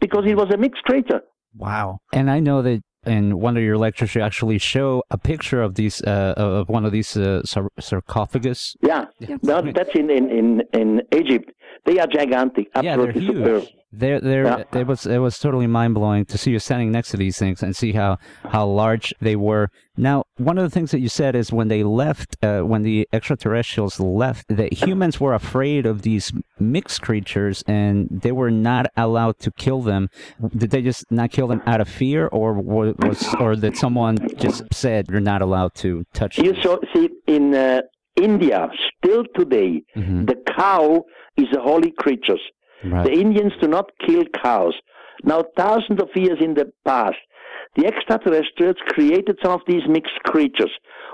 because 0.00 0.24
it 0.26 0.36
was 0.36 0.50
a 0.52 0.56
mixed 0.56 0.82
creature. 0.84 1.20
Wow. 1.56 1.98
And 2.12 2.30
I 2.30 2.40
know 2.40 2.62
that 2.62 2.82
in 3.06 3.38
one 3.38 3.56
of 3.56 3.62
your 3.62 3.78
lectures, 3.78 4.14
you 4.14 4.20
actually 4.20 4.58
show 4.58 5.02
a 5.10 5.18
picture 5.18 5.62
of 5.62 5.74
these 5.76 6.02
uh, 6.02 6.34
of 6.36 6.68
one 6.68 6.84
of 6.84 6.92
these 6.92 7.16
uh, 7.16 7.42
sar- 7.44 7.70
sarcophagus. 7.80 8.76
Yeah, 8.82 9.06
No, 9.42 9.62
that's 9.62 9.94
in, 9.94 10.10
in, 10.10 10.30
in, 10.30 10.62
in 10.72 11.02
Egypt. 11.14 11.50
They 11.86 11.98
are 11.98 12.06
gigantic, 12.06 12.66
Yeah, 12.74 12.96
they're 12.96 13.08
absolutely 13.08 13.26
superb. 13.26 13.64
Huge. 13.90 14.00
They're, 14.00 14.20
they're, 14.20 14.44
Yeah. 14.72 14.80
It 14.80 14.86
was 14.86 15.06
it 15.06 15.18
was 15.18 15.38
totally 15.38 15.66
mind 15.66 15.94
blowing 15.94 16.24
to 16.26 16.38
see 16.38 16.50
you 16.50 16.58
standing 16.58 16.90
next 16.92 17.10
to 17.10 17.16
these 17.16 17.38
things 17.38 17.62
and 17.62 17.74
see 17.74 17.92
how 17.92 18.18
how 18.50 18.66
large 18.66 19.12
they 19.20 19.36
were. 19.36 19.68
Now, 19.96 20.24
one 20.36 20.58
of 20.58 20.64
the 20.64 20.70
things 20.70 20.92
that 20.92 21.00
you 21.00 21.08
said 21.08 21.34
is 21.34 21.52
when 21.52 21.66
they 21.68 21.82
left, 21.82 22.36
uh, 22.42 22.60
when 22.60 22.82
the 22.84 23.08
extraterrestrials 23.12 23.98
left, 23.98 24.46
that 24.48 24.72
humans 24.72 25.18
were 25.18 25.34
afraid 25.34 25.86
of 25.86 26.02
these 26.02 26.32
mixed 26.60 27.02
creatures 27.02 27.64
and 27.66 28.08
they 28.10 28.30
were 28.30 28.50
not 28.50 28.86
allowed 28.96 29.40
to 29.40 29.50
kill 29.50 29.82
them. 29.82 30.08
Did 30.56 30.70
they 30.70 30.82
just 30.82 31.04
not 31.10 31.32
kill 31.32 31.48
them 31.48 31.62
out 31.66 31.80
of 31.80 31.88
fear, 31.88 32.28
or 32.28 32.52
wa- 32.54 32.92
was 33.00 33.34
or 33.40 33.56
that 33.56 33.76
someone 33.76 34.16
just 34.36 34.62
said 34.72 35.06
you're 35.10 35.18
not 35.20 35.42
allowed 35.42 35.74
to 35.76 36.04
touch? 36.14 36.38
You 36.38 36.52
these? 36.52 36.62
saw, 36.62 36.76
see, 36.94 37.08
in 37.26 37.54
uh, 37.54 37.80
India, 38.16 38.68
still 38.98 39.24
today, 39.34 39.82
Mhm. 39.96 40.26
the 40.28 40.36
cow 40.56 41.02
is 41.36 41.46
a 41.56 41.60
holy 41.60 41.92
creature. 41.98 42.36
Right. 42.84 43.04
The 43.04 43.12
Indians 43.12 43.52
do 43.60 43.68
not 43.68 43.90
kill 44.06 44.24
cows. 44.42 44.74
Now, 45.24 45.44
thousands 45.56 46.00
of 46.00 46.08
years 46.14 46.38
in 46.40 46.54
the 46.54 46.70
past, 46.86 47.16
the 47.76 47.86
extraterrestrials 47.86 48.76
created 48.88 49.38
some 49.42 49.52
of 49.52 49.60
these 49.66 49.82
mixed 49.88 50.18
creatures. 50.26 50.70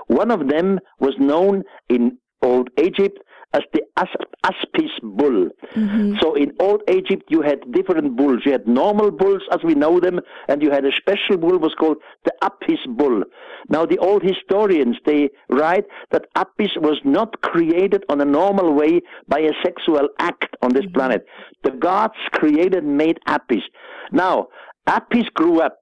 One 0.07 0.31
of 0.31 0.47
them 0.47 0.79
was 0.99 1.15
known 1.19 1.63
in 1.89 2.17
Old 2.41 2.69
Egypt 2.79 3.17
as 3.55 3.63
the 3.73 3.81
As- 3.97 4.25
Aspis 4.49 4.93
bull. 5.01 5.49
Mm-hmm. 5.75 6.17
So 6.21 6.35
in 6.35 6.51
Old 6.59 6.81
Egypt, 6.89 7.23
you 7.29 7.41
had 7.41 7.59
different 7.71 8.15
bulls. 8.15 8.41
You 8.45 8.51
had 8.51 8.67
normal 8.67 9.11
bulls 9.11 9.41
as 9.51 9.59
we 9.63 9.73
know 9.73 9.99
them, 9.99 10.19
and 10.49 10.61
you 10.61 10.69
had 10.71 10.85
a 10.85 10.91
special 10.91 11.37
bull 11.37 11.57
was 11.57 11.73
called 11.79 11.97
the 12.25 12.33
Apis 12.41 12.83
bull. 12.87 13.23
Now 13.69 13.85
the 13.85 13.97
old 13.97 14.21
historians 14.21 14.97
they 15.05 15.29
write 15.49 15.85
that 16.11 16.25
Apis 16.35 16.71
was 16.77 16.99
not 17.03 17.41
created 17.41 18.03
on 18.09 18.21
a 18.21 18.25
normal 18.25 18.73
way 18.73 19.01
by 19.27 19.39
a 19.39 19.53
sexual 19.63 20.07
act 20.19 20.55
on 20.61 20.73
this 20.73 20.85
mm-hmm. 20.85 20.99
planet. 20.99 21.25
The 21.63 21.71
gods 21.71 22.19
created 22.33 22.83
made 22.83 23.17
Apis. 23.25 23.63
Now 24.11 24.47
Apis 24.87 25.25
grew 25.33 25.61
up 25.61 25.79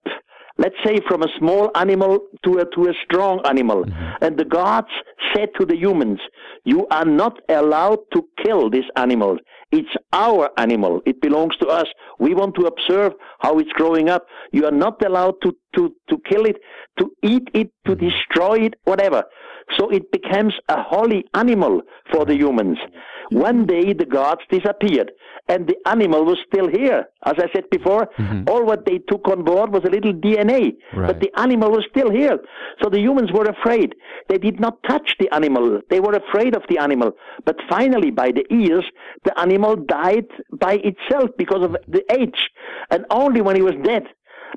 let's 0.57 0.75
say 0.85 0.99
from 1.07 1.23
a 1.23 1.27
small 1.39 1.71
animal 1.75 2.19
to 2.43 2.59
a 2.59 2.65
to 2.75 2.89
a 2.89 2.93
strong 3.05 3.41
animal. 3.45 3.83
Mm-hmm. 3.83 4.23
And 4.23 4.37
the 4.37 4.45
gods 4.45 4.89
said 5.33 5.49
to 5.59 5.65
the 5.65 5.75
humans 5.75 6.19
you 6.63 6.87
are 6.91 7.05
not 7.05 7.39
allowed 7.49 7.99
to 8.13 8.23
kill 8.43 8.69
this 8.69 8.85
animal. 8.95 9.37
It's 9.71 9.95
our 10.11 10.49
animal. 10.57 11.01
It 11.05 11.19
belongs 11.21 11.55
to 11.57 11.67
us. 11.67 11.87
We 12.19 12.35
want 12.35 12.55
to 12.55 12.67
observe 12.67 13.13
how 13.39 13.57
it's 13.57 13.71
growing 13.71 14.09
up. 14.09 14.25
You 14.51 14.65
are 14.65 14.71
not 14.85 15.03
allowed 15.03 15.35
to 15.43 15.55
to 15.75 15.93
to 16.09 16.17
kill 16.29 16.45
it 16.45 16.57
to 16.99 17.09
eat 17.23 17.47
it 17.53 17.71
to 17.85 17.95
mm-hmm. 17.95 18.07
destroy 18.07 18.65
it 18.65 18.75
whatever. 18.83 19.23
So 19.77 19.89
it 19.89 20.11
becomes 20.11 20.53
a 20.69 20.81
holy 20.83 21.25
animal 21.33 21.81
for 22.11 22.25
the 22.25 22.33
mm-hmm. 22.33 22.47
humans 22.47 22.77
one 23.33 23.65
day 23.65 23.93
the 23.93 24.05
gods 24.05 24.41
disappeared 24.49 25.11
and 25.47 25.67
the 25.67 25.75
animal 25.85 26.23
was 26.25 26.37
still 26.47 26.67
here 26.67 27.05
as 27.25 27.33
i 27.37 27.47
said 27.53 27.65
before. 27.71 28.07
Mm-hmm. 28.17 28.49
All 28.49 28.65
what 28.65 28.85
they 28.85 28.99
took 29.09 29.27
on 29.27 29.43
board 29.43 29.71
was 29.73 29.83
a 29.85 29.89
little 29.89 30.13
dna 30.13 30.73
Right. 30.95 31.07
but 31.07 31.19
the 31.19 31.31
animal 31.37 31.71
was 31.71 31.85
still 31.89 32.09
here. 32.11 32.37
So 32.81 32.89
the 32.89 32.99
humans 32.99 33.31
were 33.31 33.45
afraid. 33.45 33.95
They 34.29 34.37
did 34.37 34.59
not 34.59 34.77
touch 34.87 35.15
the 35.19 35.29
animal. 35.33 35.81
They 35.89 35.99
were 35.99 36.13
afraid 36.13 36.55
of 36.55 36.63
the 36.69 36.77
animal. 36.77 37.11
But 37.45 37.57
finally 37.69 38.11
by 38.11 38.31
the 38.31 38.45
ears, 38.53 38.85
the 39.25 39.37
animal 39.39 39.75
died 39.75 40.27
by 40.59 40.75
itself 40.83 41.29
because 41.37 41.63
of 41.63 41.75
the 41.87 42.03
age 42.13 42.49
and 42.91 43.05
only 43.09 43.41
when 43.41 43.55
he 43.55 43.61
was 43.61 43.75
dead. 43.83 44.03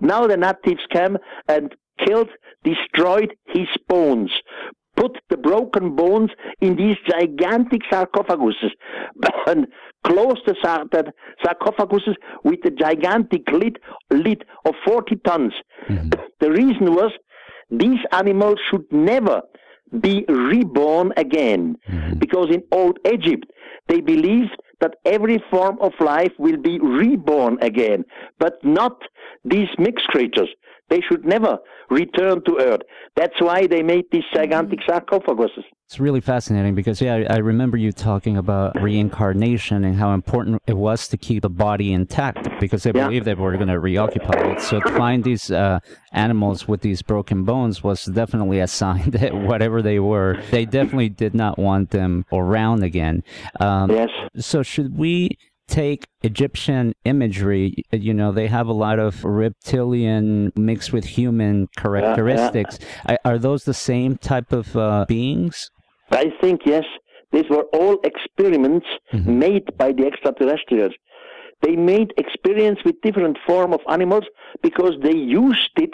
Now 0.00 0.26
the 0.26 0.36
natives 0.36 0.84
came 0.92 1.16
and 1.48 1.74
killed 2.04 2.28
destroyed 2.64 3.34
his 3.46 3.68
bones 3.88 4.30
put 4.96 5.18
the 5.30 5.36
broken 5.36 5.94
bones 5.94 6.30
in 6.60 6.76
these 6.76 6.96
gigantic 7.08 7.82
sarcophaguses 7.90 8.70
and 9.46 9.66
close 10.04 10.38
the, 10.46 10.54
sar- 10.62 10.86
the 10.92 11.12
sarcophaguses 11.44 12.14
with 12.44 12.60
a 12.64 12.70
gigantic 12.70 13.50
lid, 13.50 13.78
lid 14.10 14.44
of 14.64 14.74
40 14.84 15.16
tons. 15.16 15.52
Mm-hmm. 15.88 16.10
The 16.38 16.50
reason 16.50 16.94
was 16.94 17.12
these 17.70 17.98
animals 18.12 18.58
should 18.70 18.84
never 18.90 19.40
be 20.00 20.24
reborn 20.28 21.12
again 21.16 21.76
mm-hmm. 21.88 22.18
because 22.18 22.48
in 22.50 22.62
old 22.72 22.98
Egypt 23.10 23.46
they 23.88 24.00
believed 24.00 24.54
that 24.80 24.94
every 25.04 25.42
form 25.50 25.78
of 25.80 25.92
life 26.00 26.32
will 26.38 26.58
be 26.58 26.78
reborn 26.78 27.56
again, 27.62 28.04
but 28.38 28.54
not 28.62 29.00
these 29.44 29.68
mixed 29.78 30.06
creatures. 30.08 30.50
They 30.88 31.00
should 31.00 31.24
never 31.24 31.58
return 31.90 32.42
to 32.44 32.58
Earth. 32.60 32.82
That's 33.16 33.40
why 33.40 33.66
they 33.66 33.82
made 33.82 34.04
these 34.12 34.24
gigantic 34.34 34.80
sarcophaguses. 34.88 35.64
It's 35.86 36.00
really 36.00 36.20
fascinating 36.20 36.74
because 36.74 37.00
yeah, 37.00 37.14
I 37.28 37.34
I 37.34 37.36
remember 37.38 37.76
you 37.76 37.92
talking 37.92 38.36
about 38.36 38.80
reincarnation 38.82 39.84
and 39.84 39.94
how 39.96 40.12
important 40.14 40.60
it 40.66 40.76
was 40.76 41.06
to 41.08 41.16
keep 41.16 41.42
the 41.42 41.48
body 41.50 41.92
intact 41.92 42.48
because 42.60 42.82
they 42.82 42.90
Yeah. 42.94 43.04
believed 43.06 43.24
they 43.24 43.34
we're 43.34 43.54
going 43.56 43.68
to 43.68 43.78
reoccupy 43.78 44.52
it. 44.52 44.60
So 44.60 44.80
to 44.80 44.90
find 44.96 45.22
these 45.22 45.50
uh, 45.50 45.78
animals 46.12 46.66
with 46.66 46.80
these 46.80 47.02
broken 47.02 47.44
bones 47.44 47.84
was 47.84 48.04
definitely 48.06 48.58
a 48.60 48.66
sign 48.66 49.10
that 49.10 49.32
whatever 49.34 49.80
they 49.82 50.00
were, 50.00 50.40
they 50.50 50.64
definitely 50.64 51.08
did 51.08 51.34
not 51.34 51.56
want 51.58 51.90
them 51.90 52.24
around 52.32 52.82
again. 52.82 53.22
Um, 53.60 53.90
Yes. 53.90 54.10
so 54.38 54.62
should 54.64 54.96
we 54.98 55.38
take 55.68 56.06
Egyptian 56.22 56.94
imagery? 57.04 57.74
You 57.92 58.14
know, 58.14 58.32
they 58.32 58.46
have 58.48 58.66
a 58.68 58.72
lot 58.72 58.98
of 58.98 59.24
reptilian 59.24 60.52
mixed 60.56 60.92
with 60.92 61.04
human 61.04 61.68
characteristics. 61.76 62.78
Are- 63.06 63.18
Are 63.24 63.38
those 63.38 63.64
the 63.64 63.74
same 63.74 64.16
type 64.16 64.52
of 64.52 64.76
uh, 64.76 65.04
beings? 65.08 65.70
I 66.10 66.26
think, 66.40 66.60
yes, 66.64 66.84
these 67.32 67.44
were 67.50 67.64
all 67.72 67.98
experiments 68.04 68.86
made 69.12 69.76
by 69.76 69.92
the 69.92 70.06
extraterrestrials. 70.06 70.92
They 71.62 71.74
made 71.74 72.12
experience 72.16 72.78
with 72.84 73.00
different 73.02 73.38
form 73.46 73.72
of 73.72 73.80
animals 73.88 74.24
because 74.62 74.92
they 75.02 75.14
used 75.16 75.70
it 75.76 75.90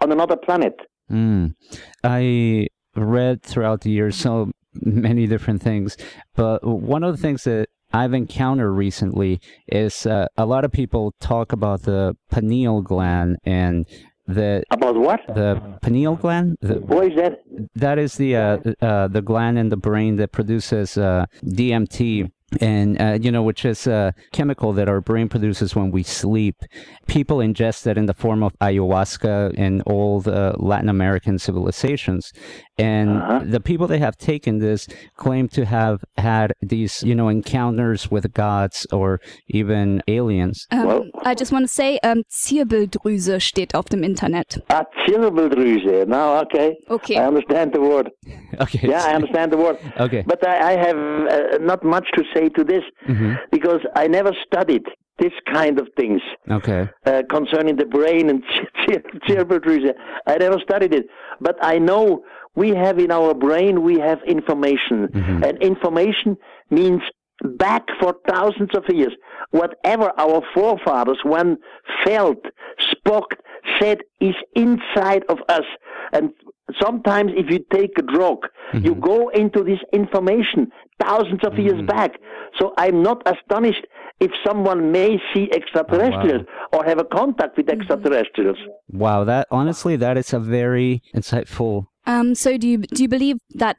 on 0.00 0.12
another 0.12 0.36
planet. 0.36 0.74
Mm. 1.10 1.54
I 2.02 2.68
read 2.96 3.42
throughout 3.42 3.82
the 3.82 3.90
years 3.90 4.16
so 4.16 4.50
many 4.74 5.26
different 5.26 5.60
things, 5.62 5.96
but 6.34 6.64
one 6.66 7.02
of 7.04 7.14
the 7.14 7.20
things 7.20 7.44
that 7.44 7.68
I've 7.92 8.14
encountered 8.14 8.72
recently 8.72 9.40
is 9.68 10.06
uh, 10.06 10.26
a 10.36 10.46
lot 10.46 10.64
of 10.64 10.72
people 10.72 11.14
talk 11.20 11.52
about 11.52 11.82
the 11.82 12.16
pineal 12.30 12.82
gland 12.82 13.36
and 13.44 13.86
the 14.26 14.62
About 14.70 14.96
what? 14.96 15.20
the 15.26 15.78
pineal 15.82 16.16
gland. 16.16 16.56
The, 16.60 16.74
What 16.74 17.08
is 17.12 17.16
that? 17.16 17.40
that 17.74 17.98
is 17.98 18.14
the 18.14 18.36
uh, 18.36 18.58
uh, 18.80 19.08
the 19.08 19.20
gland 19.20 19.58
in 19.58 19.68
the 19.68 19.76
brain 19.76 20.16
that 20.16 20.32
produces 20.32 20.96
uh, 20.96 21.26
DMT. 21.44 22.30
And 22.60 23.00
uh, 23.00 23.18
you 23.20 23.30
know, 23.32 23.42
which 23.42 23.64
is 23.64 23.86
a 23.86 24.14
chemical 24.32 24.72
that 24.74 24.88
our 24.88 25.00
brain 25.00 25.28
produces 25.28 25.74
when 25.74 25.90
we 25.90 26.02
sleep. 26.02 26.56
People 27.06 27.38
ingest 27.38 27.86
it 27.86 27.96
in 27.98 28.06
the 28.06 28.14
form 28.14 28.42
of 28.42 28.56
ayahuasca 28.60 29.54
in 29.54 29.82
old 29.86 30.28
uh, 30.28 30.52
Latin 30.58 30.88
American 30.88 31.38
civilizations, 31.38 32.32
and 32.78 33.10
Uh-huh. 33.10 33.40
the 33.44 33.60
people 33.60 33.86
that 33.88 33.98
have 34.00 34.16
taken 34.16 34.58
this 34.58 34.86
claim 35.16 35.48
to 35.48 35.64
have 35.64 36.04
had 36.16 36.52
these, 36.60 37.02
you 37.02 37.14
know, 37.14 37.28
encounters 37.28 38.10
with 38.10 38.32
gods 38.32 38.86
or 38.92 39.20
even 39.48 40.02
aliens. 40.08 40.66
Um, 40.70 40.86
Well- 40.86 41.04
I 41.24 41.34
just 41.34 41.52
want 41.52 41.64
to 41.64 41.72
say, 41.72 41.98
um, 42.02 42.22
Zirbeldrüse 42.28 43.40
steht 43.40 43.74
auf 43.74 43.84
dem 43.86 44.02
Internet. 44.02 44.62
Ah, 44.68 44.84
Zirbeldrüse. 45.06 46.04
Now, 46.06 46.40
okay. 46.42 46.76
Okay. 46.88 47.16
I 47.16 47.26
understand 47.26 47.72
the 47.74 47.80
word. 47.80 48.10
Okay. 48.60 48.86
Yeah, 48.88 49.02
I 49.08 49.14
understand 49.14 49.50
the 49.52 49.56
word. 49.58 49.78
Okay. 49.98 50.22
But 50.26 50.46
I, 50.46 50.72
I 50.72 50.76
have 50.76 50.96
uh, 50.96 51.58
not 51.60 51.82
much 51.84 52.06
to 52.16 52.22
say 52.34 52.48
to 52.50 52.64
this 52.64 52.82
hmm 53.06 53.32
because 53.50 53.80
I 53.96 54.06
never 54.08 54.32
studied 54.46 54.84
this 55.18 55.32
kind 55.52 55.78
of 55.80 55.88
things 55.96 56.20
Okay. 56.50 56.88
uh, 57.06 57.22
concerning 57.30 57.76
the 57.76 57.86
brain 57.86 58.28
and 58.30 58.42
Zirbeldrüse. 59.28 59.94
I 60.26 60.36
never 60.38 60.58
studied 60.60 60.94
it. 60.94 61.06
But 61.40 61.56
I 61.62 61.78
know 61.78 62.22
we 62.56 62.70
have 62.70 62.98
in 62.98 63.10
our 63.10 63.32
brain, 63.34 63.82
we 63.82 63.98
have 63.98 64.18
information. 64.26 65.08
Mhm. 65.08 65.46
And 65.46 65.62
information 65.62 66.36
means 66.70 67.02
back 67.44 67.84
for 68.00 68.14
thousands 68.28 68.70
of 68.76 68.84
years. 68.88 69.14
Whatever 69.50 70.12
our 70.18 70.42
forefathers 70.54 71.18
one 71.24 71.56
felt, 72.04 72.38
spoke, 72.90 73.34
said 73.80 73.98
is 74.20 74.34
inside 74.54 75.24
of 75.28 75.38
us. 75.48 75.64
And 76.12 76.30
sometimes 76.80 77.32
if 77.36 77.50
you 77.50 77.64
take 77.72 77.98
a 77.98 78.02
drug, 78.02 78.46
you 78.72 78.92
mm-hmm. 78.92 79.00
go 79.00 79.28
into 79.28 79.62
this 79.62 79.78
information 79.92 80.70
thousands 81.00 81.40
of 81.44 81.58
years 81.58 81.80
mm. 81.80 81.86
back. 81.86 82.12
So 82.58 82.74
I'm 82.78 83.02
not 83.02 83.22
astonished 83.26 83.86
if 84.20 84.30
someone 84.46 84.92
may 84.92 85.18
see 85.32 85.50
extraterrestrials 85.52 86.46
oh, 86.72 86.78
or 86.78 86.84
have 86.84 86.98
a 86.98 87.04
contact 87.04 87.56
with 87.56 87.66
mm-hmm. 87.66 87.80
extraterrestrials. 87.80 88.58
Wow. 88.88 89.24
That 89.24 89.48
honestly, 89.50 89.96
that 89.96 90.16
is 90.16 90.32
a 90.32 90.38
very 90.38 91.02
insightful 91.14 91.86
Um, 92.06 92.34
so 92.34 92.58
do 92.58 92.68
you 92.68 92.78
do 92.78 93.02
you 93.02 93.08
believe 93.08 93.38
that 93.54 93.76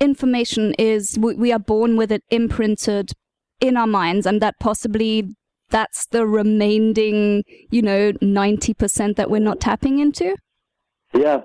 information 0.00 0.74
is 0.78 1.18
we, 1.18 1.34
we 1.34 1.52
are 1.52 1.58
born 1.58 1.96
with 1.96 2.12
it 2.12 2.22
imprinted 2.30 3.12
in 3.60 3.76
our 3.76 3.86
minds, 3.86 4.26
and 4.26 4.40
that 4.40 4.54
possibly 4.60 5.34
that's 5.70 6.06
the 6.06 6.26
remaining, 6.26 7.44
you 7.70 7.82
know, 7.82 8.12
ninety 8.20 8.74
percent 8.74 9.16
that 9.16 9.30
we're 9.30 9.40
not 9.40 9.60
tapping 9.60 9.98
into? 9.98 10.36
Yeah. 11.12 11.40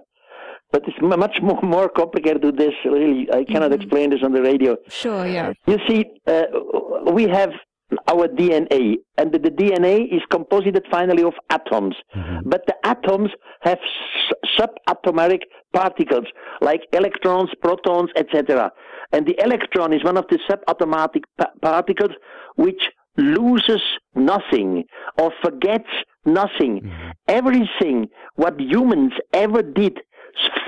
But 0.72 0.84
it's 0.88 0.97
much 1.01 1.38
more, 1.41 1.61
more 1.61 1.88
complicated 1.88 2.41
than 2.41 2.55
this, 2.55 2.74
really. 2.84 3.28
I 3.32 3.43
cannot 3.43 3.74
explain 3.74 4.09
this 4.09 4.22
on 4.24 4.32
the 4.34 4.41
radio. 4.41 4.76
Sure, 4.88 5.28
yeah. 5.28 5.53
You 5.68 5.78
see, 5.88 6.05
uh, 6.26 6.43
we 7.11 7.24
have 7.26 7.51
our 8.08 8.28
DNA, 8.28 8.96
and 9.18 9.32
the, 9.32 9.39
the 9.39 9.50
DNA 9.50 10.14
is 10.14 10.22
composed 10.30 10.78
finally 10.91 11.24
of 11.24 11.34
atoms. 11.50 11.96
Mm-hmm. 12.16 12.50
But 12.50 12.66
the 12.68 12.76
atoms 12.84 13.30
have 13.62 13.80
s- 13.80 14.60
subatomeric 14.60 15.41
particles 15.74 16.26
like 16.62 16.82
electrons, 16.94 17.50
protons, 17.62 18.10
etc. 18.16 18.72
And 19.12 19.26
the 19.26 19.36
electron 19.44 19.94
is 19.94 20.04
one 20.04 20.18
of 20.18 20.26
the 20.30 20.39
subatomic 20.50 21.24
pa- 21.38 21.52
particles 21.62 22.12
which 22.56 22.82
loses 23.18 23.82
nothing 24.16 24.84
or 25.20 25.32
forgets 25.44 25.89
nothing. 26.26 26.82
Mm-hmm. 26.82 27.10
Everything 27.28 28.08
what 28.36 28.60
humans 28.60 29.14
ever 29.34 29.62
did, 29.62 30.00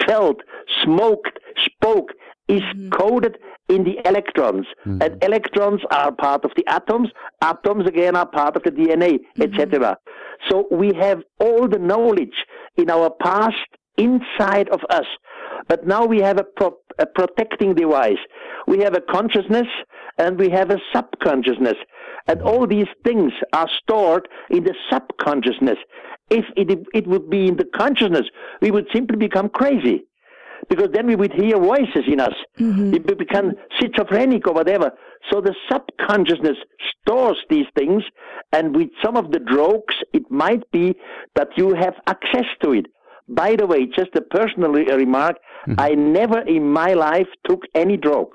felt, 0.06 0.38
smoked, 0.84 1.40
spoke 1.66 2.10
is 2.48 2.62
mm-hmm. 2.62 2.90
coded 2.90 3.38
in 3.70 3.84
the 3.84 3.98
electrons. 4.08 4.66
Hmm. 4.84 5.02
And 5.02 5.24
electrons 5.24 5.82
are 5.92 6.12
part 6.12 6.46
of 6.46 6.52
the 6.56 6.66
atoms, 6.68 7.10
atoms 7.42 7.88
again 7.88 8.16
are 8.16 8.28
part 8.28 8.56
of 8.56 8.64
the 8.64 8.72
DNA, 8.72 9.20
hmm. 9.36 9.42
etc. 9.42 9.98
So 10.50 10.68
we 10.72 10.94
have 11.00 11.22
all 11.40 11.68
the 11.68 11.80
knowledge 11.80 12.46
in 12.78 12.90
our 12.90 13.10
past 13.10 13.56
inside 13.98 14.70
of 14.70 14.82
us. 14.90 15.06
But 15.68 15.88
now 15.88 16.06
we 16.06 16.20
have 16.20 16.38
a, 16.38 16.44
pro- 16.44 16.78
a 17.00 17.06
protecting 17.06 17.74
device. 17.74 18.18
We 18.68 18.80
have 18.80 18.96
a 18.96 19.02
consciousness 19.02 19.68
and 20.18 20.38
we 20.38 20.50
have 20.50 20.70
a 20.70 20.80
subconsciousness. 20.94 21.76
And 22.28 22.42
all 22.42 22.68
these 22.68 22.88
things 23.04 23.32
are 23.54 23.70
stored 23.82 24.28
in 24.50 24.64
the 24.64 24.76
subconsciousness. 24.92 25.78
If 26.30 26.46
it, 26.58 26.86
it 26.94 27.08
would 27.08 27.30
be 27.30 27.48
in 27.48 27.58
the 27.58 27.66
consciousness, 27.76 28.26
we 28.62 28.72
would 28.72 28.88
simply 28.94 29.18
become 29.18 29.50
crazy 29.50 30.06
because 30.70 30.90
then 30.94 31.08
we 31.08 31.16
would 31.16 31.34
hear 31.34 31.60
voices 31.60 32.06
in 32.12 32.20
us. 32.20 32.34
Mm-hmm. 32.60 32.92
We 32.92 33.00
would 33.00 33.18
become 33.18 33.54
schizophrenic 33.80 34.48
or 34.48 34.54
whatever. 34.54 34.92
So 35.32 35.42
the 35.42 35.56
subconsciousness 35.72 36.58
stores 37.02 37.38
these 37.50 37.66
things, 37.76 38.04
and 38.52 38.76
with 38.76 38.90
some 39.04 39.18
of 39.18 39.32
the 39.32 39.40
drugs, 39.40 39.96
it 40.14 40.24
might 40.30 40.70
be 40.72 40.96
that 41.36 41.50
you 41.58 41.74
have 41.76 41.96
access 42.08 42.46
to 42.64 42.72
it. 42.74 42.86
By 43.28 43.56
the 43.56 43.66
way, 43.66 43.88
just 43.88 44.16
a 44.16 44.22
personal 44.22 44.72
re- 44.72 44.92
remark, 44.94 45.38
mm-hmm. 45.68 45.80
I 45.80 45.90
never 45.90 46.42
in 46.42 46.70
my 46.72 46.94
life 46.94 47.28
took 47.48 47.62
any 47.74 47.98
drug. 47.98 48.28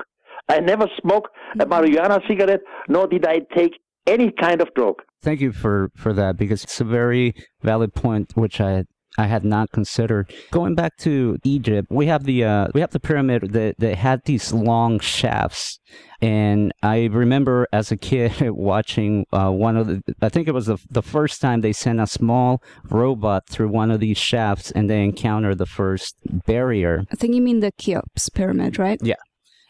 I 0.48 0.58
never 0.58 0.86
smoked 1.00 1.30
a 1.54 1.64
mm-hmm. 1.64 1.72
marijuana 1.72 2.26
cigarette, 2.26 2.62
nor 2.88 3.06
did 3.06 3.24
I 3.24 3.40
take 3.54 3.74
any 4.06 4.32
kind 4.32 4.60
of 4.60 4.74
drug. 4.74 4.96
Thank 5.22 5.40
you 5.40 5.52
for, 5.52 5.90
for 5.94 6.12
that 6.14 6.36
because 6.36 6.64
it's 6.64 6.80
a 6.80 6.84
very 6.84 7.34
valid 7.62 7.94
point 7.94 8.32
which 8.34 8.60
I 8.60 8.84
I 9.18 9.26
had 9.26 9.44
not 9.44 9.70
considered. 9.72 10.32
Going 10.50 10.74
back 10.74 10.96
to 10.98 11.38
Egypt, 11.44 11.88
we 11.90 12.06
have 12.06 12.24
the 12.24 12.44
uh, 12.44 12.68
we 12.74 12.80
have 12.80 12.90
the 12.90 13.00
pyramid 13.00 13.52
that, 13.52 13.76
that 13.78 13.96
had 13.96 14.24
these 14.24 14.52
long 14.52 15.00
shafts, 15.00 15.80
and 16.20 16.72
I 16.82 17.06
remember 17.06 17.66
as 17.72 17.90
a 17.90 17.96
kid 17.96 18.32
watching 18.50 19.26
uh, 19.32 19.50
one 19.50 19.76
of 19.76 19.86
the. 19.88 20.02
I 20.22 20.28
think 20.28 20.48
it 20.48 20.54
was 20.54 20.66
the 20.66 20.78
the 20.90 21.02
first 21.02 21.40
time 21.40 21.60
they 21.60 21.72
sent 21.72 22.00
a 22.00 22.06
small 22.06 22.62
robot 22.84 23.48
through 23.48 23.68
one 23.68 23.90
of 23.90 24.00
these 24.00 24.18
shafts, 24.18 24.70
and 24.70 24.88
they 24.88 25.02
encountered 25.02 25.58
the 25.58 25.66
first 25.66 26.16
barrier. 26.46 27.04
I 27.12 27.16
think 27.16 27.34
you 27.34 27.42
mean 27.42 27.60
the 27.60 27.72
Cheops 27.78 28.28
pyramid, 28.28 28.78
right? 28.78 29.00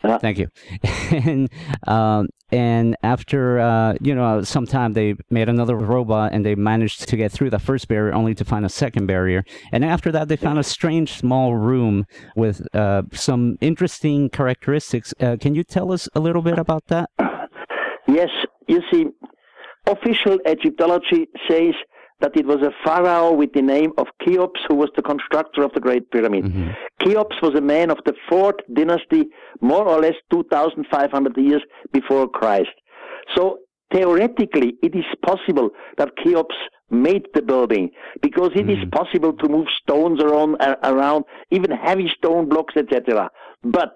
Thank 0.03 0.39
you. 0.39 0.49
and 1.11 1.51
um, 1.87 2.29
and 2.51 2.97
after 3.03 3.61
uh, 3.61 3.95
you 4.01 4.15
know 4.15 4.43
some 4.43 4.67
time, 4.67 4.95
they 4.95 5.15
made 5.29 5.49
another 5.49 5.77
robot, 5.77 6.33
and 6.33 6.45
they 6.45 6.55
managed 6.55 7.09
to 7.09 7.17
get 7.17 7.31
through 7.33 7.51
the 7.51 7.59
first 7.59 7.87
barrier, 7.89 8.15
only 8.15 8.35
to 8.35 8.45
find 8.45 8.65
a 8.65 8.69
second 8.69 9.07
barrier. 9.07 9.45
And 9.73 9.85
after 9.85 10.11
that, 10.13 10.29
they 10.29 10.37
found 10.37 10.59
a 10.59 10.63
strange 10.63 11.13
small 11.13 11.55
room 11.55 12.07
with 12.35 12.67
uh, 12.75 13.03
some 13.13 13.57
interesting 13.61 14.31
characteristics. 14.31 15.13
Uh, 15.21 15.37
can 15.39 15.55
you 15.55 15.65
tell 15.65 15.93
us 15.93 16.09
a 16.15 16.21
little 16.21 16.43
bit 16.43 16.59
about 16.59 16.87
that? 16.87 17.11
Yes, 18.09 18.31
you 18.67 18.81
see, 18.91 19.07
official 19.87 20.39
Egyptology 20.49 21.29
says 21.49 21.75
that 22.21 22.37
it 22.37 22.47
was 22.47 22.59
a 22.62 22.73
pharaoh 22.85 23.33
with 23.33 23.53
the 23.53 23.62
name 23.62 23.93
of 23.99 24.07
Cheops 24.23 24.61
who 24.68 24.75
was 24.75 24.91
the 24.97 25.03
constructor 25.03 25.62
of 25.62 25.73
the 25.73 25.81
Great 25.81 26.11
Pyramid. 26.11 26.45
Cheops 27.03 27.37
was 27.43 27.55
a 27.55 27.61
man 27.61 27.91
of 27.91 27.99
the 28.05 28.14
fourth 28.29 28.57
dynasty, 28.73 29.29
more 29.61 29.87
or 29.89 30.01
less 30.01 30.14
2,500 30.31 31.37
years 31.37 31.62
before 31.93 32.29
Christ. 32.29 32.71
So 33.35 33.59
theoretically, 33.93 34.75
it 34.83 34.95
is 34.95 35.05
possible 35.25 35.71
that 35.99 36.16
Cheops 36.23 36.55
made 36.91 37.27
the 37.35 37.43
building 37.43 37.91
because 38.21 38.51
it 38.55 38.68
is 38.68 38.79
possible 38.93 39.33
to 39.33 39.49
move 39.49 39.68
stones 39.83 40.21
around, 40.21 40.57
uh, 40.61 40.77
around 40.83 41.25
even 41.51 41.71
heavy 41.71 42.11
stone 42.16 42.49
blocks, 42.49 42.75
etc. 42.77 43.31
But 43.62 43.95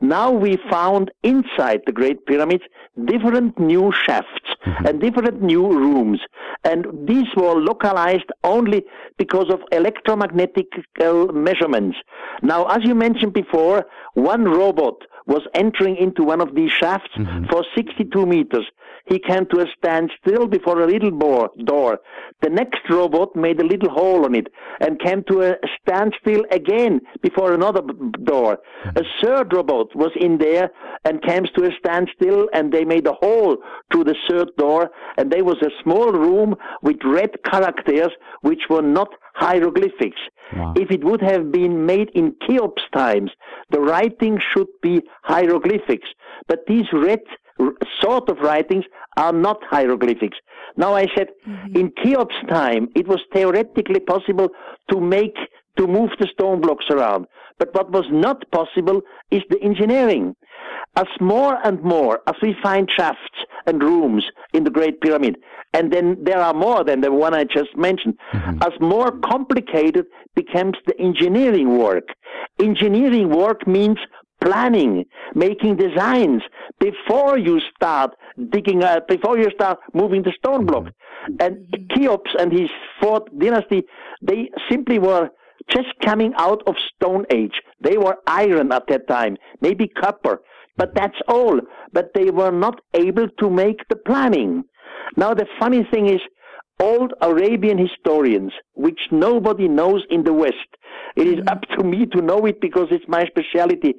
now 0.00 0.30
we 0.30 0.58
found 0.70 1.10
inside 1.22 1.80
the 1.86 1.92
Great 1.92 2.26
Pyramids 2.26 2.64
different 3.04 3.58
new 3.58 3.92
shafts 4.06 4.48
and 4.64 5.00
different 5.00 5.42
new 5.42 5.66
rooms. 5.66 6.20
And 6.64 6.86
these 7.06 7.26
were 7.36 7.54
localized 7.54 8.30
only 8.42 8.84
because 9.18 9.50
of 9.50 9.60
electromagnetic 9.72 10.66
uh, 11.00 11.26
measurements. 11.32 11.96
Now, 12.42 12.64
as 12.66 12.78
you 12.84 12.94
mentioned 12.94 13.32
before, 13.32 13.86
one 14.14 14.44
robot 14.44 14.94
was 15.26 15.42
entering 15.54 15.96
into 15.96 16.22
one 16.22 16.40
of 16.40 16.54
these 16.54 16.70
shafts 16.70 17.10
mm-hmm. 17.16 17.46
for 17.50 17.64
62 17.74 18.26
meters. 18.26 18.66
he 19.06 19.18
came 19.18 19.44
to 19.46 19.60
a 19.60 19.66
standstill 19.76 20.46
before 20.46 20.80
a 20.80 20.86
little 20.86 21.10
bo- 21.10 21.50
door. 21.64 21.98
The 22.40 22.48
next 22.48 22.80
robot 22.88 23.36
made 23.36 23.60
a 23.60 23.66
little 23.66 23.90
hole 23.90 24.24
on 24.24 24.34
it 24.34 24.48
and 24.80 25.00
came 25.00 25.22
to 25.30 25.42
a 25.42 25.56
standstill 25.80 26.44
again 26.50 27.00
before 27.22 27.52
another 27.52 27.82
b- 27.82 27.94
door. 28.24 28.58
Mm-hmm. 28.86 28.98
A 28.98 29.02
third 29.22 29.52
robot 29.52 29.94
was 29.94 30.12
in 30.16 30.38
there 30.38 30.70
and 31.04 31.22
came 31.22 31.44
to 31.54 31.64
a 31.64 31.70
standstill 31.78 32.48
and 32.54 32.72
they 32.72 32.84
made 32.84 33.06
a 33.06 33.12
hole 33.12 33.58
through 33.90 34.04
the 34.04 34.16
third 34.28 34.48
door 34.56 34.90
and 35.18 35.30
there 35.30 35.44
was 35.44 35.60
a 35.62 35.70
small 35.82 36.10
room 36.12 36.54
with 36.82 36.96
red 37.04 37.30
characters 37.50 38.10
which 38.40 38.62
were 38.70 38.82
not 38.82 39.08
hieroglyphics. 39.34 40.20
Wow. 40.54 40.74
If 40.76 40.90
it 40.90 41.04
would 41.04 41.20
have 41.22 41.50
been 41.50 41.86
made 41.86 42.10
in 42.14 42.34
Cheops 42.46 42.82
times, 42.94 43.30
the 43.70 43.80
writing 43.80 44.38
should 44.52 44.68
be 44.82 45.02
hieroglyphics. 45.22 46.08
But 46.48 46.60
these 46.66 46.86
red 46.92 47.20
r- 47.58 47.72
sort 48.00 48.28
of 48.28 48.38
writings 48.38 48.84
are 49.16 49.32
not 49.32 49.58
hieroglyphics. 49.70 50.38
Now 50.76 50.94
I 50.94 51.06
said, 51.16 51.28
mm-hmm. 51.48 51.76
in 51.76 51.92
Cheops 52.02 52.34
time, 52.48 52.88
it 52.94 53.06
was 53.08 53.20
theoretically 53.32 54.00
possible 54.00 54.48
to 54.90 55.00
make, 55.00 55.36
to 55.78 55.86
move 55.86 56.10
the 56.18 56.28
stone 56.32 56.60
blocks 56.60 56.86
around. 56.90 57.26
But 57.58 57.74
what 57.74 57.90
was 57.90 58.06
not 58.10 58.50
possible 58.50 59.00
is 59.30 59.42
the 59.48 59.60
engineering. 59.62 60.34
As 60.96 61.06
more 61.20 61.58
and 61.64 61.82
more 61.82 62.20
as 62.26 62.34
we 62.40 62.54
find 62.62 62.88
shafts 62.88 63.38
and 63.66 63.82
rooms 63.82 64.24
in 64.52 64.64
the 64.64 64.70
Great 64.70 65.00
Pyramid, 65.00 65.36
and 65.72 65.92
then 65.92 66.16
there 66.22 66.38
are 66.38 66.54
more 66.54 66.84
than 66.84 67.00
the 67.00 67.10
one 67.10 67.34
I 67.34 67.44
just 67.44 67.76
mentioned, 67.76 68.16
as 68.32 68.72
more 68.80 69.10
complicated 69.10 70.06
becomes 70.36 70.76
the 70.86 70.98
engineering 71.00 71.78
work. 71.78 72.08
Engineering 72.60 73.28
work 73.30 73.66
means 73.66 73.98
planning, 74.40 75.04
making 75.34 75.76
designs 75.76 76.42
before 76.78 77.38
you 77.38 77.60
start 77.74 78.10
digging, 78.50 78.84
uh, 78.84 79.00
before 79.08 79.38
you 79.38 79.50
start 79.50 79.78
moving 79.94 80.22
the 80.22 80.32
stone 80.38 80.66
block. 80.66 80.86
And 81.40 81.66
Cheops 81.92 82.30
and 82.38 82.52
his 82.52 82.68
fourth 83.00 83.24
dynasty, 83.36 83.82
they 84.22 84.50
simply 84.70 84.98
were 84.98 85.30
just 85.68 85.88
coming 86.02 86.32
out 86.36 86.62
of 86.66 86.74
Stone 86.94 87.24
Age. 87.32 87.62
They 87.80 87.96
were 87.96 88.16
iron 88.26 88.70
at 88.70 88.86
that 88.88 89.08
time, 89.08 89.38
maybe 89.60 89.88
copper, 89.88 90.42
but 90.76 90.94
that's 90.94 91.18
all. 91.28 91.60
But 91.92 92.10
they 92.14 92.30
were 92.30 92.50
not 92.50 92.80
able 92.94 93.28
to 93.40 93.50
make 93.50 93.80
the 93.88 93.96
planning. 93.96 94.64
Now, 95.16 95.34
the 95.34 95.46
funny 95.58 95.86
thing 95.90 96.08
is, 96.08 96.20
old 96.80 97.12
Arabian 97.20 97.78
historians, 97.78 98.52
which 98.74 98.98
nobody 99.10 99.68
knows 99.68 100.02
in 100.10 100.24
the 100.24 100.32
West, 100.32 100.56
it 101.16 101.26
is 101.26 101.36
mm-hmm. 101.36 101.48
up 101.48 101.62
to 101.76 101.84
me 101.84 102.06
to 102.06 102.20
know 102.20 102.44
it 102.46 102.60
because 102.60 102.88
it's 102.90 103.04
my 103.08 103.24
specialty. 103.26 103.94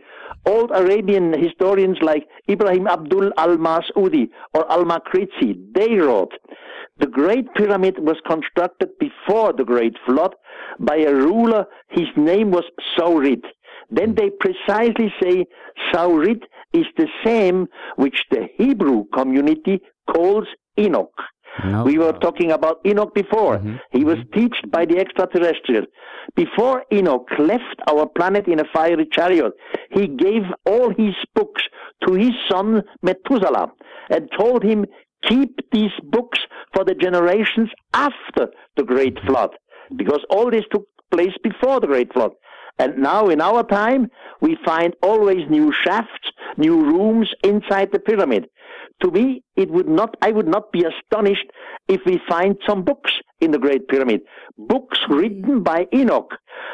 Old 0.45 0.71
Arabian 0.73 1.33
historians 1.41 1.97
like 2.01 2.27
Ibrahim 2.49 2.87
Abdul 2.87 3.31
al 3.37 3.57
Masudi 3.57 4.27
or 4.53 4.69
al 4.71 4.83
Makrizi, 4.83 5.55
they 5.73 5.95
wrote, 5.95 6.33
the 6.97 7.07
Great 7.07 7.53
Pyramid 7.55 7.99
was 7.99 8.15
constructed 8.25 8.89
before 8.99 9.51
the 9.51 9.65
Great 9.65 9.95
Flood 10.05 10.33
by 10.79 10.97
a 10.97 11.13
ruler. 11.13 11.65
His 11.89 12.07
name 12.15 12.51
was 12.51 12.63
Saurid. 12.97 13.43
Then 13.89 14.15
they 14.15 14.29
precisely 14.39 15.13
say 15.21 15.45
Saurid 15.91 16.43
is 16.73 16.85
the 16.97 17.07
same 17.23 17.67
which 17.95 18.23
the 18.31 18.47
Hebrew 18.57 19.05
community 19.13 19.79
calls 20.11 20.47
Enoch. 20.79 21.13
No. 21.63 21.83
We 21.83 21.97
were 21.97 22.11
talking 22.11 22.51
about 22.51 22.79
Enoch 22.85 23.13
before. 23.13 23.57
Mm-hmm. 23.57 23.75
He 23.91 24.03
was 24.03 24.17
mm-hmm. 24.17 24.47
taught 24.47 24.71
by 24.71 24.85
the 24.85 24.97
extraterrestrials. 24.97 25.87
Before 26.35 26.83
Enoch 26.91 27.27
left 27.39 27.79
our 27.89 28.07
planet 28.07 28.47
in 28.47 28.59
a 28.59 28.65
fiery 28.73 29.07
chariot, 29.09 29.53
he 29.91 30.07
gave 30.07 30.43
all 30.65 30.89
his 30.89 31.15
books 31.33 31.63
to 32.05 32.13
his 32.13 32.33
son 32.49 32.81
Methuselah 33.01 33.71
and 34.09 34.29
told 34.37 34.63
him, 34.63 34.85
keep 35.23 35.57
these 35.71 35.91
books 36.03 36.39
for 36.73 36.83
the 36.83 36.93
generations 36.93 37.69
after 37.93 38.47
the 38.75 38.83
great 38.83 39.17
flood. 39.25 39.51
Because 39.95 40.19
all 40.29 40.51
this 40.51 40.65
took 40.71 40.85
place 41.11 41.33
before 41.41 41.79
the 41.79 41.87
great 41.87 42.11
flood. 42.13 42.31
And 42.77 42.97
now 42.97 43.29
in 43.29 43.41
our 43.41 43.63
time, 43.63 44.09
we 44.41 44.57
find 44.65 44.93
always 45.01 45.49
new 45.49 45.73
shafts, 45.83 46.31
new 46.57 46.83
rooms 46.83 47.33
inside 47.43 47.91
the 47.91 47.99
pyramid. 47.99 48.47
To 49.01 49.11
me, 49.11 49.43
it 49.55 49.69
would 49.69 49.87
not, 49.87 50.15
I 50.21 50.31
would 50.31 50.47
not 50.47 50.71
be 50.71 50.83
astonished 50.83 51.45
if 51.87 52.01
we 52.05 52.21
find 52.27 52.57
some 52.67 52.83
books 52.83 53.11
in 53.39 53.51
the 53.51 53.59
Great 53.59 53.87
Pyramid. 53.87 54.21
Books 54.57 54.99
written 55.09 55.63
by 55.63 55.87
Enoch, 55.93 56.33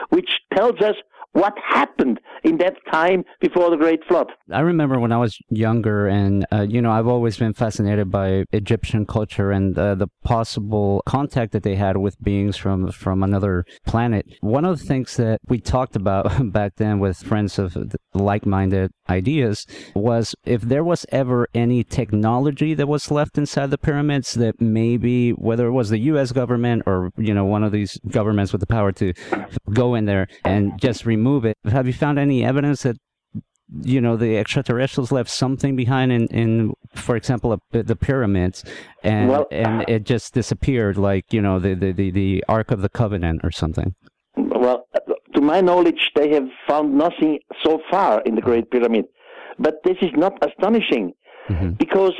which 0.10 0.30
tells 0.54 0.80
us 0.82 0.96
what 1.34 1.58
happened 1.58 2.20
in 2.44 2.58
that 2.58 2.76
time 2.92 3.24
before 3.40 3.70
the 3.70 3.78
Great 3.78 4.04
Flood. 4.06 4.28
I 4.52 4.62
remember 4.62 5.00
when 5.00 5.12
I 5.12 5.18
was 5.18 5.38
younger, 5.50 6.08
and 6.08 6.46
uh, 6.52 6.62
you 6.62 6.82
know, 6.82 6.92
I've 6.92 7.08
always 7.08 7.38
been 7.38 7.54
fascinated 7.54 8.12
by 8.12 8.46
Egyptian 8.52 9.06
culture 9.06 9.52
and 9.52 9.78
uh, 9.78 9.96
the 9.96 10.08
possible 10.24 11.02
contact 11.06 11.52
that 11.54 11.64
they 11.64 11.76
had 11.76 11.98
with 11.98 12.22
beings 12.22 12.58
from 12.58 12.92
from 12.92 13.24
another 13.24 13.66
planet. 13.86 14.26
One 14.42 14.66
of 14.66 14.80
the 14.80 14.86
things 14.86 15.16
that 15.18 15.40
we 15.48 15.60
talked 15.60 15.96
about 15.96 16.52
back 16.52 16.74
then 16.76 17.00
with 17.00 17.18
friends 17.18 17.58
of 17.60 17.78
like-minded 18.14 18.92
ideas 19.10 19.66
was 19.96 20.36
if 20.46 20.62
there 20.62 20.84
was 20.84 21.06
ever 21.12 21.48
any 21.54 21.84
technology 21.84 22.74
that 22.74 22.88
was 22.88 23.12
left 23.12 23.38
inside 23.38 23.70
the 23.70 23.78
pyramids 23.78 24.34
that 24.34 24.60
maybe 24.60 25.32
whether 25.32 25.68
it 25.68 25.72
was 25.72 25.90
the 25.90 26.00
U.S. 26.00 26.32
government 26.32 26.84
or 26.86 27.12
you 27.18 27.34
know 27.34 27.46
one 27.46 27.64
of 27.64 27.72
these 27.72 28.00
governments 28.10 28.52
with 28.52 28.62
the 28.62 28.68
power 28.68 28.92
to 28.92 29.14
go 29.74 29.96
in 29.96 30.06
there 30.06 30.28
and 30.44 30.80
just 30.80 31.06
remove 31.06 31.21
it. 31.46 31.58
Have 31.66 31.88
you 31.88 31.94
found 31.94 32.18
any 32.20 32.44
evidence 32.44 32.84
that 32.84 32.98
you 33.84 34.02
know 34.02 34.18
the 34.18 34.38
extraterrestrials 34.38 35.12
left 35.14 35.30
something 35.30 35.76
behind 35.78 36.12
in, 36.12 36.28
in 36.28 36.74
for 36.94 37.16
example 37.16 37.54
a, 37.54 37.84
the 37.84 37.96
pyramids 37.96 38.66
and 39.04 39.30
Well- 39.30 39.48
and 39.52 39.86
it 39.88 40.04
just 40.04 40.34
disappeared 40.34 40.98
like 40.98 41.32
you 41.32 41.42
know 41.42 41.58
the, 41.60 41.74
the, 41.76 41.92
the, 41.94 42.12
the 42.12 42.44
ark 42.50 42.72
of 42.72 42.82
the 42.82 42.90
covenant 42.90 43.42
or 43.46 43.52
something 43.52 43.96
Well, 44.36 44.88
to 45.36 45.42
my 45.42 45.62
knowledge, 45.62 46.12
they 46.16 46.30
have 46.34 46.50
found 46.68 46.88
nothing 47.06 47.40
so 47.64 47.80
far 47.90 48.22
in 48.28 48.36
the 48.36 48.42
Great 48.42 48.70
Pyramid. 48.70 49.06
But 49.58 49.76
this 49.86 49.98
is 50.02 50.12
not 50.24 50.34
astonishing 50.48 51.14
Mhm. 51.50 51.78
because 51.78 52.16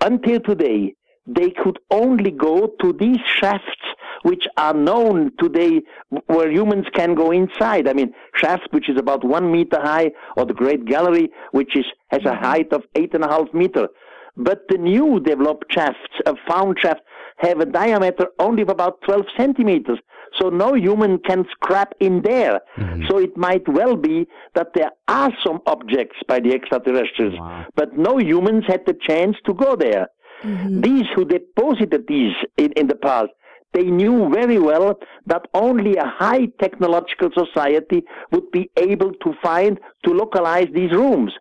until 0.00 0.40
today, 0.40 0.94
they 1.26 1.50
could 1.50 1.78
only 1.90 2.30
go 2.30 2.54
to 2.80 2.92
these 2.92 3.20
shafts 3.38 3.84
which 4.22 4.44
are 4.56 4.74
known 4.74 5.32
today 5.38 5.80
where 6.26 6.50
humans 6.50 6.86
can 6.94 7.14
go 7.14 7.30
inside. 7.30 7.88
I 7.88 7.92
mean, 7.92 8.12
shaft 8.34 8.68
which 8.70 8.88
is 8.88 8.98
about 8.98 9.24
one 9.24 9.50
meter 9.50 9.80
high, 9.80 10.10
or 10.36 10.44
the 10.44 10.54
Great 10.54 10.84
Gallery 10.84 11.30
which 11.52 11.76
is 11.76 11.86
has 12.10 12.24
a 12.24 12.34
height 12.34 12.72
of 12.72 12.82
eight 12.94 13.14
and 13.14 13.24
a 13.24 13.28
half 13.28 13.52
meter. 13.54 13.88
But 14.36 14.62
the 14.68 14.78
new 14.78 15.20
developed 15.20 15.72
shafts, 15.72 16.14
a 16.26 16.34
found 16.48 16.78
shaft, 16.80 17.00
have 17.38 17.60
a 17.60 17.66
diameter 17.66 18.26
only 18.38 18.62
of 18.62 18.68
about 18.68 19.00
12 19.02 19.26
centimeters. 19.36 19.98
So 20.40 20.48
no 20.48 20.74
human 20.74 21.18
can 21.18 21.44
scrap 21.50 21.92
in 21.98 22.22
there. 22.22 22.60
Mm-hmm. 22.78 23.06
So 23.08 23.18
it 23.18 23.36
might 23.36 23.66
well 23.68 23.96
be 23.96 24.28
that 24.54 24.68
there 24.74 24.90
are 25.08 25.32
some 25.44 25.60
objects 25.66 26.16
by 26.28 26.38
the 26.40 26.52
extraterrestrials, 26.52 27.34
Wow. 27.38 27.66
but 27.74 27.96
no 27.98 28.18
humans 28.18 28.64
had 28.68 28.86
the 28.86 28.94
chance 29.08 29.36
to 29.46 29.54
go 29.54 29.74
there. 29.74 30.06
Mm-hmm. 30.42 30.80
These 30.82 31.06
who 31.14 31.24
deposited 31.24 32.04
these 32.06 32.32
in, 32.56 32.72
in 32.72 32.86
the 32.86 32.94
past, 32.94 33.30
they 33.72 33.84
knew 33.84 34.28
very 34.30 34.58
well 34.58 34.98
that 35.26 35.46
only 35.54 35.96
a 35.96 36.06
high 36.06 36.46
technological 36.60 37.30
society 37.32 38.02
would 38.32 38.50
be 38.50 38.70
able 38.76 39.12
to 39.22 39.34
find, 39.42 39.78
to 40.04 40.12
localize 40.12 40.68
these 40.74 40.92
rooms. 40.92 41.32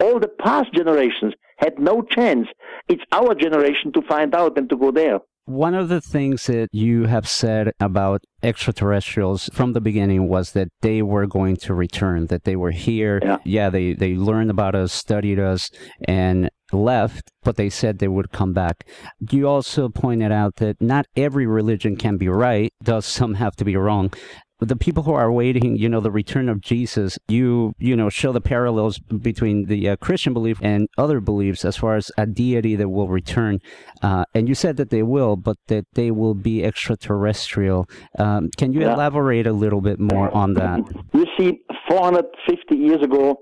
All 0.00 0.18
the 0.18 0.28
past 0.28 0.72
generations 0.74 1.34
had 1.58 1.78
no 1.78 2.02
chance. 2.02 2.48
It's 2.88 3.02
our 3.12 3.34
generation 3.34 3.92
to 3.92 4.02
find 4.02 4.34
out 4.34 4.58
and 4.58 4.68
to 4.70 4.76
go 4.76 4.90
there. 4.90 5.20
One 5.44 5.74
of 5.74 5.88
the 5.88 6.02
things 6.02 6.46
that 6.46 6.68
you 6.72 7.06
have 7.06 7.26
said 7.26 7.72
about 7.80 8.22
extraterrestrials 8.42 9.48
from 9.54 9.72
the 9.72 9.80
beginning 9.80 10.28
was 10.28 10.52
that 10.52 10.68
they 10.82 11.00
were 11.00 11.26
going 11.26 11.56
to 11.56 11.72
return, 11.72 12.26
that 12.26 12.44
they 12.44 12.54
were 12.54 12.70
here. 12.70 13.18
Yeah. 13.22 13.38
yeah 13.44 13.70
they, 13.70 13.94
they 13.94 14.14
learned 14.14 14.50
about 14.50 14.74
us, 14.74 14.92
studied 14.92 15.40
us, 15.40 15.70
and 16.06 16.50
left, 16.72 17.30
but 17.42 17.56
they 17.56 17.70
said 17.70 17.98
they 17.98 18.08
would 18.08 18.30
come 18.32 18.52
back. 18.52 18.86
You 19.30 19.48
also 19.48 19.88
pointed 19.88 20.32
out 20.32 20.56
that 20.56 20.80
not 20.80 21.06
every 21.16 21.46
religion 21.46 21.96
can 21.96 22.16
be 22.16 22.28
right, 22.28 22.72
does 22.82 23.06
some 23.06 23.34
have 23.34 23.56
to 23.56 23.64
be 23.64 23.76
wrong. 23.76 24.12
The 24.60 24.74
people 24.74 25.04
who 25.04 25.12
are 25.12 25.30
waiting, 25.30 25.76
you 25.76 25.88
know, 25.88 26.00
the 26.00 26.10
return 26.10 26.48
of 26.48 26.60
Jesus, 26.60 27.16
you, 27.28 27.74
you 27.78 27.94
know, 27.94 28.08
show 28.08 28.32
the 28.32 28.40
parallels 28.40 28.98
between 28.98 29.66
the 29.66 29.90
uh, 29.90 29.96
Christian 29.98 30.32
belief 30.34 30.58
and 30.60 30.88
other 30.98 31.20
beliefs 31.20 31.64
as 31.64 31.76
far 31.76 31.94
as 31.94 32.10
a 32.18 32.26
deity 32.26 32.74
that 32.74 32.88
will 32.88 33.06
return. 33.06 33.60
Uh, 34.02 34.24
and 34.34 34.48
you 34.48 34.56
said 34.56 34.76
that 34.78 34.90
they 34.90 35.04
will, 35.04 35.36
but 35.36 35.58
that 35.68 35.86
they 35.94 36.10
will 36.10 36.34
be 36.34 36.64
extraterrestrial. 36.64 37.88
Um, 38.18 38.50
can 38.56 38.72
you 38.72 38.80
Yeah. 38.80 38.94
elaborate 38.94 39.46
a 39.46 39.52
little 39.52 39.80
bit 39.80 40.00
more 40.00 40.28
on 40.36 40.54
that? 40.54 40.80
You 41.14 41.24
see, 41.38 41.60
450 41.88 42.74
years 42.76 43.00
ago, 43.02 43.38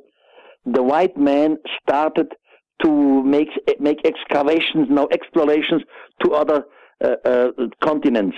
the 0.67 0.83
white 0.83 1.17
man 1.17 1.57
started 1.83 2.35
to 2.83 3.23
make 3.23 3.49
make 3.81 3.99
excavations, 4.05 4.89
no 4.91 5.09
explorations 5.13 5.83
to 6.23 6.33
other 6.33 6.65
uh, 7.05 7.17
uh, 7.25 7.49
continents. 7.83 8.37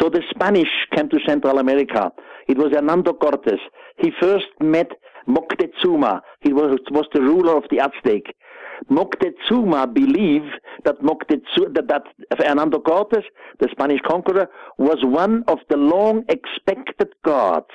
So 0.00 0.08
the 0.08 0.22
Spanish 0.30 0.68
came 0.94 1.08
to 1.10 1.18
Central 1.26 1.58
America. 1.58 2.10
It 2.48 2.56
was 2.56 2.72
Hernando 2.72 3.12
Cortes. 3.12 3.60
He 3.98 4.10
first 4.20 4.46
met 4.60 4.90
Moctezuma. 5.28 6.20
He 6.40 6.52
was 6.52 6.78
was 6.90 7.06
the 7.12 7.20
ruler 7.20 7.56
of 7.56 7.64
the 7.70 7.80
Aztec. 7.80 8.22
Moctezuma 8.90 9.92
believed 9.92 10.54
that 10.84 11.00
Moctezuma, 11.02 11.74
that, 11.74 11.88
that 11.88 12.04
Fernando 12.38 12.78
Cortes, 12.78 13.24
the 13.60 13.68
Spanish 13.70 14.00
conqueror, 14.06 14.46
was 14.78 14.98
one 15.02 15.44
of 15.48 15.58
the 15.68 15.76
long 15.76 16.24
expected 16.28 17.08
gods. 17.22 17.66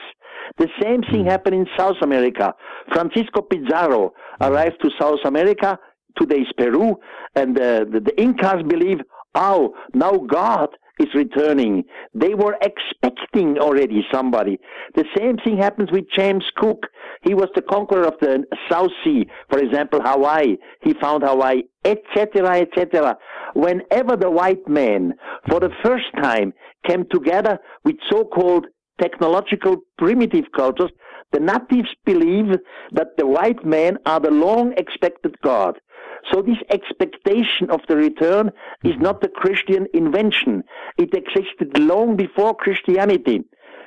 The 0.58 0.68
same 0.82 1.04
thing 1.04 1.26
happened 1.26 1.56
in 1.56 1.68
South 1.78 1.98
America. 2.02 2.54
Francisco 2.92 3.42
Pizarro 3.42 4.14
arrived 4.42 4.78
to 4.82 4.90
South 5.00 5.20
America, 5.26 5.78
today's 6.18 6.52
Peru, 6.58 6.96
and 7.36 7.58
uh, 7.58 7.86
the, 7.92 8.02
the 8.04 8.22
Incas 8.22 8.64
believe, 8.68 9.00
oh, 9.36 9.74
now 9.94 10.12
God 10.12 10.70
is 11.00 11.08
returning. 11.14 11.84
They 12.14 12.34
were 12.34 12.56
expecting 12.62 13.58
already 13.60 14.06
somebody. 14.14 14.60
The 14.96 15.06
same 15.18 15.38
thing 15.38 15.58
happens 15.58 15.92
with 15.92 16.06
James 16.16 16.46
Cook. 16.56 16.88
He 17.24 17.34
was 17.34 17.50
the 17.56 17.62
conqueror 17.62 18.06
of 18.06 18.14
the 18.22 18.44
South 18.70 18.92
Sea, 19.04 19.28
for 19.50 19.60
example, 19.60 20.00
Hawaii. 20.04 20.58
He 20.82 20.94
found 20.94 21.24
Hawaii, 21.24 21.64
etc., 21.84 22.62
etc. 22.62 23.18
Whenever 23.54 24.16
the 24.16 24.32
white 24.32 24.68
man, 24.68 25.14
for 25.50 25.60
the 25.60 25.72
first 25.84 26.06
time, 26.22 26.54
came 26.88 27.06
together 27.12 27.60
with 27.84 27.96
so-called 28.10 28.68
technological 29.02 29.78
primitive 29.98 30.46
cultures, 30.56 30.92
the 31.32 31.40
natives 31.40 31.90
believe 32.06 32.56
that 32.94 33.18
the 33.18 33.26
white 33.26 33.66
men 33.66 33.98
are 34.06 34.20
the 34.20 34.32
long 34.32 34.74
expected 34.78 35.36
God. 35.42 35.78
So 36.32 36.42
this 36.42 36.58
expectation 36.72 37.70
of 37.70 37.82
the 37.88 37.96
return 37.96 38.52
is 38.84 38.96
not 39.00 39.24
a 39.24 39.30
Christian 39.30 39.88
invention. 39.94 40.64
It 40.98 41.14
existed 41.14 41.78
long 41.78 42.16
before 42.16 42.56
Christianity. 42.56 43.44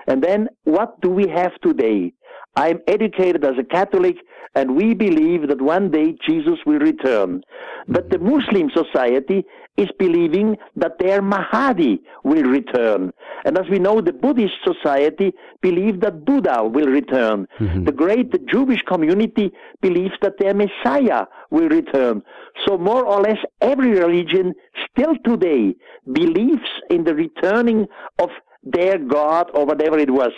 And 0.07 0.23
then 0.23 0.49
what 0.65 1.01
do 1.01 1.11
we 1.11 1.29
have 1.29 1.53
today? 1.61 2.13
I'm 2.59 2.81
educated 2.89 3.45
as 3.45 3.57
a 3.57 3.63
Catholic 3.63 4.17
and 4.57 4.75
we 4.75 4.93
believe 4.93 5.47
that 5.47 5.63
one 5.63 5.93
day 5.93 6.17
Jesus 6.27 6.59
will 6.67 6.81
return. 6.81 7.43
But 7.87 8.11
the 8.11 8.19
Muslim 8.19 8.69
society 8.75 9.45
is 9.77 9.89
believing 9.97 10.57
that 10.75 10.99
their 10.99 11.23
Mahdi 11.23 12.01
will 12.25 12.43
return. 12.43 13.13
And 13.45 13.57
as 13.57 13.67
we 13.71 13.79
know, 13.79 14.01
the 14.01 14.13
Buddhist 14.13 14.55
society 14.65 15.33
believes 15.61 16.01
that 16.01 16.25
Buddha 16.25 16.65
will 16.65 16.89
return. 16.89 17.47
Mm-hmm. 17.61 17.85
The 17.85 17.93
great 17.93 18.47
Jewish 18.49 18.83
community 18.83 19.53
believes 19.81 20.15
that 20.23 20.41
their 20.41 20.55
Messiah 20.55 21.27
will 21.53 21.69
return. 21.69 22.23
So 22.67 22.77
more 22.77 23.07
or 23.07 23.21
less 23.21 23.39
every 23.61 23.93
religion 23.93 24.53
still 24.91 25.15
today 25.25 25.77
believes 26.13 26.69
in 26.91 27.05
the 27.05 27.15
returning 27.15 27.87
of 28.19 28.31
their 28.65 28.99
God 28.99 29.49
or 29.55 29.65
whatever 29.65 29.97
it 29.97 30.11
was. 30.11 30.33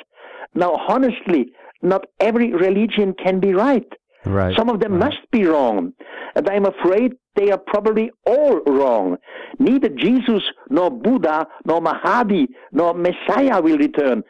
Now, 0.55 0.75
honestly, 0.87 1.53
not 1.83 2.07
every 2.19 2.53
religion 2.53 3.15
can 3.23 3.41
be 3.41 3.55
right. 3.55 3.87
Right. 4.25 4.57
Some 4.57 4.69
of 4.69 4.81
them 4.81 4.99
must 4.99 5.19
be 5.33 5.47
wrong. 5.47 5.93
And 6.37 6.49
I'm 6.49 6.67
afraid 6.67 7.13
they 7.37 7.51
are 7.51 7.59
probably 7.59 8.11
all 8.27 8.61
wrong. 8.67 9.17
Neither 9.59 9.89
Jesus, 9.89 10.43
nor 10.69 10.91
Buddha, 10.91 11.47
nor 11.65 11.81
Mahdi, 11.81 12.49
nor 12.73 12.95
Messiah 12.95 13.61
will 13.63 13.79
return. 13.79 14.23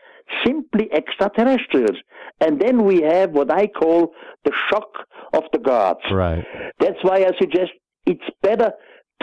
Simply 0.44 0.88
extraterrestrials. 0.92 1.96
And 2.40 2.60
then 2.60 2.84
we 2.84 3.02
have 3.02 3.30
what 3.32 3.50
I 3.52 3.66
call 3.66 4.12
the 4.44 4.52
shock 4.70 4.90
of 5.32 5.42
the 5.52 5.58
gods. 5.58 6.00
Right. 6.10 6.44
That's 6.78 7.02
why 7.02 7.24
I 7.24 7.32
suggest 7.38 7.72
it's 8.06 8.22
better 8.42 8.70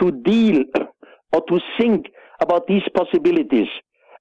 to 0.01 0.11
deal 0.11 0.63
or 1.34 1.41
to 1.47 1.59
think 1.80 2.07
about 2.41 2.67
these 2.67 2.84
possibilities. 2.93 3.67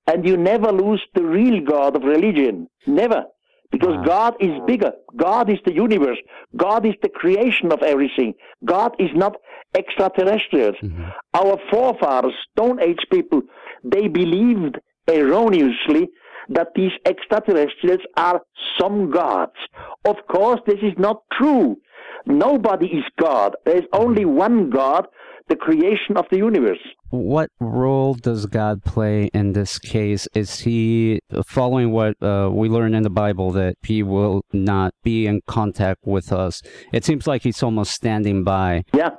And 0.07 0.27
you 0.27 0.37
never 0.37 0.71
lose 0.71 1.03
the 1.15 1.25
real 1.25 1.61
God 1.65 1.97
of 1.97 2.05
religion. 2.05 2.69
Never. 2.87 3.25
Because 3.71 4.07
God 4.07 4.35
is 4.41 4.53
bigger. 4.67 4.93
God 5.17 5.51
is 5.51 5.59
the 5.65 5.75
universe. 5.75 6.19
God 6.57 6.87
is 6.87 6.95
the 7.03 7.09
creation 7.09 7.73
of 7.73 7.83
everything. 7.83 8.35
God 8.65 8.93
is 8.99 9.11
not 9.15 9.37
extraterrestrials. 9.75 10.77
Mm-hmm. 10.83 11.05
Our 11.35 11.59
forefathers, 11.71 12.35
Stone 12.53 12.81
Age 12.81 13.05
people, 13.11 13.43
they 13.85 14.09
believed 14.09 14.79
erroneously 15.09 16.09
that 16.49 16.69
these 16.77 16.93
extraterrestrials 17.05 18.01
are 18.17 18.41
some 18.81 19.11
gods. 19.11 19.57
Of 20.05 20.17
course, 20.31 20.61
this 20.67 20.79
is 20.83 20.95
not 20.97 21.23
true. 21.33 21.77
Nobody 22.25 22.87
is 22.87 23.05
God. 23.21 23.57
There 23.65 23.77
is 23.77 23.85
only 23.93 24.25
mm-hmm. 24.25 24.37
one 24.37 24.71
God, 24.71 25.07
the 25.49 25.57
creation 25.57 26.17
of 26.17 26.27
the 26.31 26.37
universe. 26.39 26.79
What 27.11 27.51
role 27.61 28.15
does 28.15 28.47
God 28.47 28.83
play 28.85 29.31
in 29.33 29.53
this 29.53 29.79
case? 29.79 30.27
Is 30.35 30.61
he 30.61 31.21
following 31.47 31.93
what 31.93 32.21
uh, 32.23 32.51
we 32.53 32.69
learn 32.69 32.95
in 32.95 33.03
the 33.05 33.11
Bible 33.11 33.53
that 33.53 33.77
he 33.83 34.03
will 34.03 34.43
not 34.53 34.93
be 35.05 35.27
in 35.27 35.41
contact 35.47 36.01
with 36.05 36.33
us? 36.33 36.63
It 36.93 37.05
seems 37.05 37.27
like 37.27 37.43
he's 37.43 37.63
almost 37.63 37.93
standing 37.93 38.43
by. 38.43 38.83
Yeah. 38.93 39.11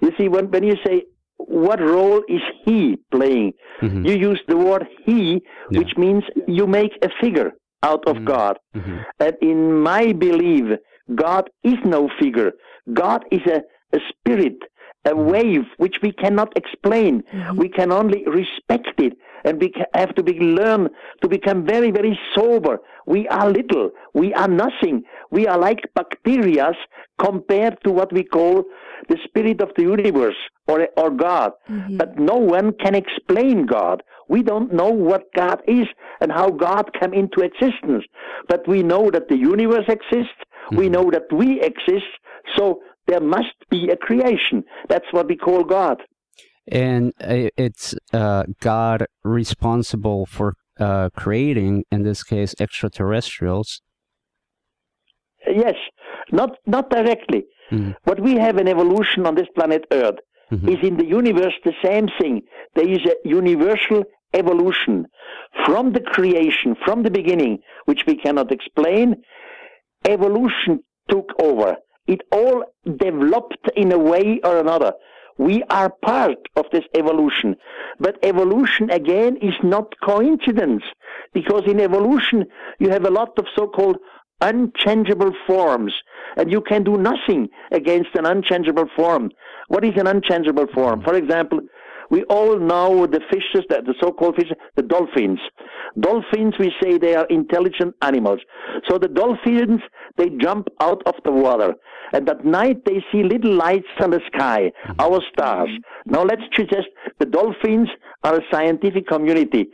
You 0.00 0.10
see, 0.18 0.28
when, 0.28 0.50
when 0.50 0.64
you 0.64 0.74
say, 0.84 1.04
what 1.36 1.80
role 1.80 2.22
is 2.28 2.42
he 2.64 2.96
playing? 3.12 3.52
Mhm. 3.82 4.06
You 4.08 4.14
use 4.30 4.40
the 4.48 4.56
word 4.56 4.86
he, 5.06 5.40
Yeah. 5.70 5.78
which 5.78 5.96
means 5.96 6.24
you 6.48 6.66
make 6.66 6.92
a 7.02 7.08
figure 7.20 7.52
out 7.82 8.02
of 8.06 8.24
God. 8.24 8.58
Mhm. 8.74 9.04
And 9.20 9.34
in 9.40 9.80
my 9.80 10.12
belief, 10.12 10.64
God 11.14 11.48
is 11.62 11.78
no 11.84 12.08
figure. 12.20 12.52
God 12.92 13.24
is 13.30 13.42
a, 13.46 13.60
a 13.96 14.00
spirit, 14.10 14.56
a 15.06 15.14
wave 15.14 15.64
which 15.76 15.96
we 16.02 16.12
cannot 16.12 16.56
explain. 16.56 17.22
Mm-hmm. 17.22 17.56
We 17.56 17.68
can 17.68 17.92
only 17.92 18.24
respect 18.26 18.98
it, 18.98 19.14
and 19.44 19.60
we 19.60 19.72
have 19.94 20.14
to 20.14 20.22
be, 20.22 20.38
learn 20.40 20.88
to 21.22 21.28
become 21.28 21.66
very, 21.66 21.90
very 21.90 22.18
sober. 22.34 22.78
We 23.06 23.28
are 23.28 23.50
little. 23.50 23.90
We 24.14 24.32
are 24.34 24.48
nothing. 24.48 25.04
We 25.30 25.46
are 25.46 25.58
like 25.58 25.80
bacteria 25.94 26.72
compared 27.18 27.82
to 27.84 27.90
what 27.90 28.12
we 28.12 28.24
call 28.24 28.64
the 29.08 29.18
spirit 29.24 29.60
of 29.60 29.70
the 29.76 29.82
universe 29.82 30.36
or, 30.66 30.88
or 30.96 31.10
God. 31.10 31.52
Mm-hmm. 31.70 31.98
But 31.98 32.18
no 32.18 32.36
one 32.36 32.72
can 32.72 32.94
explain 32.94 33.66
God. 33.66 34.02
We 34.28 34.42
don't 34.42 34.72
know 34.72 34.88
what 34.88 35.32
God 35.34 35.60
is 35.68 35.86
and 36.20 36.32
how 36.32 36.50
God 36.50 36.90
came 36.98 37.12
into 37.12 37.42
existence. 37.42 38.04
But 38.48 38.66
we 38.66 38.82
know 38.82 39.10
that 39.10 39.28
the 39.28 39.36
universe 39.36 39.84
exists. 39.88 40.40
We 40.70 40.86
mm-hmm. 40.86 40.92
know 40.92 41.10
that 41.10 41.30
we 41.30 41.60
exist. 41.60 42.06
So 42.56 42.80
there 43.06 43.20
must 43.20 43.54
be 43.70 43.88
a 43.90 43.96
creation. 43.96 44.64
That's 44.88 45.06
what 45.12 45.28
we 45.28 45.36
call 45.36 45.64
God. 45.64 46.02
And 46.66 47.12
it's 47.20 47.94
uh, 48.12 48.44
God 48.60 49.06
responsible 49.22 50.24
for 50.26 50.54
uh, 50.80 51.10
creating, 51.16 51.84
in 51.90 52.02
this 52.02 52.22
case, 52.22 52.54
extraterrestrials. 52.58 53.82
Yes, 55.46 55.74
not 56.32 56.56
not 56.66 56.88
directly. 56.90 57.44
Mhm. 57.70 57.94
What 58.04 58.20
we 58.20 58.36
have 58.36 58.56
in 58.58 58.66
evolution 58.68 59.26
on 59.26 59.34
this 59.34 59.48
planet 59.54 59.84
Earth 59.92 60.18
Mhm. 60.50 60.68
is 60.74 60.80
in 60.88 60.96
the 60.96 61.06
universe 61.06 61.54
the 61.64 61.74
same 61.82 62.08
thing. 62.18 62.42
There 62.74 62.88
is 62.88 63.02
a 63.04 63.16
universal 63.28 64.04
evolution 64.32 65.06
from 65.64 65.92
the 65.92 66.00
creation, 66.00 66.74
from 66.84 67.02
the 67.02 67.10
beginning, 67.10 67.58
which 67.84 68.02
we 68.06 68.16
cannot 68.16 68.50
explain. 68.50 69.22
Evolution 70.06 70.80
took 71.08 71.28
over. 71.40 71.76
It 72.06 72.20
all 72.30 72.64
developed 72.84 73.70
in 73.76 73.92
a 73.92 73.98
way 73.98 74.40
or 74.44 74.58
another. 74.58 74.92
We 75.38 75.64
are 75.64 75.90
part 75.90 76.38
of 76.56 76.66
this 76.72 76.84
evolution. 76.94 77.56
But 77.98 78.18
evolution 78.22 78.90
again 78.90 79.36
is 79.38 79.54
not 79.62 79.94
coincidence 80.02 80.84
because 81.32 81.62
in 81.66 81.80
evolution 81.80 82.44
you 82.78 82.90
have 82.90 83.04
a 83.04 83.10
lot 83.10 83.36
of 83.38 83.46
so-called 83.56 83.96
unchangeable 84.40 85.32
forms 85.46 85.92
and 86.36 86.50
you 86.50 86.60
can 86.60 86.84
do 86.84 86.96
nothing 86.96 87.48
against 87.72 88.14
an 88.14 88.26
unchangeable 88.26 88.88
form. 88.94 89.30
What 89.68 89.84
is 89.84 89.94
an 89.96 90.06
unchangeable 90.06 90.66
form? 90.74 91.02
For 91.02 91.14
example, 91.14 91.60
we 92.10 92.24
all 92.24 92.58
know 92.58 93.06
the 93.06 93.20
fishes, 93.30 93.64
the, 93.68 93.94
so-called 94.00 94.36
fishes, 94.36 94.56
the 94.76 94.82
dolphins. 94.82 95.38
Dolphins, 95.98 96.54
we 96.58 96.72
say 96.82 96.98
they 96.98 97.14
are 97.14 97.26
intelligent 97.26 97.94
animals. 98.02 98.40
So 98.88 98.98
the 98.98 99.08
dolphins, 99.08 99.80
they 100.16 100.30
jump 100.40 100.68
out 100.80 101.02
of 101.06 101.14
the 101.24 101.32
water. 101.32 101.74
And 102.12 102.28
at 102.28 102.44
night 102.44 102.84
they 102.84 103.04
see 103.10 103.22
little 103.22 103.54
lights 103.54 103.88
on 104.00 104.10
the 104.10 104.20
sky, 104.34 104.70
our 104.98 105.20
stars. 105.32 105.70
Now 106.06 106.22
let's 106.22 106.42
suggest 106.54 106.88
the 107.18 107.26
dolphins 107.26 107.88
are 108.22 108.36
a 108.36 108.42
scientific 108.52 109.06
community. 109.06 109.66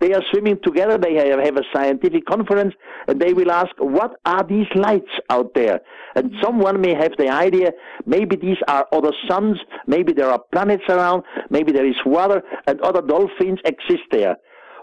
They 0.00 0.12
are 0.14 0.22
swimming 0.30 0.58
together. 0.62 0.96
They 0.96 1.14
have, 1.14 1.40
have 1.40 1.56
a 1.56 1.64
scientific 1.74 2.24
conference, 2.26 2.74
and 3.08 3.20
they 3.20 3.32
will 3.32 3.50
ask, 3.50 3.72
"What 3.78 4.12
are 4.24 4.44
these 4.44 4.66
lights 4.74 5.10
out 5.28 5.54
there?" 5.54 5.80
And 6.14 6.30
mm-hmm. 6.30 6.40
someone 6.42 6.80
may 6.80 6.94
have 6.94 7.12
the 7.18 7.28
idea, 7.28 7.72
maybe 8.06 8.36
these 8.36 8.58
are 8.68 8.86
other 8.92 9.12
suns, 9.28 9.58
maybe 9.86 10.12
there 10.12 10.30
are 10.30 10.40
planets 10.52 10.84
around, 10.88 11.24
maybe 11.50 11.72
there 11.72 11.86
is 11.86 11.96
water, 12.06 12.42
and 12.66 12.80
other 12.80 13.02
dolphins 13.02 13.58
exist 13.64 14.04
there. 14.10 14.36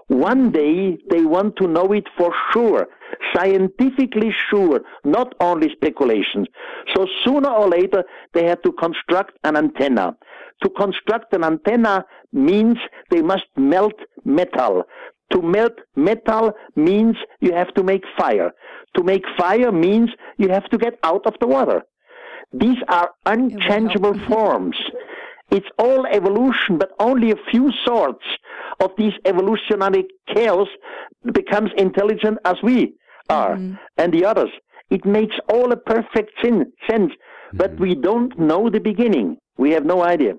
One 0.08 0.52
day 0.52 0.98
they 1.10 1.24
want 1.26 1.56
to 1.58 1.68
know 1.68 1.92
it 1.92 2.08
for 2.16 2.32
sure, 2.54 2.88
scientifically 3.34 4.32
sure, 4.50 4.82
not 5.04 5.34
only 5.40 5.70
speculations. 5.72 6.48
So 6.94 7.08
sooner 7.24 7.50
or 7.50 7.68
later 7.68 8.04
they 8.34 8.46
have 8.46 8.62
to 8.64 8.72
construct 8.74 9.32
an 9.44 9.58
antenna. 9.58 10.16
To 10.64 10.70
construct 10.70 11.34
an 11.34 11.44
antenna 11.44 12.06
means 12.32 12.78
they 13.10 13.22
must 13.22 13.46
melt 13.56 13.94
metal. 14.24 14.84
To 15.32 15.42
melt 15.42 15.74
metal 15.96 16.54
means 16.76 17.18
you 17.42 17.54
have 17.54 17.74
to 17.74 17.84
make 17.84 18.04
fire. 18.18 18.52
To 18.96 19.04
make 19.04 19.24
fire 19.38 19.72
means 19.72 20.10
you 20.38 20.50
have 20.50 20.66
to 20.70 20.78
get 20.78 20.98
out 21.04 21.26
of 21.26 21.34
the 21.40 21.48
water. 21.48 21.82
These 22.54 22.78
are 22.88 23.10
unchangeable 23.26 24.18
forms. 24.28 24.78
It's 25.52 25.68
all 25.78 26.06
evolution, 26.08 26.78
but 26.78 26.92
only 27.00 27.32
a 27.32 27.44
few 27.52 27.72
sorts 27.86 28.26
of 28.80 28.92
these 28.98 29.14
evolutionary 29.26 30.06
chaos 30.34 30.68
becomes 31.34 31.72
intelligent 31.78 32.40
as 32.46 32.56
we 32.64 32.94
are 33.30 33.58
and 33.98 34.14
the 34.14 34.26
others. 34.26 34.50
It 34.90 35.06
makes 35.06 35.36
all 35.50 35.72
a 35.72 35.78
perfect 35.78 36.32
sin, 36.42 36.72
sense, 36.90 37.12
but 37.54 37.72
mm-hmm. 37.72 37.84
we 37.84 37.96
don't 37.96 38.38
know 38.38 38.70
the 38.70 38.80
beginning. 38.80 39.38
We 39.58 39.72
have 39.72 39.86
no 39.86 40.04
idea. 40.04 40.36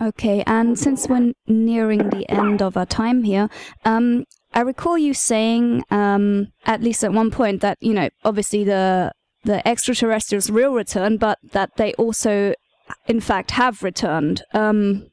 Okay, 0.00 0.44
and 0.46 0.78
since 0.78 1.08
we're 1.08 1.32
nearing 1.46 2.10
the 2.10 2.28
end 2.30 2.62
of 2.62 2.76
our 2.76 2.86
time 2.86 3.24
here, 3.24 3.48
um, 3.84 4.24
I 4.54 4.60
recall 4.60 4.96
you 4.96 5.12
saying, 5.12 5.82
um, 5.90 6.48
at 6.66 6.82
least 6.82 7.02
at 7.02 7.12
one 7.12 7.30
point, 7.30 7.60
that 7.62 7.78
you 7.80 7.92
know, 7.92 8.08
obviously 8.24 8.64
the 8.64 9.12
the 9.44 9.66
extraterrestrials 9.66 10.50
will 10.50 10.72
return, 10.72 11.16
but 11.16 11.38
that 11.52 11.70
they 11.76 11.94
also, 11.94 12.54
in 13.06 13.20
fact, 13.20 13.52
have 13.52 13.82
returned. 13.82 14.42
Um, 14.52 15.08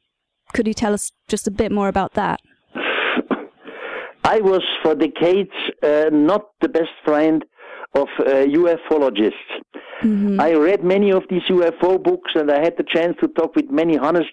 could 0.52 0.66
you 0.66 0.74
tell 0.74 0.94
us 0.94 1.10
just 1.28 1.46
a 1.46 1.50
bit 1.50 1.72
more 1.72 1.88
about 1.88 2.14
that? 2.14 2.40
I 4.24 4.40
was 4.40 4.62
for 4.82 4.94
decades 4.94 5.52
uh, 5.82 6.10
not 6.10 6.46
the 6.60 6.68
best 6.68 6.90
friend 7.04 7.44
of 7.96 8.08
uh, 8.20 8.44
ufologists. 8.62 9.50
Mm-hmm. 10.02 10.40
I 10.40 10.52
read 10.52 10.84
many 10.84 11.10
of 11.10 11.22
these 11.30 11.42
UFO 11.48 12.02
books 12.02 12.32
and 12.34 12.50
I 12.50 12.60
had 12.62 12.74
the 12.76 12.84
chance 12.84 13.16
to 13.20 13.28
talk 13.28 13.56
with 13.56 13.70
many 13.70 13.96
honest 13.96 14.30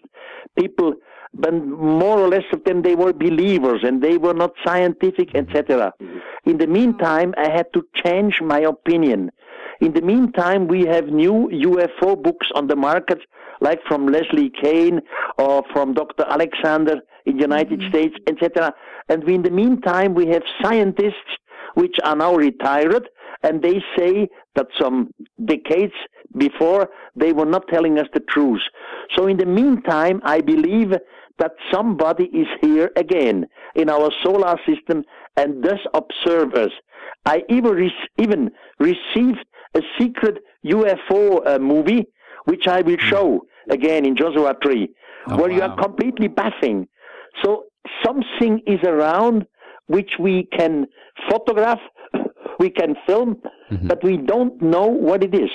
people, 0.57 0.93
but 1.33 1.53
more 1.53 2.19
or 2.19 2.27
less 2.27 2.43
of 2.51 2.63
them 2.65 2.81
they 2.81 2.95
were 2.95 3.13
believers 3.13 3.81
and 3.83 4.03
they 4.03 4.17
were 4.17 4.33
not 4.33 4.51
scientific, 4.65 5.29
mm-hmm. 5.29 5.49
etc. 5.49 5.93
Mm-hmm. 6.01 6.49
In 6.49 6.57
the 6.57 6.67
meantime, 6.67 7.33
I 7.37 7.49
had 7.49 7.67
to 7.73 7.81
change 8.03 8.41
my 8.41 8.59
opinion. 8.59 9.31
In 9.79 9.93
the 9.93 10.01
meantime, 10.01 10.67
we 10.67 10.85
have 10.85 11.07
new 11.07 11.49
UFO 11.51 12.21
books 12.21 12.47
on 12.55 12.67
the 12.67 12.75
market, 12.75 13.19
like 13.61 13.79
from 13.87 14.07
Leslie 14.07 14.51
Kean 14.61 15.01
or 15.37 15.63
from 15.71 15.93
Dr. 15.93 16.25
Alexander 16.29 16.97
in 17.25 17.37
the 17.37 17.41
United 17.41 17.81
States, 17.89 18.15
etc. 18.27 18.73
And 19.09 19.23
we, 19.23 19.35
in 19.35 19.43
the 19.43 19.51
meantime, 19.51 20.13
we 20.13 20.27
have 20.27 20.43
scientists 20.61 21.31
which 21.75 21.95
are 22.03 22.15
now 22.15 22.35
retired, 22.35 23.09
and 23.43 23.61
they 23.61 23.81
say 23.97 24.27
that 24.55 24.67
some 24.79 25.09
decades 25.45 25.93
before 26.37 26.89
they 27.15 27.33
were 27.33 27.45
not 27.45 27.67
telling 27.67 27.99
us 27.99 28.07
the 28.13 28.21
truth. 28.21 28.61
So 29.15 29.27
in 29.27 29.37
the 29.37 29.45
meantime, 29.45 30.21
I 30.23 30.41
believe 30.41 30.93
that 31.39 31.51
somebody 31.71 32.25
is 32.25 32.47
here 32.61 32.91
again 32.95 33.45
in 33.75 33.89
our 33.89 34.11
solar 34.23 34.55
system 34.67 35.03
and 35.35 35.63
does 35.63 35.79
observe 35.93 36.53
us. 36.53 36.71
I 37.25 37.43
even, 37.49 37.71
re- 37.71 37.93
even 38.17 38.51
received 38.79 39.39
a 39.75 39.81
secret 39.99 40.37
UFO 40.65 41.45
uh, 41.45 41.59
movie, 41.59 42.05
which 42.45 42.67
I 42.67 42.81
will 42.81 42.97
show 42.97 43.41
again 43.69 44.05
in 44.05 44.15
Joshua 44.15 44.53
Tree, 44.61 44.89
Oh, 45.27 45.37
where 45.37 45.51
you 45.51 45.61
are 45.61 45.75
completely 45.81 46.27
baffling. 46.27 46.87
So 47.43 47.63
something 48.05 48.59
is 48.67 48.79
around 48.83 49.45
which 49.87 50.11
we 50.19 50.47
can 50.57 50.85
photograph, 51.29 51.79
we 52.59 52.69
can 52.69 52.95
film, 53.07 53.41
but 53.83 54.03
we 54.03 54.17
don't 54.17 54.61
know 54.61 54.87
what 54.87 55.23
it 55.23 55.33
is. 55.33 55.49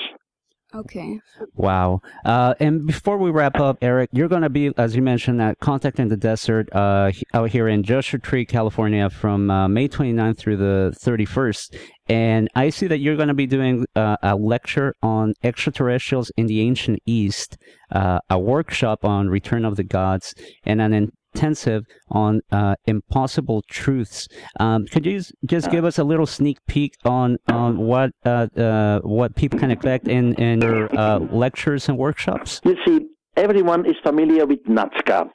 Okay. 0.75 1.19
Wow. 1.55 2.01
Uh, 2.23 2.53
and 2.59 2.85
before 2.85 3.17
we 3.17 3.31
wrap 3.31 3.59
up, 3.59 3.79
Eric, 3.81 4.11
you're 4.13 4.27
going 4.27 4.43
to 4.43 4.51
be, 4.51 4.71
as 4.77 4.95
you 4.95 5.01
mentioned, 5.01 5.41
at 5.41 5.57
Contact 5.59 5.99
in 5.99 6.09
the 6.09 6.17
Desert 6.17 6.69
uh, 6.73 7.11
out 7.33 7.49
here 7.49 7.67
in 7.67 7.81
Joshua 7.81 8.19
Tree, 8.19 8.45
California 8.45 9.09
from 9.09 9.49
uh, 9.49 9.67
May 9.67 9.87
29th 9.87 10.37
through 10.37 10.57
the 10.57 10.95
31st. 11.03 11.75
And 12.07 12.49
I 12.55 12.69
see 12.69 12.85
that 12.85 12.99
you're 12.99 13.15
going 13.15 13.29
to 13.29 13.33
be 13.33 13.47
doing 13.47 13.85
uh, 13.95 14.17
a 14.21 14.35
lecture 14.35 14.93
on 15.01 15.33
extraterrestrials 15.43 16.31
in 16.37 16.45
the 16.45 16.61
ancient 16.61 16.99
East, 17.07 17.57
uh, 17.91 18.19
a 18.29 18.37
workshop 18.37 19.03
on 19.03 19.27
Return 19.27 19.65
of 19.65 19.75
the 19.75 19.83
Gods, 19.83 20.35
and 20.63 20.81
an 20.81 20.93
intensive 21.33 21.85
on 22.09 22.41
uh, 22.51 22.75
impossible 22.85 23.63
truths. 23.69 24.27
Um, 24.59 24.85
could 24.85 25.05
you 25.05 25.21
just 25.45 25.71
give 25.71 25.85
us 25.85 25.97
a 25.97 26.03
little 26.03 26.25
sneak 26.25 26.57
peek 26.67 26.93
on 27.05 27.37
on 27.47 27.77
what 27.77 28.11
uh, 28.25 28.47
uh, 28.57 28.99
what 28.99 29.35
people 29.35 29.59
can 29.59 29.71
expect 29.71 30.07
in 30.07 30.33
in 30.35 30.61
your 30.61 30.93
uh, 30.97 31.19
lectures 31.19 31.89
and 31.89 31.97
workshops? 31.97 32.61
You 32.63 32.75
see, 32.85 33.07
everyone 33.35 33.85
is 33.85 33.95
familiar 34.03 34.45
with 34.45 34.63
Nazca. 34.65 35.29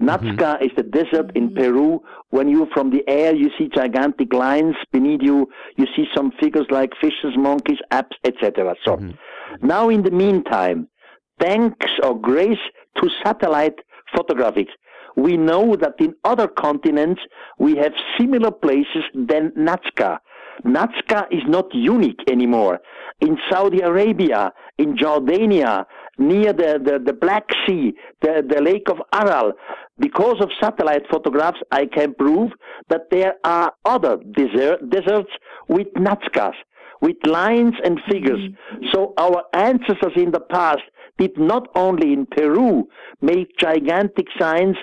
Nazca 0.00 0.60
is 0.60 0.72
the 0.76 0.82
desert 0.82 1.30
in 1.36 1.54
Peru. 1.54 2.00
When 2.30 2.48
you 2.48 2.66
from 2.74 2.90
the 2.90 3.04
air, 3.08 3.32
you 3.34 3.48
see 3.56 3.68
gigantic 3.72 4.32
lines 4.32 4.74
beneath 4.90 5.22
you. 5.22 5.46
You 5.76 5.86
see 5.94 6.06
some 6.16 6.32
figures 6.40 6.66
like 6.70 6.90
fishes, 7.00 7.36
monkeys, 7.36 7.78
apes, 7.92 8.16
etc. 8.24 8.74
So, 8.84 8.98
now 9.62 9.88
in 9.90 10.02
the 10.02 10.10
meantime, 10.10 10.88
thanks 11.38 11.86
or 12.02 12.20
grace 12.20 12.58
to 12.96 13.08
satellite 13.24 13.78
photographics, 14.16 14.72
we 15.16 15.36
know 15.36 15.76
that 15.76 15.94
in 15.98 16.14
other 16.24 16.48
continents 16.48 17.20
we 17.58 17.76
have 17.76 17.92
similar 18.18 18.50
places 18.50 19.04
than 19.14 19.50
Nazca. 19.52 20.18
Nazca 20.64 21.26
is 21.30 21.42
not 21.46 21.66
unique 21.72 22.20
anymore. 22.30 22.78
In 23.20 23.36
Saudi 23.50 23.80
Arabia, 23.80 24.52
in 24.78 24.96
Jordania, 24.96 25.84
near 26.18 26.52
the, 26.52 26.80
the, 26.84 27.00
the 27.04 27.12
Black 27.12 27.44
Sea, 27.66 27.92
the, 28.22 28.44
the 28.48 28.60
Lake 28.60 28.88
of 28.88 28.98
Aral, 29.12 29.52
because 29.98 30.36
of 30.40 30.50
satellite 30.60 31.02
photographs, 31.10 31.58
I 31.70 31.86
can 31.86 32.14
prove 32.14 32.52
that 32.88 33.10
there 33.10 33.34
are 33.44 33.72
other 33.84 34.18
desert, 34.36 34.90
deserts 34.90 35.30
with 35.68 35.88
Nazcas, 35.94 36.54
with 37.00 37.16
lines 37.26 37.74
and 37.84 38.00
figures. 38.10 38.40
Mm-hmm. 38.40 38.84
So 38.92 39.14
our 39.18 39.44
ancestors 39.52 40.12
in 40.16 40.30
the 40.30 40.40
past 40.40 40.82
did 41.18 41.38
not 41.38 41.68
only 41.74 42.12
in 42.12 42.26
Peru 42.26 42.88
make 43.22 43.56
gigantic 43.58 44.26
signs, 44.38 44.76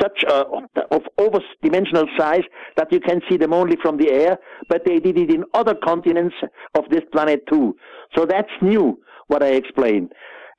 such 0.00 0.24
uh, 0.28 0.44
of 0.90 1.02
over-dimensional 1.18 2.06
size 2.18 2.42
that 2.76 2.90
you 2.92 3.00
can 3.00 3.20
see 3.28 3.36
them 3.36 3.52
only 3.52 3.76
from 3.80 3.96
the 3.96 4.10
air, 4.10 4.36
but 4.68 4.84
they 4.84 4.98
did 4.98 5.16
it 5.16 5.30
in 5.30 5.44
other 5.54 5.74
continents 5.74 6.34
of 6.74 6.84
this 6.90 7.02
planet 7.12 7.46
too. 7.48 7.76
So 8.16 8.26
that's 8.26 8.50
new, 8.60 8.98
what 9.28 9.42
I 9.42 9.48
explained. 9.62 10.12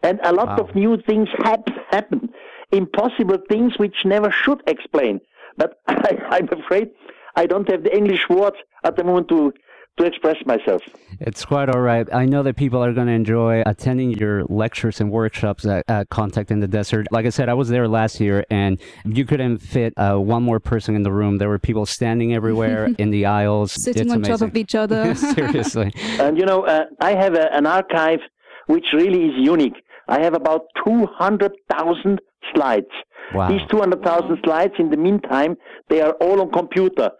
And 0.04 0.20
a 0.24 0.32
lot 0.32 0.48
Wow. 0.58 0.66
of 0.66 0.76
new 0.76 0.98
things 1.08 1.28
hap- 1.44 1.68
happen, 1.92 2.30
impossible 2.72 3.38
things 3.50 3.74
which 3.78 3.96
never 4.06 4.32
should 4.32 4.62
explain. 4.68 5.20
But 5.58 5.80
I, 5.88 6.18
I'm 6.30 6.50
afraid 6.50 6.90
I 7.36 7.46
don't 7.48 7.70
have 7.70 7.84
the 7.84 7.96
English 7.96 8.30
words 8.30 8.58
at 8.84 8.96
the 8.96 9.04
moment 9.04 9.28
to, 9.30 9.52
to 9.98 10.06
express 10.06 10.38
myself. 10.45 10.82
It's 11.20 11.43
quite 11.43 11.70
all 11.70 11.82
right. 11.82 12.08
I 12.14 12.26
know 12.26 12.43
that 12.43 12.56
people 12.56 12.84
are 12.84 12.93
going 12.93 13.08
to 13.08 13.14
enjoy 13.14 13.64
attending 13.66 14.12
your 14.12 14.43
lectures 14.45 15.02
and 15.02 15.12
workshops 15.12 15.66
at, 15.66 15.84
at 15.88 16.10
Contact 16.10 16.52
in 16.52 16.60
the 16.60 16.68
Desert. 16.68 17.08
Like 17.12 17.26
I 17.26 17.30
said, 17.30 17.50
I 17.50 17.56
was 17.56 17.70
there 17.70 17.88
last 17.88 18.20
year, 18.20 18.45
and 18.52 18.80
you 19.06 19.26
couldn't 19.26 19.58
fit 19.58 19.93
uh, 19.98 20.18
one 20.18 20.43
more 20.43 20.60
person 20.60 20.95
in 20.95 21.04
the 21.04 21.12
room. 21.12 21.38
There 21.38 21.50
were 21.50 21.60
people 21.60 21.86
standing 21.86 22.34
everywhere 22.34 22.89
in 22.98 23.10
the 23.10 23.26
aisles, 23.26 23.72
Sitting 23.72 24.04
it's 24.04 24.14
on 24.14 24.22
top 24.22 24.41
of 24.41 24.56
each 24.56 24.76
other. 24.76 25.16
Seriously. 25.36 25.91
And 26.20 26.38
you 26.38 26.45
know, 26.45 26.66
uh, 26.66 26.86
I 27.00 27.12
have 27.16 27.36
a, 27.36 27.54
an 27.54 27.66
archive 27.66 28.20
which 28.68 28.88
really 28.93 29.26
is 29.26 29.34
unique. 29.38 29.76
I 30.08 30.22
have 30.22 30.34
about 30.34 30.62
200,000 30.86 32.22
slides. 32.54 32.86
Wow. 33.34 33.50
These 33.50 33.62
200,000 33.70 34.39
slides, 34.43 34.74
in 34.80 34.89
the 34.89 34.98
meantime, 34.98 35.56
they 35.89 36.02
are 36.02 36.14
all 36.14 36.41
on 36.41 36.52
computer. 36.52 37.12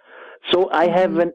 So 0.52 0.70
I 0.72 0.88
have 0.88 1.18
an 1.18 1.34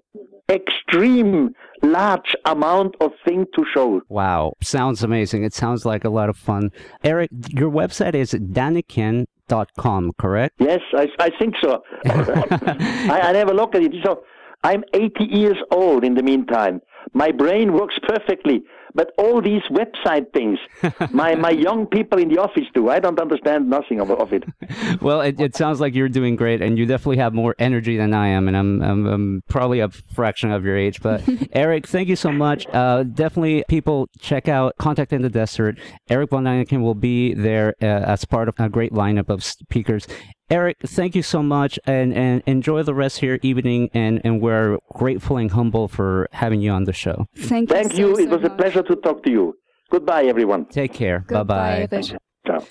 extreme 0.50 1.54
large 1.82 2.34
amount 2.44 2.94
of 3.00 3.12
things 3.24 3.46
to 3.54 3.64
show. 3.72 4.02
Wow. 4.08 4.54
Sounds 4.62 5.02
amazing. 5.02 5.44
It 5.44 5.54
sounds 5.54 5.84
like 5.84 6.04
a 6.04 6.10
lot 6.10 6.28
of 6.28 6.36
fun. 6.36 6.70
Eric, 7.02 7.30
your 7.48 7.70
website 7.70 8.14
is 8.14 8.32
daniken.com, 8.32 10.12
correct? 10.18 10.54
Yes, 10.58 10.80
I, 10.94 11.08
I 11.18 11.30
think 11.38 11.54
so. 11.62 11.82
I, 12.06 13.20
I 13.24 13.32
never 13.32 13.52
look 13.54 13.74
at 13.74 13.82
it. 13.82 13.92
So 14.04 14.24
I'm 14.64 14.84
80 14.94 15.24
years 15.24 15.56
old 15.70 16.04
in 16.04 16.14
the 16.14 16.22
meantime. 16.22 16.80
My 17.14 17.32
brain 17.32 17.72
works 17.72 17.98
perfectly, 18.06 18.62
but 18.94 19.12
all 19.18 19.40
these 19.40 19.62
website 19.70 20.32
things, 20.32 20.58
my, 21.12 21.34
my 21.34 21.50
young 21.50 21.86
people 21.86 22.18
in 22.18 22.28
the 22.28 22.38
office 22.38 22.64
do. 22.74 22.88
I 22.88 22.98
don't 23.00 23.20
understand 23.20 23.68
nothing 23.68 24.00
of, 24.00 24.10
of 24.10 24.32
it. 24.32 24.44
Well, 25.00 25.20
it, 25.20 25.40
it 25.40 25.56
sounds 25.56 25.80
like 25.80 25.94
you're 25.94 26.08
doing 26.08 26.36
great, 26.36 26.60
and 26.60 26.78
you 26.78 26.86
definitely 26.86 27.16
have 27.16 27.34
more 27.34 27.54
energy 27.58 27.96
than 27.96 28.14
I 28.14 28.28
am, 28.28 28.46
and 28.46 28.56
I'm, 28.56 28.82
I'm, 28.82 29.06
I'm 29.06 29.42
probably 29.48 29.80
a 29.80 29.88
fraction 29.88 30.52
of 30.52 30.64
your 30.64 30.76
age. 30.76 31.00
But 31.02 31.22
Eric, 31.52 31.86
thank 31.86 32.08
you 32.08 32.16
so 32.16 32.30
much. 32.30 32.66
Uh, 32.68 33.02
definitely, 33.02 33.64
people 33.68 34.08
check 34.20 34.48
out 34.48 34.76
Contact 34.78 35.12
in 35.12 35.22
the 35.22 35.28
Desert. 35.28 35.78
Eric 36.08 36.30
von 36.30 36.44
Däniken 36.44 36.82
will 36.82 36.94
be 36.94 37.34
there 37.34 37.74
uh, 37.82 37.86
as 37.86 38.24
part 38.24 38.48
of 38.48 38.54
a 38.58 38.68
great 38.68 38.92
lineup 38.92 39.28
of 39.28 39.42
speakers. 39.42 40.06
Eric, 40.50 40.78
thank 40.84 41.14
you 41.14 41.22
so 41.22 41.42
much, 41.42 41.78
and, 41.86 42.12
and 42.12 42.42
enjoy 42.46 42.82
the 42.82 42.94
rest 42.94 43.18
of 43.18 43.22
your 43.22 43.38
evening. 43.42 43.90
And, 43.94 44.20
and 44.24 44.40
we're 44.40 44.78
grateful 44.92 45.36
and 45.38 45.50
humble 45.50 45.88
for 45.88 46.28
having 46.32 46.60
you 46.60 46.70
on 46.70 46.84
the 46.84 46.92
show. 46.92 47.26
Thank 47.36 47.70
you. 47.70 47.76
Thank 47.76 47.92
so, 47.92 47.98
you. 47.98 48.12
It 48.18 48.24
so 48.24 48.36
was 48.36 48.44
a 48.44 48.48
much. 48.48 48.58
pleasure 48.58 48.82
to 48.82 48.96
talk 48.96 49.22
to 49.22 49.30
you. 49.30 49.56
Goodbye, 49.90 50.24
everyone. 50.24 50.66
Take 50.66 50.92
care. 50.92 51.20
Bye 51.20 51.24
Goodbye, 51.38 51.86
bye. 51.90 51.96
Erich. 51.96 52.16
Ciao. 52.46 52.66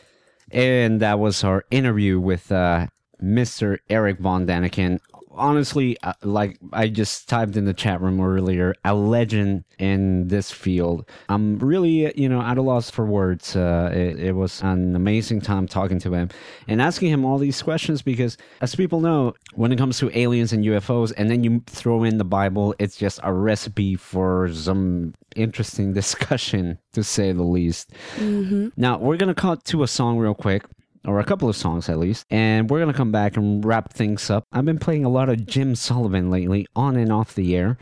And 0.51 0.99
that 0.99 1.17
was 1.19 1.43
our 1.43 1.63
interview 1.71 2.19
with 2.19 2.51
uh, 2.51 2.87
Mr. 3.23 3.77
Eric 3.89 4.19
Von 4.19 4.45
Däniken, 4.45 4.99
honestly, 5.35 5.97
uh, 6.03 6.13
like 6.23 6.57
I 6.73 6.87
just 6.87 7.27
typed 7.29 7.55
in 7.55 7.65
the 7.65 7.73
chat 7.73 8.01
room 8.01 8.21
earlier, 8.21 8.75
a 8.85 8.93
legend 8.93 9.63
in 9.79 10.27
this 10.27 10.51
field. 10.51 11.07
I'm 11.29 11.57
really, 11.59 12.17
you 12.19 12.29
know, 12.29 12.41
at 12.41 12.57
a 12.57 12.61
loss 12.61 12.89
for 12.89 13.05
words. 13.05 13.55
Uh, 13.55 13.91
it, 13.93 14.19
it 14.19 14.31
was 14.33 14.61
an 14.61 14.95
amazing 14.95 15.41
time 15.41 15.67
talking 15.67 15.99
to 15.99 16.13
him 16.13 16.29
and 16.67 16.81
asking 16.81 17.09
him 17.11 17.25
all 17.25 17.37
these 17.37 17.61
questions 17.61 18.01
because, 18.01 18.37
as 18.61 18.75
people 18.75 18.99
know, 18.99 19.33
when 19.55 19.71
it 19.71 19.77
comes 19.77 19.97
to 19.99 20.17
aliens 20.17 20.53
and 20.53 20.63
UFOs, 20.65 21.13
and 21.17 21.29
then 21.29 21.43
you 21.43 21.61
throw 21.67 22.03
in 22.03 22.17
the 22.17 22.25
Bible, 22.25 22.75
it's 22.79 22.97
just 22.97 23.19
a 23.23 23.33
recipe 23.33 23.95
for 23.95 24.49
some 24.53 25.13
interesting 25.35 25.93
discussion, 26.01 26.77
to 26.93 27.03
say 27.03 27.31
the 27.31 27.43
least. 27.43 27.91
Now, 28.75 28.97
we're 28.97 29.17
going 29.17 29.33
to 29.33 29.39
cut 29.39 29.63
to 29.65 29.83
a 29.83 29.87
song 29.87 30.17
real 30.17 30.33
quick 30.35 30.63
or 31.05 31.19
a 31.19 31.23
couple 31.23 31.49
of 31.49 31.55
songs 31.55 31.89
at 31.89 31.97
least, 31.97 32.25
and 32.29 32.69
we're 32.69 32.79
gonna 32.79 32.93
come 32.93 33.11
back 33.11 33.37
and 33.37 33.63
wrap 33.65 33.93
things 33.93 34.29
up. 34.29 34.45
I've 34.51 34.65
been 34.65 34.79
playing 34.79 35.05
a 35.05 35.09
lot 35.09 35.29
of 35.29 35.45
Jim 35.45 35.75
Sullivan 35.75 36.29
lately, 36.29 36.67
on 36.75 36.95
and 36.95 37.11
off 37.11 37.33
the 37.33 37.55
air. 37.55 37.77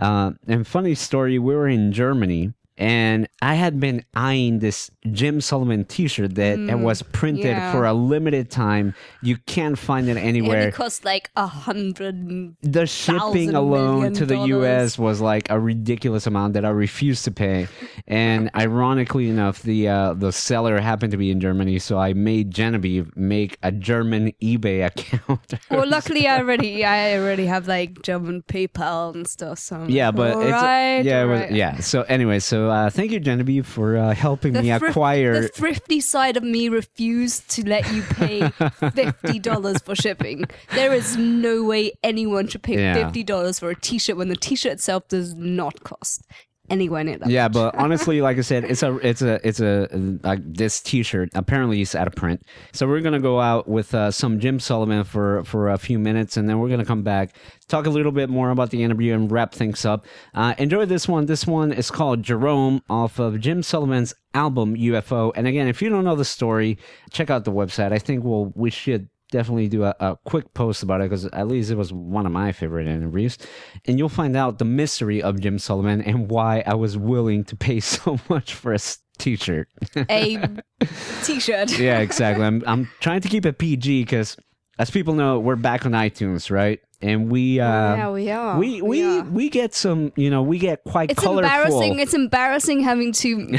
Uh, 0.00 0.32
and 0.46 0.66
funny 0.66 0.94
story, 0.94 1.38
we 1.38 1.54
were 1.54 1.68
in 1.68 1.92
Germany. 1.92 2.52
And 2.76 3.28
I 3.40 3.54
had 3.54 3.78
been 3.78 4.04
eyeing 4.14 4.58
this 4.58 4.90
Jim 5.12 5.40
Sullivan 5.40 5.84
T-shirt 5.84 6.34
that 6.34 6.58
it 6.58 6.78
was 6.78 7.02
printed 7.02 7.44
yeah. 7.44 7.70
for 7.72 7.84
a 7.84 7.92
limited 7.92 8.50
time. 8.50 8.94
You 9.22 9.36
can't 9.46 9.78
find 9.78 10.08
it 10.08 10.16
And 10.16 10.18
anywhere. 10.20 10.68
it 10.68 10.74
cost 10.74 11.04
like 11.04 11.30
a 11.36 11.46
hundred. 11.46 12.56
the 12.62 12.86
shipping 12.86 13.54
alone 13.54 14.12
to 14.14 14.26
the 14.26 14.34
dollars. 14.34 14.48
US 14.50 14.98
was 14.98 15.20
like 15.20 15.50
a 15.50 15.58
ridiculous 15.60 16.26
amount 16.26 16.54
that 16.54 16.64
I 16.64 16.70
refused 16.70 17.24
to 17.24 17.30
pay. 17.30 17.68
And 18.06 18.50
ironically 18.56 19.28
enough, 19.28 19.62
the 19.62 19.88
uh, 19.88 20.14
the 20.14 20.32
seller 20.32 20.80
happened 20.80 21.12
to 21.12 21.16
be 21.16 21.30
in 21.30 21.40
Germany, 21.40 21.78
so 21.78 21.98
I 21.98 22.12
made 22.12 22.50
Genevieve 22.50 23.16
make 23.16 23.58
a 23.62 23.70
German 23.72 24.32
eBay 24.42 24.84
account. 24.86 25.54
Well, 25.70 25.88
luckily 25.88 26.26
I 26.28 26.38
already 26.38 26.84
I 26.84 27.18
already 27.18 27.46
have 27.46 27.66
like 27.68 28.02
German 28.02 28.42
PayPal 28.42 29.14
and 29.14 29.26
stuff. 29.26 29.58
So 29.58 29.76
I'm 29.76 29.90
yeah, 29.90 30.06
like, 30.08 30.16
but 30.16 30.28
it's 30.42 30.52
alright, 30.52 31.04
yeah, 31.04 31.22
it 31.22 31.26
was, 31.26 31.50
yeah. 31.50 31.80
So 31.80 32.02
anyway, 32.02 32.38
so 32.38 32.63
uh, 32.70 32.90
thank 32.90 33.10
you, 33.12 33.20
Genevieve, 33.20 33.66
for 33.66 33.96
uh, 33.96 34.14
helping 34.14 34.52
me 34.54 34.68
thrift- 34.68 34.84
acquire. 34.90 35.40
the 35.42 35.48
thrifty 35.48 36.00
side 36.00 36.36
of 36.36 36.42
me 36.42 36.68
refused 36.68 37.48
to 37.50 37.66
let 37.68 37.90
you 37.92 38.02
pay 38.02 38.48
fifty 38.94 39.38
dollars 39.38 39.80
for 39.82 39.94
shipping. 39.94 40.44
There 40.74 40.92
is 40.92 41.16
no 41.16 41.64
way 41.64 41.92
anyone 42.02 42.48
should 42.48 42.62
pay 42.62 42.78
Yeah. 42.78 42.94
fifty 42.94 43.22
dollars 43.22 43.58
for 43.58 43.70
a 43.70 43.74
T-shirt 43.74 44.16
when 44.16 44.28
the 44.28 44.36
T-shirt 44.36 44.72
itself 44.72 45.08
does 45.08 45.34
not 45.34 45.82
cost 45.84 46.22
anywhere 46.70 47.04
near 47.04 47.18
that. 47.18 47.28
Yeah, 47.28 47.44
much. 47.44 47.52
but 47.52 47.74
honestly, 47.76 48.20
like 48.20 48.38
I 48.38 48.42
said, 48.42 48.64
it's 48.68 48.82
a 48.82 48.94
it's 48.96 49.22
a 49.22 49.46
it's 49.46 49.60
a 49.60 49.88
like 50.22 50.40
this 50.44 50.80
T-shirt. 50.80 51.30
Apparently, 51.34 51.80
is 51.80 51.94
out 51.94 52.06
of 52.06 52.14
print. 52.14 52.42
So 52.72 52.86
we're 52.86 53.00
gonna 53.00 53.20
go 53.20 53.40
out 53.40 53.68
with 53.68 53.94
uh, 53.94 54.10
some 54.10 54.40
Jim 54.40 54.60
Sullivan 54.60 55.04
for 55.04 55.44
for 55.44 55.70
a 55.70 55.78
few 55.78 55.98
minutes, 55.98 56.36
and 56.36 56.48
then 56.48 56.58
we're 56.58 56.68
gonna 56.68 56.84
come 56.84 57.02
back, 57.02 57.34
talk 57.68 57.86
a 57.86 57.90
little 57.90 58.12
bit 58.12 58.28
more 58.28 58.50
about 58.50 58.70
the 58.70 58.82
interview, 58.82 59.14
and 59.14 59.30
wrap 59.30 59.52
things 59.52 59.84
up. 59.84 60.06
Uh, 60.34 60.54
enjoy 60.58 60.84
this 60.84 61.08
one. 61.08 61.26
This 61.26 61.46
one 61.46 61.72
is 61.72 61.90
called 61.90 62.22
Jerome 62.22 62.82
off 62.88 63.18
of 63.18 63.40
Jim 63.40 63.62
Sullivan's 63.62 64.14
album 64.34 64.76
UFO. 64.76 65.32
And 65.34 65.46
again, 65.46 65.68
if 65.68 65.80
you 65.80 65.88
don't 65.88 66.04
know 66.04 66.16
the 66.16 66.24
story, 66.24 66.78
check 67.10 67.30
out 67.30 67.44
the 67.44 67.52
website. 67.52 67.92
I 67.92 67.98
think 67.98 68.24
we'll 68.24 68.52
we 68.54 68.70
should 68.70 69.08
definitely 69.34 69.66
do 69.66 69.82
a, 69.82 69.92
a 69.98 70.16
quick 70.24 70.54
post 70.54 70.84
about 70.84 71.00
it 71.00 71.10
because 71.10 71.24
at 71.26 71.48
least 71.48 71.68
it 71.68 71.74
was 71.74 71.92
one 71.92 72.24
of 72.24 72.30
my 72.30 72.52
favorite 72.52 72.86
interviews 72.86 73.36
and 73.84 73.98
you'll 73.98 74.08
find 74.08 74.36
out 74.36 74.60
the 74.60 74.64
mystery 74.64 75.20
of 75.20 75.40
jim 75.40 75.58
sullivan 75.58 76.00
and 76.02 76.30
why 76.30 76.62
i 76.68 76.74
was 76.74 76.96
willing 76.96 77.42
to 77.42 77.56
pay 77.56 77.80
so 77.94 78.16
much 78.28 78.54
for 78.54 78.72
a 78.72 78.78
t-shirt. 79.18 79.66
A 79.96 80.36
t-shirt. 81.24 81.76
yeah 81.80 81.98
exactly 81.98 82.44
i'm, 82.44 82.62
I'm 82.64 82.88
trying 83.00 83.22
to 83.22 83.28
keep 83.28 83.44
it 83.44 83.58
pg 83.58 84.02
because 84.04 84.36
as 84.78 84.88
people 84.88 85.14
know 85.14 85.40
we're 85.40 85.56
back 85.56 85.84
on 85.84 85.90
itunes 85.90 86.48
right 86.48 86.78
and 87.04 87.30
we 87.30 87.60
uh 87.60 87.66
yeah, 87.96 88.10
we 88.10 88.30
are. 88.30 88.58
we 88.58 88.80
we 88.80 89.02
are. 89.04 89.22
we 89.24 89.50
get 89.50 89.74
some 89.74 90.12
you 90.16 90.30
know 90.30 90.42
we 90.42 90.58
get 90.58 90.82
quite 90.84 91.10
It's 91.10 91.20
colorful 91.20 91.44
embarrassing. 91.44 91.98
It's 91.98 92.14
embarrassing 92.14 92.80
having 92.80 93.12
to 93.12 93.58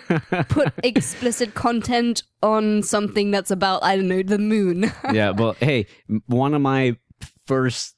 put 0.48 0.72
explicit 0.82 1.54
content 1.54 2.22
on 2.42 2.82
something 2.82 3.30
that's 3.30 3.50
about 3.50 3.82
I 3.84 3.96
don't 3.96 4.08
know 4.08 4.22
the 4.22 4.38
moon. 4.38 4.90
yeah, 5.12 5.30
well, 5.30 5.56
hey, 5.60 5.86
one 6.26 6.54
of 6.54 6.62
my 6.62 6.96
first 7.46 7.95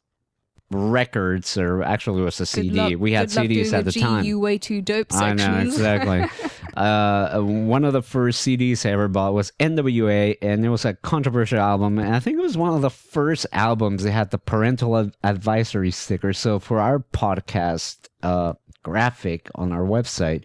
records, 0.71 1.57
or 1.57 1.83
actually 1.83 2.23
it 2.23 2.25
was 2.25 2.41
a 2.41 2.47
CD. 2.47 2.71
luck- 2.71 3.01
we 3.01 3.12
had 3.12 3.29
CDs 3.29 3.73
at 3.73 3.85
the 3.85 3.93
time. 3.93 4.25
You 4.25 4.39
way 4.39 4.59
too 4.59 4.83
dope 4.83 5.12
I 5.14 5.33
know 5.33 5.59
exactly. 5.59 6.25
uh, 6.77 7.41
one 7.41 7.85
of 7.85 7.93
the 7.93 8.03
first 8.03 8.47
CDs 8.47 8.85
I 8.85 8.91
ever 8.93 9.09
bought 9.09 9.33
was 9.33 9.53
NWA, 9.61 10.37
and 10.43 10.64
it 10.64 10.69
was 10.69 10.85
a 10.85 10.95
controversial 10.95 11.59
album. 11.59 11.99
And 11.99 12.14
I 12.14 12.21
think 12.21 12.39
it 12.39 12.43
was 12.43 12.57
one 12.57 12.75
of 12.75 12.83
the 12.83 12.91
first 12.91 13.47
albums 13.53 14.03
that 14.03 14.12
had 14.12 14.31
the 14.31 14.39
parental 14.39 14.97
ad- 14.97 15.16
advisory 15.25 15.91
sticker. 15.91 16.33
So 16.33 16.59
for 16.59 16.81
our 16.81 16.99
podcast 16.99 18.09
uh, 18.23 18.55
graphic 18.83 19.49
on 19.55 19.73
our 19.73 19.85
website, 19.85 20.45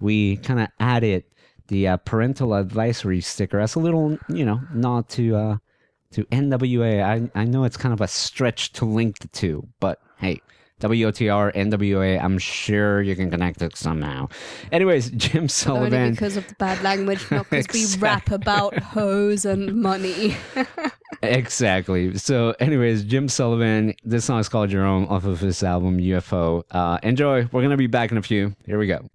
we 0.00 0.36
kind 0.38 0.60
of 0.60 0.68
added 0.78 1.24
the 1.68 1.88
uh, 1.88 1.96
parental 1.96 2.54
advisory 2.54 3.20
sticker 3.20 3.58
as 3.58 3.74
a 3.74 3.78
little, 3.80 4.18
you 4.28 4.44
know, 4.44 4.60
nod 4.72 5.08
to 5.08 5.34
uh, 5.34 5.56
to 6.14 6.24
NWA. 6.26 7.02
I 7.02 7.30
I 7.40 7.44
know 7.44 7.64
it's 7.64 7.76
kind 7.76 7.92
of 7.92 8.00
a 8.00 8.08
stretch 8.08 8.72
to 8.74 8.84
link 8.84 9.18
the 9.18 9.28
two, 9.28 9.68
but 9.80 10.00
hey. 10.18 10.40
WOTR, 10.80 11.54
NWA, 11.54 12.22
I'm 12.22 12.36
sure 12.36 13.00
you 13.00 13.14
can 13.16 13.30
connect 13.30 13.62
it 13.62 13.74
somehow. 13.76 14.28
Anyways, 14.70 15.10
Jim 15.16 15.42
Only 15.42 15.48
Sullivan. 15.48 16.10
because 16.10 16.36
of 16.36 16.46
the 16.46 16.54
bad 16.56 16.82
language, 16.82 17.24
not 17.30 17.48
because 17.50 17.96
we 17.96 18.00
rap 18.00 18.30
about 18.30 18.76
hoes 18.78 19.44
and 19.46 19.80
money. 19.80 20.36
Exactly. 21.22 22.18
So, 22.18 22.54
anyways, 22.60 23.04
Jim 23.04 23.28
Sullivan, 23.28 23.94
this 24.04 24.26
song 24.26 24.40
is 24.40 24.48
called 24.48 24.68
Jerome 24.70 25.06
off 25.08 25.24
of 25.24 25.40
his 25.40 25.62
album 25.62 25.96
UFO. 25.98 26.64
Uh, 26.70 26.98
enjoy. 27.02 27.48
We're 27.50 27.62
going 27.62 27.70
to 27.70 27.78
be 27.78 27.86
back 27.86 28.10
in 28.10 28.18
a 28.18 28.22
few. 28.22 28.54
Here 28.66 28.78
we 28.78 28.86
go. 28.86 29.08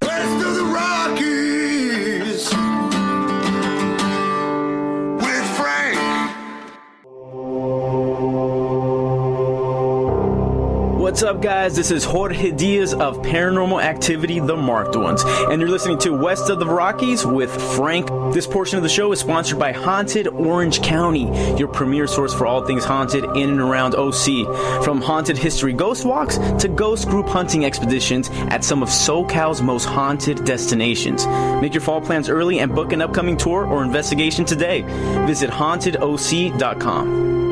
What's 11.19 11.35
up, 11.35 11.41
guys? 11.41 11.75
This 11.75 11.91
is 11.91 12.05
Jorge 12.05 12.51
Diaz 12.51 12.93
of 12.93 13.17
Paranormal 13.17 13.83
Activity 13.83 14.39
The 14.39 14.55
Marked 14.55 14.95
Ones, 14.95 15.21
and 15.25 15.59
you're 15.59 15.69
listening 15.69 15.99
to 15.99 16.11
West 16.11 16.49
of 16.49 16.59
the 16.59 16.65
Rockies 16.65 17.25
with 17.25 17.51
Frank. 17.75 18.07
This 18.33 18.47
portion 18.47 18.77
of 18.77 18.83
the 18.83 18.89
show 18.89 19.11
is 19.11 19.19
sponsored 19.19 19.59
by 19.59 19.73
Haunted 19.73 20.29
Orange 20.29 20.81
County, 20.81 21.57
your 21.57 21.67
premier 21.67 22.07
source 22.07 22.33
for 22.33 22.47
all 22.47 22.65
things 22.65 22.85
haunted 22.85 23.25
in 23.35 23.49
and 23.49 23.59
around 23.59 23.95
OC. 23.95 24.45
From 24.85 25.01
haunted 25.01 25.37
history 25.37 25.73
ghost 25.73 26.05
walks 26.05 26.37
to 26.37 26.69
ghost 26.69 27.09
group 27.09 27.27
hunting 27.27 27.65
expeditions 27.65 28.29
at 28.31 28.63
some 28.63 28.81
of 28.81 28.87
SoCal's 28.87 29.61
most 29.61 29.83
haunted 29.83 30.45
destinations. 30.45 31.27
Make 31.61 31.73
your 31.73 31.81
fall 31.81 31.99
plans 31.99 32.29
early 32.29 32.59
and 32.59 32.73
book 32.73 32.93
an 32.93 33.01
upcoming 33.01 33.35
tour 33.35 33.65
or 33.65 33.83
investigation 33.83 34.45
today. 34.45 34.83
Visit 35.27 35.49
hauntedoc.com. 35.49 37.48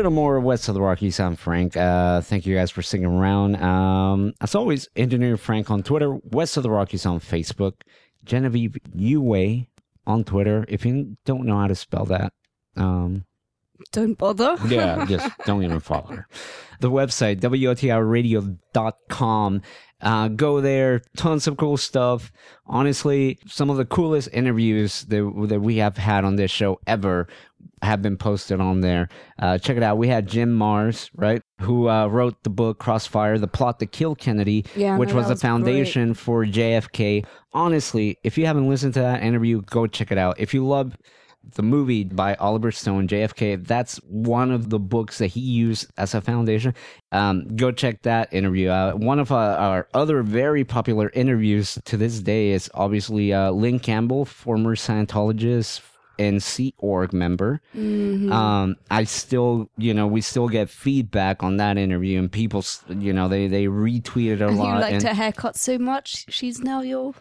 little 0.00 0.12
more 0.12 0.40
West 0.40 0.66
of 0.68 0.74
the 0.74 0.80
Rockies. 0.80 1.20
I'm 1.20 1.36
Frank. 1.36 1.76
Uh, 1.76 2.22
thank 2.22 2.46
you 2.46 2.54
guys 2.54 2.70
for 2.70 2.80
sticking 2.80 3.04
around. 3.04 3.56
Um, 3.56 4.32
as 4.40 4.54
always, 4.54 4.88
Engineer 4.96 5.36
Frank 5.36 5.70
on 5.70 5.82
Twitter, 5.82 6.16
West 6.32 6.56
of 6.56 6.62
the 6.62 6.70
Rockies 6.70 7.04
on 7.04 7.20
Facebook, 7.20 7.74
Genevieve 8.24 8.78
Uway 8.96 9.66
on 10.06 10.24
Twitter. 10.24 10.64
If 10.68 10.86
you 10.86 11.18
don't 11.26 11.44
know 11.44 11.58
how 11.58 11.66
to 11.66 11.74
spell 11.74 12.06
that, 12.06 12.32
um, 12.78 13.26
Don't 13.92 14.16
bother. 14.16 14.56
yeah, 14.68 15.04
just 15.08 15.30
don't 15.44 15.62
even 15.64 15.80
follow 15.80 16.06
her. 16.16 16.26
The 16.80 16.90
website, 16.90 17.40
WOTRradio.com. 17.40 19.62
Uh, 20.02 20.28
go 20.28 20.62
there, 20.62 21.02
tons 21.18 21.46
of 21.46 21.58
cool 21.58 21.76
stuff. 21.76 22.32
Honestly, 22.64 23.38
some 23.46 23.68
of 23.68 23.76
the 23.76 23.84
coolest 23.84 24.30
interviews 24.32 25.02
that, 25.04 25.30
that 25.48 25.60
we 25.60 25.76
have 25.76 25.98
had 25.98 26.24
on 26.24 26.36
this 26.36 26.50
show 26.50 26.80
ever 26.86 27.28
have 27.82 28.02
been 28.02 28.16
posted 28.16 28.60
on 28.60 28.80
there. 28.80 29.08
Uh, 29.38 29.56
check 29.58 29.76
it 29.76 29.82
out. 29.82 29.96
We 29.98 30.08
had 30.08 30.26
Jim 30.26 30.58
Marrs, 30.58 31.10
right, 31.14 31.42
who 31.60 31.88
uh, 31.88 32.06
wrote 32.06 32.42
the 32.42 32.50
book 32.50 32.78
Crossfire, 32.78 33.38
The 33.38 33.48
Plot 33.48 33.78
to 33.80 33.86
Kill 33.86 34.14
Kennedy, 34.14 34.64
Yeah, 34.76 34.96
which 34.98 35.10
no, 35.10 35.16
was 35.16 35.26
the 35.26 35.32
was 35.32 35.40
great. 35.40 35.48
foundation 35.48 36.14
for 36.14 36.44
JFK. 36.44 37.24
Honestly, 37.52 38.18
if 38.22 38.36
you 38.36 38.46
haven't 38.46 38.68
listened 38.68 38.94
to 38.94 39.00
that 39.00 39.22
interview, 39.22 39.62
go 39.62 39.86
check 39.86 40.12
it 40.12 40.18
out. 40.18 40.38
If 40.38 40.52
you 40.52 40.66
love 40.66 40.96
the 41.54 41.62
movie 41.62 42.04
by 42.04 42.34
Oliver 42.34 42.70
Stone, 42.70 43.08
JFK. 43.08 43.66
That's 43.66 43.96
one 44.06 44.50
of 44.50 44.68
the 44.68 44.78
books 44.78 45.18
that 45.18 45.28
he 45.28 45.40
used 45.40 45.86
as 45.96 46.14
a 46.14 46.20
foundation. 46.20 46.74
Um, 47.12 47.56
go 47.56 47.72
check 47.72 48.02
that 48.02 48.32
interview 48.32 48.68
out. 48.68 48.98
One 49.00 49.18
of 49.18 49.32
our, 49.32 49.56
our 49.56 49.88
other 49.94 50.22
very 50.22 50.64
popular 50.64 51.10
interviews 51.14 51.78
to 51.86 51.96
this 51.96 52.20
day 52.20 52.50
is 52.50 52.70
obviously 52.74 53.32
uh, 53.32 53.52
Lynn 53.52 53.78
Campbell, 53.78 54.26
former 54.26 54.76
Scientologist 54.76 55.80
and 56.20 56.42
Sea 56.42 56.74
Org 56.78 57.12
member. 57.12 57.60
Mm-hmm. 57.74 58.30
Um, 58.30 58.76
I 58.90 59.04
still, 59.04 59.70
you 59.76 59.94
know, 59.94 60.06
we 60.06 60.20
still 60.20 60.48
get 60.48 60.68
feedback 60.68 61.42
on 61.42 61.56
that 61.56 61.78
interview, 61.78 62.18
and 62.18 62.30
people, 62.30 62.64
you 62.88 63.12
know, 63.12 63.28
they 63.28 63.46
they 63.48 63.64
retweet 63.66 64.34
it 64.34 64.42
a 64.42 64.50
you 64.50 64.56
lot. 64.56 64.74
You 64.74 64.80
liked 64.80 64.94
and 64.94 65.02
her 65.04 65.14
haircut 65.14 65.56
so 65.56 65.78
much, 65.78 66.26
she's 66.28 66.60
now 66.60 66.82
your 66.82 67.14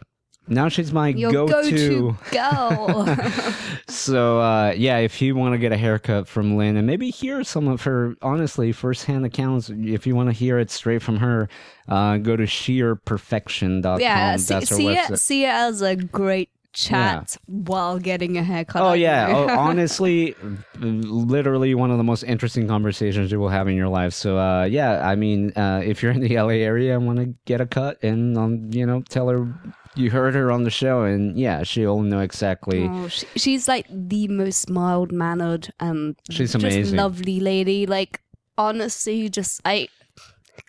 now 0.50 0.68
she's 0.68 0.92
my 0.92 1.10
your 1.10 1.32
go-to. 1.32 1.72
go-to 1.72 2.18
girl. 2.32 3.18
So 3.90 4.40
uh, 4.40 4.74
yeah, 4.78 4.98
if 4.98 5.22
you 5.22 5.36
want 5.36 5.54
to 5.54 5.58
get 5.58 5.72
a 5.72 5.78
haircut 5.78 6.28
from 6.28 6.58
Lynn 6.58 6.78
and 6.78 6.86
maybe 6.86 7.10
hear 7.10 7.44
some 7.44 7.68
of 7.68 7.84
her 7.84 8.16
honestly 8.22 8.72
firsthand 8.72 9.26
accounts, 9.26 9.70
if 9.70 10.06
you 10.08 10.16
want 10.16 10.30
to 10.30 10.34
hear 10.34 10.60
it 10.60 10.70
straight 10.72 11.02
from 11.02 11.18
her, 11.18 11.50
uh, 11.88 12.18
go 12.18 12.36
to 12.36 12.44
sheerperfection.com. 12.44 14.00
yeah, 14.00 14.36
see, 14.38 14.54
That's 14.54 14.70
her 14.70 14.76
see 14.76 14.86
website. 14.86 15.12
it, 15.12 15.20
see 15.20 15.46
it 15.46 15.50
as 15.50 15.82
a 15.82 15.96
great 15.96 16.50
chat 16.74 17.38
while 17.46 18.00
getting 18.00 18.38
a 18.38 18.44
haircut. 18.44 18.82
Oh 18.82 18.94
yeah, 18.94 19.28
oh, 19.30 19.50
honestly, 19.58 20.36
literally 20.80 21.76
one 21.76 21.92
of 21.92 21.98
the 21.98 22.04
most 22.04 22.24
interesting 22.24 22.68
conversations 22.68 23.32
you 23.32 23.40
will 23.40 23.50
have 23.50 23.68
in 23.68 23.76
your 23.76 23.88
life. 23.90 24.14
So 24.14 24.38
uh, 24.38 24.66
yeah, 24.66 25.08
I 25.08 25.16
mean, 25.16 25.52
uh, 25.56 25.82
if 25.84 26.02
you're 26.04 26.12
in 26.12 26.22
the 26.22 26.36
LA 26.38 26.60
area 26.64 26.96
and 26.96 27.06
want 27.06 27.20
to 27.20 27.34
get 27.46 27.62
a 27.62 27.66
cut, 27.66 28.02
and 28.04 28.38
um, 28.38 28.70
you 28.72 28.86
know, 28.86 29.02
tell 29.10 29.28
her 29.30 29.48
you 29.96 30.12
heard 30.12 30.36
her 30.36 30.52
on 30.52 30.64
the 30.64 30.70
show, 30.70 31.04
and 31.04 31.38
yeah, 31.38 31.64
she'll 31.64 32.02
know 32.02 32.20
exactly. 32.20 32.88
Oh, 32.90 33.08
she, 33.08 33.26
she's 33.36 33.68
like 33.68 33.86
the 33.90 34.28
most 34.28 34.70
mild 34.70 35.12
mannered 35.12 35.74
and 35.80 36.16
She's 36.30 36.54
just 36.54 36.64
amazing. 36.64 36.96
lovely 36.98 37.40
lady. 37.40 37.86
Like 37.86 38.22
honestly, 38.58 39.30
just 39.30 39.62
I 39.66 39.88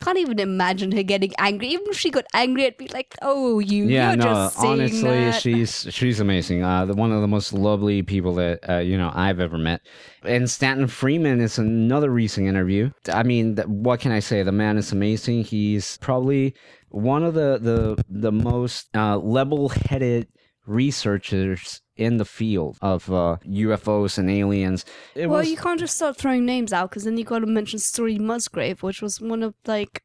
can't 0.03 0.19
even 0.19 0.39
imagine 0.39 0.93
her 0.93 1.03
getting 1.03 1.33
angry. 1.39 1.69
Even 1.69 1.87
if 1.89 1.99
she 1.99 2.11
got 2.11 2.25
angry, 2.35 2.67
I'd 2.67 2.77
be 2.77 2.89
like, 2.89 3.15
"Oh, 3.23 3.59
you, 3.59 3.87
yeah, 3.87 4.11
you're 4.11 4.17
no, 4.17 4.25
just 4.25 4.59
honestly, 4.59 5.03
that." 5.03 5.41
she's 5.41 5.87
she's 5.91 6.21
amazing. 6.21 6.63
Uh, 6.63 6.87
the, 6.87 6.95
one 6.95 7.13
of 7.13 7.21
the 7.21 7.29
most 7.29 7.53
lovely 7.53 8.03
people 8.03 8.35
that 8.35 8.69
uh, 8.69 8.79
you 8.79 8.97
know 8.97 9.11
I've 9.15 9.41
ever 9.41 9.59
met. 9.59 9.81
And 10.23 10.51
Stanton 10.51 10.87
Friedman 10.87 11.41
is 11.41 11.59
another 11.59 12.11
recent 12.11 12.47
interview. 12.47 12.91
I 13.13 13.23
mean, 13.23 13.57
what 13.57 14.01
can 14.01 14.13
I 14.13 14.21
say? 14.21 14.43
The 14.43 14.53
man 14.53 14.77
is 14.77 14.93
amazing. 14.93 15.45
He's 15.45 15.97
probably 15.99 16.55
one 16.91 17.25
of 17.25 17.35
the 17.35 17.59
the 17.61 18.05
the 18.09 18.33
most 18.33 18.89
uh, 18.95 19.17
level-headed 19.19 20.29
researchers 20.67 21.81
in 22.01 22.17
the 22.17 22.25
field 22.25 22.79
of 22.81 23.11
uh, 23.13 23.37
UFOs 23.47 24.19
and 24.19 24.31
aliens. 24.31 24.85
It 25.15 25.27
well, 25.27 25.41
was 25.41 25.51
you 25.51 25.57
can't 25.57 25.79
just 25.79 25.97
start 25.97 26.17
throwing 26.17 26.47
names 26.47 26.73
out 26.73 26.91
because 26.91 27.05
then 27.05 27.19
you 27.19 27.25
got 27.25 27.41
to 27.41 27.47
mention 27.47 27.79
Story 27.79 28.19
Musgrave, 28.19 28.83
which 28.83 29.03
was 29.03 29.21
one 29.21 29.43
of 29.43 29.55
like 29.67 30.03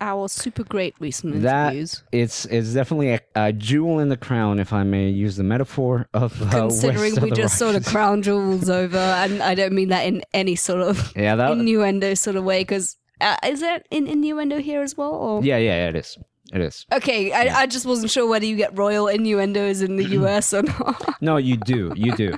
our 0.00 0.28
super 0.28 0.62
great 0.62 0.94
recent 1.00 1.42
that 1.42 1.72
interviews. 1.72 2.04
it's 2.12 2.44
it's 2.44 2.72
definitely 2.72 3.14
a, 3.14 3.20
a 3.34 3.52
jewel 3.52 3.98
in 3.98 4.10
the 4.10 4.16
crown, 4.16 4.60
if 4.60 4.72
I 4.72 4.84
may 4.84 5.08
use 5.08 5.36
the 5.36 5.42
metaphor 5.42 6.08
of 6.14 6.40
uh, 6.40 6.50
Considering 6.50 7.02
West 7.02 7.16
of 7.16 7.22
we 7.24 7.30
the 7.30 7.36
just 7.36 7.58
sort 7.58 7.74
of 7.74 7.84
crown 7.84 8.22
jewels 8.22 8.68
over, 8.82 8.98
and 8.98 9.42
I 9.42 9.54
don't 9.54 9.72
mean 9.72 9.88
that 9.88 10.06
in 10.06 10.22
any 10.34 10.54
sort 10.54 10.82
of 10.82 11.12
Yeah, 11.16 11.34
that 11.36 11.50
innuendo 11.52 12.14
sort 12.14 12.36
of 12.36 12.44
way. 12.44 12.60
Because 12.60 12.96
uh, 13.20 13.36
is 13.46 13.60
there 13.60 13.82
an 13.90 14.06
innuendo 14.06 14.58
here 14.58 14.82
as 14.82 14.96
well? 14.96 15.14
Or? 15.14 15.42
Yeah, 15.42 15.56
yeah, 15.56 15.88
it 15.88 15.96
is. 15.96 16.18
It 16.52 16.60
is. 16.62 16.86
Okay, 16.92 17.32
I, 17.32 17.60
I 17.62 17.66
just 17.66 17.84
wasn't 17.84 18.10
sure 18.10 18.26
whether 18.26 18.46
you 18.46 18.56
get 18.56 18.76
royal 18.76 19.06
innuendos 19.08 19.82
in 19.82 19.96
the 19.96 20.04
US 20.20 20.54
or 20.54 20.62
not. 20.62 21.16
No, 21.20 21.36
you 21.36 21.56
do. 21.56 21.92
You 21.96 22.14
do. 22.16 22.34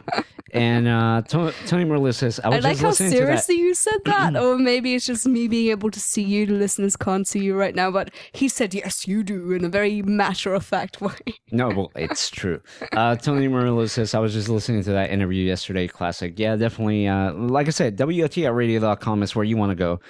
And 0.52 0.88
uh, 0.88 1.22
To- 1.28 1.52
Tony 1.66 1.84
Merlis 1.84 2.14
says, 2.14 2.40
I 2.42 2.48
was 2.48 2.64
I 2.64 2.70
like 2.70 2.78
how 2.78 2.90
seriously 2.90 3.56
you 3.56 3.74
said 3.74 4.00
that, 4.06 4.36
or 4.42 4.58
maybe 4.58 4.94
it's 4.94 5.06
just 5.06 5.26
me 5.26 5.46
being 5.46 5.70
able 5.70 5.90
to 5.90 6.00
see 6.00 6.22
you. 6.22 6.46
The 6.46 6.54
listeners 6.54 6.96
can't 6.96 7.28
see 7.28 7.40
you 7.40 7.54
right 7.54 7.74
now, 7.74 7.90
but 7.90 8.10
he 8.32 8.48
said, 8.48 8.74
"Yes, 8.74 9.06
you 9.06 9.22
do," 9.22 9.52
in 9.52 9.64
a 9.64 9.68
very 9.68 10.02
matter 10.02 10.54
of 10.54 10.64
fact 10.64 11.00
way. 11.00 11.14
No, 11.52 11.68
well, 11.68 11.92
it's 11.96 12.30
true. 12.30 12.60
Uh, 12.92 13.14
Tony 13.16 13.46
Merlis 13.48 13.90
says, 13.90 14.14
I 14.14 14.18
was 14.18 14.32
just 14.32 14.48
listening 14.48 14.82
to 14.84 14.90
that 14.92 15.10
interview 15.10 15.44
yesterday. 15.44 15.86
Classic. 15.86 16.36
Yeah, 16.36 16.56
definitely. 16.56 17.06
Uh, 17.06 17.32
like 17.34 17.68
I 17.68 17.70
said, 17.70 17.96
WOTRadio.com 17.96 19.22
is 19.22 19.36
where 19.36 19.44
you 19.44 19.56
want 19.56 19.70
to 19.70 19.76
go. 19.76 20.00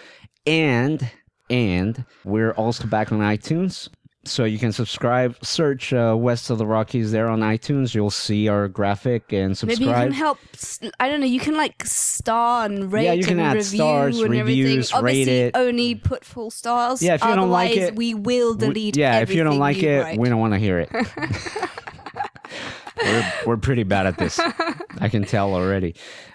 And, 0.47 1.07
and 1.51 2.05
we're 2.25 2.53
also 2.53 2.87
back 2.87 3.13
on 3.13 3.19
iTunes. 3.19 3.89
So 4.27 4.45
you 4.45 4.59
can 4.59 4.71
subscribe, 4.71 5.35
search 5.43 5.95
uh, 5.95 6.15
West 6.17 6.51
of 6.51 6.59
the 6.59 6.67
Rockies 6.67 7.11
there 7.11 7.27
on 7.29 7.41
iTunes. 7.41 7.95
You'll 7.95 8.11
see 8.11 8.49
our 8.49 8.69
graphic 8.69 9.33
and 9.33 9.57
subscribe. 9.57 9.81
Maybe 9.81 9.91
you 9.91 9.97
can 10.09 10.13
help. 10.13 10.39
I 11.01 11.09
don't 11.09 11.21
know. 11.21 11.27
You 11.27 11.41
can 11.41 11.57
like 11.57 11.83
star 11.87 12.67
and 12.67 12.93
rate 12.93 13.05
Yeah, 13.07 13.13
you 13.15 13.25
can 13.25 13.39
and 13.39 13.49
add 13.49 13.57
review 13.57 13.79
stars, 13.79 14.21
and 14.21 14.31
reviews, 14.31 14.93
everything. 14.93 15.05
rate 15.05 15.21
Obviously, 15.23 15.39
it. 15.39 15.57
only 15.57 15.95
put 15.95 16.27
full 16.27 16.51
stars. 16.51 17.03
Yeah, 17.03 17.15
if 17.15 17.25
you 17.25 17.35
don't 17.35 17.49
like 17.51 17.75
it, 17.75 17.97
we 17.97 18.13
will 18.13 18.53
We- 18.53 18.59
delete. 18.67 18.97
yeah, 18.99 19.21
if 19.21 19.33
you 19.33 19.43
don't 19.43 19.59
like 19.59 19.83
it, 19.83 20.03
write. 20.03 20.19
we 20.19 20.29
don't 20.29 20.39
want 20.39 20.53
to 20.53 20.59
hear 20.59 20.81
it. 20.81 20.91
we're, 23.03 23.33
we're 23.47 23.57
pretty 23.57 23.83
bad 23.83 24.07
at 24.07 24.19
this. 24.19 24.39
I 24.99 25.09
can 25.09 25.25
tell 25.25 25.55
already. 25.55 25.95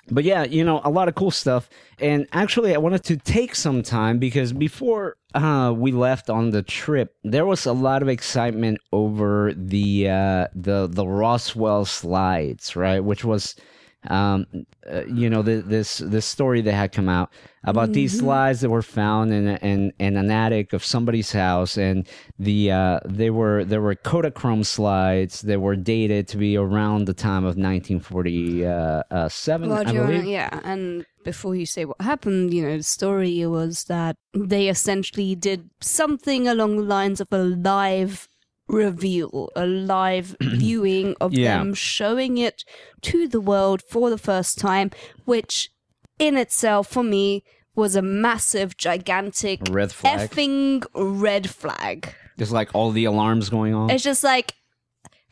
But 0.09 0.23
yeah, 0.23 0.43
you 0.43 0.63
know, 0.63 0.81
a 0.83 0.89
lot 0.89 1.07
of 1.07 1.15
cool 1.15 1.31
stuff. 1.31 1.69
And 1.99 2.27
actually, 2.31 2.75
I 2.75 2.77
wanted 2.77 3.03
to 3.05 3.17
take 3.17 3.55
some 3.55 3.81
time 3.81 4.19
because 4.19 4.53
before 4.53 5.17
uh, 5.33 5.73
we 5.75 5.91
left 5.91 6.29
on 6.29 6.51
the 6.51 6.61
trip, 6.61 7.15
there 7.23 7.45
was 7.45 7.65
a 7.65 7.73
lot 7.73 8.01
of 8.01 8.09
excitement 8.09 8.79
over 8.91 9.53
the 9.55 10.09
uh, 10.09 10.47
the 10.53 10.87
the 10.87 11.07
Roswell 11.07 11.85
slides, 11.85 12.75
right? 12.75 12.99
Which 12.99 13.25
was 13.25 13.55
um, 14.11 14.45
uh, 14.91 15.03
you 15.05 15.29
know, 15.29 15.41
the, 15.41 15.61
this 15.61 15.97
this 15.97 16.25
story 16.25 16.61
that 16.61 16.73
had 16.73 16.91
come 16.91 17.09
out 17.09 17.31
about 17.63 17.93
these 17.93 18.19
slides 18.19 18.61
that 18.61 18.69
were 18.69 18.81
found 18.81 19.33
in, 19.33 19.47
in 19.57 19.91
in 19.99 20.17
an 20.17 20.29
attic 20.29 20.73
of 20.73 20.85
somebody's 20.85 21.31
house, 21.31 21.77
and 21.77 22.07
the 22.37 22.71
uh, 22.71 22.99
they 23.05 23.29
were 23.29 23.65
there 23.65 23.81
were 23.81 23.95
Kodachrome 23.95 24.65
slides 24.65 25.41
that 25.41 25.59
were 25.59 25.75
dated 25.75 26.27
to 26.29 26.37
be 26.37 26.57
around 26.57 27.05
the 27.05 27.13
time 27.13 27.43
of 27.43 27.57
1947, 27.57 29.71
I 29.71 29.75
Roger, 29.75 30.05
believe. 30.05 30.25
yeah, 30.25 30.59
and 30.63 31.05
before 31.23 31.55
you 31.55 31.65
say 31.65 31.85
what 31.85 31.99
happened, 32.01 32.53
you 32.53 32.61
know, 32.61 32.77
the 32.77 32.83
story 32.83 33.45
was 33.47 33.85
that 33.85 34.15
they 34.33 34.69
essentially 34.69 35.35
did 35.35 35.69
something 35.81 36.47
along 36.47 36.77
the 36.77 36.83
lines 36.83 37.19
of 37.19 37.27
a 37.31 37.39
live 37.39 38.27
reveal, 38.67 39.49
a 39.55 39.65
live 39.65 40.35
viewing 40.41 41.15
of 41.21 41.33
Yeah. 41.33 41.57
them 41.59 41.73
showing 41.73 42.37
it 42.37 42.63
to 43.03 43.27
the 43.27 43.41
world 43.41 43.81
for 43.89 44.09
the 44.09 44.17
first 44.17 44.57
time, 44.57 44.91
which 45.25 45.69
in 46.19 46.37
itself, 46.37 46.87
for 46.87 47.03
me, 47.03 47.43
was 47.75 47.95
a 47.95 48.01
massive, 48.01 48.77
gigantic, 48.77 49.59
Red 49.69 49.91
flag. 49.91 50.31
effing 50.31 50.85
red 50.95 51.49
flag. 51.49 52.13
There's 52.37 52.51
like 52.51 52.69
all 52.73 52.91
the 52.91 53.05
alarms 53.05 53.49
going 53.49 53.73
on. 53.73 53.89
It's 53.89 54.03
just 54.03 54.23
like, 54.23 54.53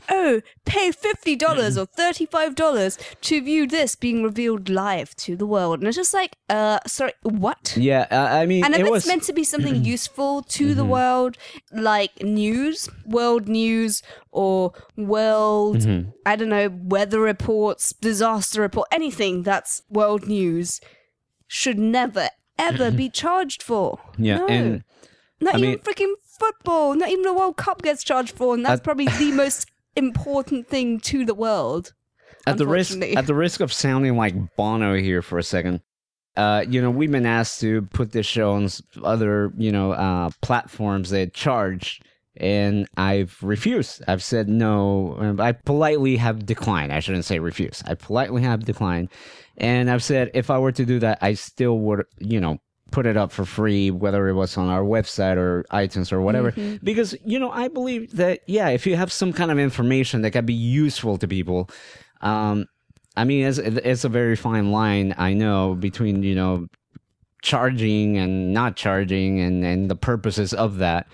oh, 0.10 0.41
pay 0.66 0.91
fifty 0.91 1.36
dollars 1.36 1.78
or 1.78 1.86
thirty-five 1.86 2.56
dollars 2.56 2.97
to 3.22 3.41
view 3.41 3.68
this 3.68 3.95
being 3.95 4.24
revealed 4.24 4.70
live 4.70 5.16
to 5.18 5.36
the 5.36 5.45
world, 5.45 5.80
and 5.80 5.88
it's 5.88 5.97
just 5.97 6.14
like, 6.14 6.36
uh, 6.49 6.80
sorry, 6.88 7.14
what? 7.24 7.76
yeah, 7.78 8.08
uh, 8.12 8.36
I 8.36 8.45
mean, 8.45 8.64
And 8.66 8.74
if 8.74 8.80
it 8.82 8.84
it's 8.84 8.91
was 8.91 9.04
Mm-hmm. 9.04 9.10
meant 9.10 9.24
to 9.24 9.34
be 9.34 9.43
something 9.43 9.84
useful 9.95 10.41
to 10.43 10.74
the 10.76 10.86
world, 10.86 11.38
like 11.72 12.22
news, 12.24 12.89
world 13.06 13.47
news, 13.47 14.01
or 14.32 14.74
world, 14.97 15.78
Mm-hmm. 15.78 16.10
I 16.26 16.36
don't 16.36 16.49
know, 16.49 16.70
weather 16.72 17.20
reports, 17.20 17.93
disaster 17.93 18.62
report, 18.62 18.88
anything 18.91 19.43
that's 19.43 19.82
world 19.89 20.28
news, 20.28 20.80
should 21.47 21.78
never 21.80 22.30
ever 22.58 22.91
be 22.91 23.10
charged 23.22 23.62
for. 23.64 23.99
yeah, 24.18 24.38
No. 24.38 24.47
and 24.47 24.84
Not 25.41 25.56
I 25.56 25.58
even 25.58 25.70
mean- 25.72 25.80
freaking 25.80 26.14
football. 26.39 26.95
Not 26.95 27.10
even 27.10 27.24
the 27.24 27.34
World 27.34 27.58
Cup 27.58 27.82
gets 27.82 28.03
charged 28.03 28.36
for, 28.36 28.53
and 28.56 28.65
that's 28.65 28.82
probably 28.82 29.06
the 29.07 29.32
most 29.32 29.68
important 29.95 30.68
thing 30.68 30.99
to 31.02 31.26
the 31.26 31.34
world. 31.34 31.94
at 32.45 32.57
the 32.57 32.68
risk 32.68 32.99
at 33.02 33.28
the 33.28 33.36
risk 33.36 33.60
of 33.61 33.72
sounding 33.72 34.18
like 34.18 34.56
Bono 34.56 34.95
here 34.95 35.22
for 35.22 35.38
a 35.38 35.44
second, 35.44 35.82
uh, 36.36 36.65
you 36.68 36.82
know, 36.82 36.90
we've 36.90 37.11
been 37.11 37.26
asked 37.26 37.61
to 37.61 37.84
put 37.84 38.11
this 38.11 38.26
show 38.26 38.53
on 38.53 38.68
other, 39.03 39.53
you 39.57 39.72
know, 39.72 39.91
uh, 39.91 40.30
platforms 40.41 41.11
that 41.11 41.34
charge, 41.34 42.02
and 42.36 42.88
I've 42.98 43.38
refused. 43.44 44.03
I've 44.07 44.24
said 44.24 44.49
no. 44.49 45.38
I 45.40 45.52
politely 45.52 46.18
have 46.18 46.45
declined. 46.45 46.91
I 46.91 46.99
shouldn't 46.99 47.26
say 47.26 47.40
refuse. 47.40 47.84
I 47.86 47.94
politely 47.94 48.41
have 48.41 48.65
declined, 48.65 49.10
and 49.57 49.90
I've 49.90 50.03
said 50.03 50.32
if 50.34 50.49
I 50.49 50.57
were 50.57 50.72
to 50.72 50.86
do 50.86 50.99
that, 50.99 51.20
I 51.22 51.36
still 51.36 51.78
would, 51.80 52.06
you 52.20 52.40
know. 52.40 52.57
Put 52.94 53.07
it 53.07 53.18
up 53.18 53.32
for 53.32 53.44
free, 53.44 53.90
whether 53.90 54.30
it 54.30 54.34
was 54.34 54.56
on 54.56 54.70
our 54.70 54.84
website 54.84 55.38
or 55.38 55.65
iTunes 55.72 56.14
or 56.14 56.22
whatever. 56.22 56.53
Because, 56.84 57.15
you 57.26 57.40
know, 57.40 57.49
I 57.49 57.68
believe 57.68 58.15
that, 58.18 58.41
yeah, 58.45 58.70
if 58.70 58.86
you 58.86 58.95
have 58.95 59.11
some 59.11 59.34
kind 59.34 59.49
of 59.49 59.57
information 59.57 60.22
that 60.22 60.32
can 60.32 60.45
be 60.45 60.53
useful 60.53 61.18
to 61.18 61.28
people, 61.28 61.70
um, 62.22 62.68
I 63.18 63.24
mean, 63.24 63.48
it's, 63.48 63.57
it's 63.57 64.03
a 64.03 64.10
very 64.10 64.36
fine 64.36 64.72
line, 64.72 65.15
I 65.18 65.34
know, 65.34 65.74
between, 65.74 66.22
you 66.22 66.36
know, 66.36 66.68
charging 67.41 68.18
and 68.18 68.53
not 68.53 68.76
charging 68.76 69.40
and, 69.40 69.65
and 69.65 69.90
the 69.90 69.95
purposes 69.95 70.53
of 70.53 70.78
that. 70.78 71.07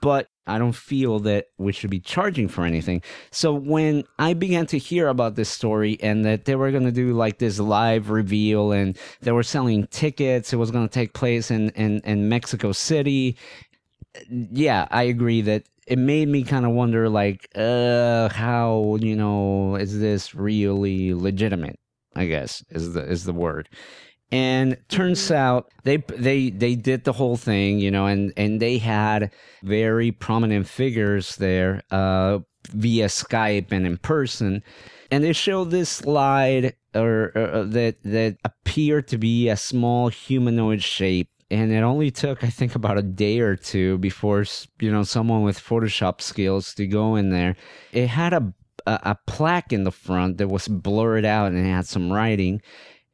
but 0.00 0.28
I 0.48 0.58
don't 0.58 0.74
feel 0.74 1.18
that 1.20 1.46
we 1.58 1.72
should 1.72 1.90
be 1.90 2.00
charging 2.00 2.48
for 2.48 2.64
anything. 2.64 3.02
So 3.30 3.52
when 3.52 4.04
I 4.18 4.34
began 4.34 4.66
to 4.66 4.78
hear 4.78 5.08
about 5.08 5.36
this 5.36 5.48
story 5.48 5.98
and 6.02 6.24
that 6.24 6.44
they 6.44 6.56
were 6.56 6.70
going 6.70 6.84
to 6.84 6.92
do 6.92 7.12
like 7.12 7.38
this 7.38 7.58
live 7.58 8.10
reveal 8.10 8.72
and 8.72 8.96
they 9.20 9.32
were 9.32 9.42
selling 9.42 9.86
tickets, 9.88 10.52
it 10.52 10.56
was 10.56 10.70
going 10.70 10.88
to 10.88 10.92
take 10.92 11.12
place 11.12 11.50
in, 11.50 11.70
in, 11.70 12.00
in 12.04 12.28
Mexico 12.28 12.72
City. 12.72 13.36
Yeah, 14.28 14.88
I 14.90 15.04
agree 15.04 15.42
that 15.42 15.64
it 15.86 15.98
made 15.98 16.28
me 16.28 16.42
kind 16.42 16.66
of 16.66 16.72
wonder 16.72 17.08
like, 17.08 17.48
uh, 17.54 18.28
how, 18.30 18.96
you 19.00 19.14
know, 19.14 19.76
is 19.76 20.00
this 20.00 20.34
really 20.34 21.14
legitimate? 21.14 21.78
I 22.16 22.26
guess 22.26 22.64
is 22.70 22.94
the 22.94 23.04
is 23.04 23.24
the 23.24 23.32
word 23.32 23.68
and 24.30 24.76
turns 24.88 25.30
out 25.30 25.70
they 25.84 25.96
they 26.16 26.50
they 26.50 26.74
did 26.74 27.04
the 27.04 27.12
whole 27.12 27.36
thing 27.36 27.78
you 27.78 27.90
know 27.90 28.06
and 28.06 28.32
and 28.36 28.60
they 28.60 28.76
had 28.76 29.30
very 29.62 30.12
prominent 30.12 30.68
figures 30.68 31.36
there 31.36 31.82
uh 31.90 32.38
via 32.70 33.06
skype 33.06 33.72
and 33.72 33.86
in 33.86 33.96
person. 33.98 34.62
And 35.10 35.24
they 35.24 35.32
showed 35.32 35.70
this 35.70 35.88
slide 35.88 36.74
or, 36.94 37.32
or 37.34 37.64
that 37.64 38.02
that 38.02 38.36
appeared 38.44 39.08
to 39.08 39.18
be 39.18 39.48
a 39.48 39.56
small 39.56 40.08
humanoid 40.08 40.82
shape. 40.82 41.30
And 41.50 41.72
it 41.72 41.82
only 41.82 42.10
took 42.10 42.44
i 42.44 42.50
think 42.50 42.74
about 42.74 42.98
a 42.98 43.02
day 43.02 43.40
or 43.40 43.56
two 43.56 43.96
before 43.98 44.44
you 44.80 44.92
know 44.92 45.02
someone 45.02 45.42
with 45.42 45.58
photoshop 45.58 46.20
skills 46.20 46.74
to 46.74 46.86
go 46.86 47.16
in 47.16 47.30
there. 47.30 47.56
It 47.92 48.08
had 48.08 48.34
a 48.34 48.52
a, 48.86 49.00
a 49.02 49.18
plaque 49.26 49.72
in 49.72 49.84
the 49.84 49.90
front 49.90 50.36
that 50.38 50.48
was 50.48 50.68
blurred 50.68 51.24
out 51.24 51.52
and 51.52 51.66
had 51.66 51.86
some 51.86 52.12
writing 52.12 52.60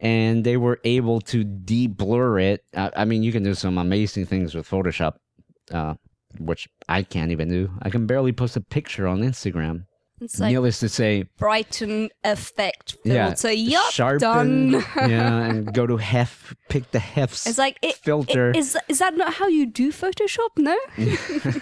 and 0.04 0.44
they 0.44 0.58
were 0.58 0.80
able 0.84 1.18
to 1.22 1.42
de-blur 1.42 2.38
it. 2.38 2.62
Uh, 2.74 2.90
I 2.94 3.06
mean, 3.06 3.22
you 3.22 3.32
can 3.32 3.42
do 3.42 3.54
some 3.54 3.78
amazing 3.78 4.26
things 4.26 4.54
with 4.54 4.68
Photoshop, 4.68 5.14
uh, 5.72 5.94
which 6.38 6.68
I 6.90 7.02
can't 7.02 7.32
even 7.32 7.48
do. 7.48 7.70
I 7.80 7.88
can 7.88 8.06
barely 8.06 8.32
post 8.32 8.54
a 8.56 8.60
picture 8.60 9.06
on 9.06 9.22
Instagram. 9.22 9.86
It's 10.20 10.38
like 10.38 10.52
Needless 10.52 10.78
to 10.80 10.88
say, 10.88 11.24
Brighton 11.38 12.08
effect 12.22 12.96
yeah, 13.04 13.28
filter. 13.34 13.52
Yup, 13.52 13.90
sharpen, 13.92 14.70
done. 14.70 14.84
yeah, 14.96 15.38
and 15.50 15.74
go 15.74 15.86
to 15.86 15.96
hef, 15.96 16.54
pick 16.68 16.90
the 16.92 16.98
hefs 17.00 17.46
It's 17.48 17.58
like 17.58 17.78
it, 17.82 17.96
filter. 17.96 18.50
it- 18.50 18.56
is 18.56 18.78
is 18.88 19.00
that 19.00 19.16
not 19.16 19.34
how 19.34 19.48
you 19.48 19.66
do 19.66 19.90
Photoshop? 19.92 20.50
No. 20.56 20.76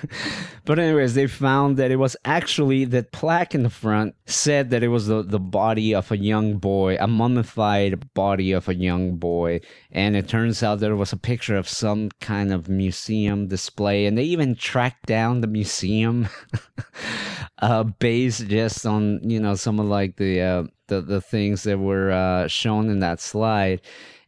But 0.65 0.79
anyways, 0.79 1.15
they 1.15 1.27
found 1.27 1.77
that 1.79 1.91
it 1.91 1.97
was 1.97 2.17
actually 2.25 2.85
that 2.85 3.11
plaque 3.11 3.53
in 3.53 3.65
the 3.65 3.71
front 3.71 4.15
said 4.27 4.71
that 4.71 4.85
it 4.85 4.89
was 4.89 5.09
the, 5.09 5.23
the 5.25 5.41
body 5.41 5.93
of 5.93 6.13
a 6.13 6.17
young 6.17 6.59
boy, 6.59 6.97
a 7.01 7.09
mummified 7.09 8.15
body 8.15 8.53
of 8.53 8.69
a 8.69 8.75
young 8.75 9.17
boy. 9.17 9.61
And 9.91 10.15
it 10.15 10.29
turns 10.29 10.63
out 10.63 10.79
there 10.79 10.95
was 10.95 11.13
a 11.13 11.17
picture 11.17 11.57
of 11.57 11.69
some 11.69 12.11
kind 12.21 12.53
of 12.53 12.69
museum 12.69 13.49
display. 13.49 14.07
And 14.07 14.17
they 14.17 14.23
even 14.23 14.55
tracked 14.55 15.07
down 15.07 15.41
the 15.41 15.49
museum 15.49 16.29
uh, 17.63 17.85
based 17.85 18.49
just 18.49 18.85
on, 18.85 19.21
you 19.23 19.41
know, 19.41 19.55
some 19.55 19.81
of 19.81 19.87
like 19.87 20.17
the 20.17 20.41
uh, 20.41 20.65
the, 20.89 21.01
the 21.01 21.21
things 21.21 21.63
that 21.63 21.79
were 21.79 22.11
uh, 22.11 22.49
shown 22.49 22.91
in 22.91 22.99
that 22.99 23.21
slide. 23.21 23.81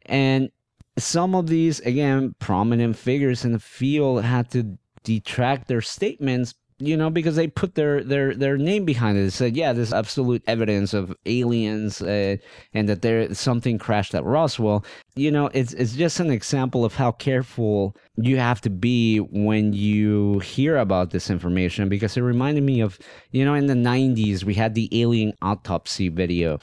And 0.06 0.50
some 0.96 1.34
of 1.34 1.48
these 1.48 1.80
again 1.80 2.34
prominent 2.38 2.96
figures 2.96 3.44
in 3.44 3.52
the 3.52 3.58
field 3.58 4.24
had 4.24 4.50
to 4.52 4.78
detract 5.02 5.68
their 5.68 5.82
statements 5.82 6.54
you 6.78 6.96
know 6.96 7.08
because 7.08 7.36
they 7.36 7.46
put 7.46 7.74
their 7.76 8.02
their 8.02 8.34
their 8.34 8.56
name 8.56 8.84
behind 8.84 9.16
it 9.16 9.22
they 9.22 9.30
said 9.30 9.56
yeah 9.56 9.72
there's 9.72 9.92
absolute 9.92 10.42
evidence 10.46 10.92
of 10.92 11.14
aliens 11.26 12.02
uh, 12.02 12.36
and 12.72 12.88
that 12.88 13.02
there 13.02 13.32
something 13.32 13.78
crashed 13.78 14.14
at 14.14 14.24
roswell 14.24 14.84
you 15.14 15.30
know 15.30 15.46
it's 15.54 15.72
it's 15.74 15.94
just 15.94 16.18
an 16.18 16.30
example 16.30 16.84
of 16.84 16.94
how 16.94 17.12
careful 17.12 17.96
you 18.16 18.38
have 18.38 18.60
to 18.60 18.70
be 18.70 19.18
when 19.18 19.72
you 19.72 20.40
hear 20.40 20.76
about 20.76 21.10
this 21.10 21.30
information 21.30 21.88
because 21.88 22.16
it 22.16 22.22
reminded 22.22 22.64
me 22.64 22.80
of 22.80 22.98
you 23.30 23.44
know 23.44 23.54
in 23.54 23.66
the 23.66 23.74
90s 23.74 24.42
we 24.42 24.54
had 24.54 24.74
the 24.74 24.88
alien 25.00 25.32
autopsy 25.42 26.08
video 26.08 26.58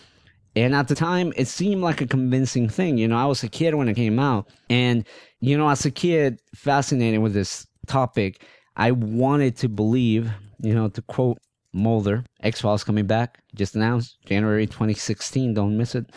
and 0.56 0.76
at 0.76 0.90
the 0.90 0.96
time, 0.96 1.32
it 1.38 1.48
seemed 1.48 1.82
like 1.82 2.02
a 2.02 2.08
convincing 2.08 2.68
thing. 2.68 2.98
You 2.98 3.08
know, 3.08 3.18
I 3.18 3.26
was 3.26 3.42
a 3.42 3.48
kid 3.48 3.76
when 3.76 3.88
it 3.88 3.94
came 3.94 4.20
out. 4.20 4.50
And, 4.70 5.08
you 5.40 5.58
know, 5.58 5.70
as 5.70 5.86
a 5.86 5.92
kid, 5.92 6.42
fascinated 6.54 7.22
with 7.22 7.34
this 7.34 7.66
topic, 7.88 8.44
I 8.76 8.92
wanted 8.92 9.58
to 9.58 9.70
believe, 9.70 10.32
you 10.62 10.74
know, 10.74 10.90
to 10.90 11.02
quote 11.02 11.40
Mulder, 11.74 12.24
X 12.42 12.62
Files 12.62 12.84
coming 12.84 13.06
back, 13.06 13.40
just 13.56 13.76
announced 13.76 14.18
January 14.26 14.66
2016. 14.66 15.54
Don't 15.54 15.78
miss 15.78 15.96
it. 15.96 16.08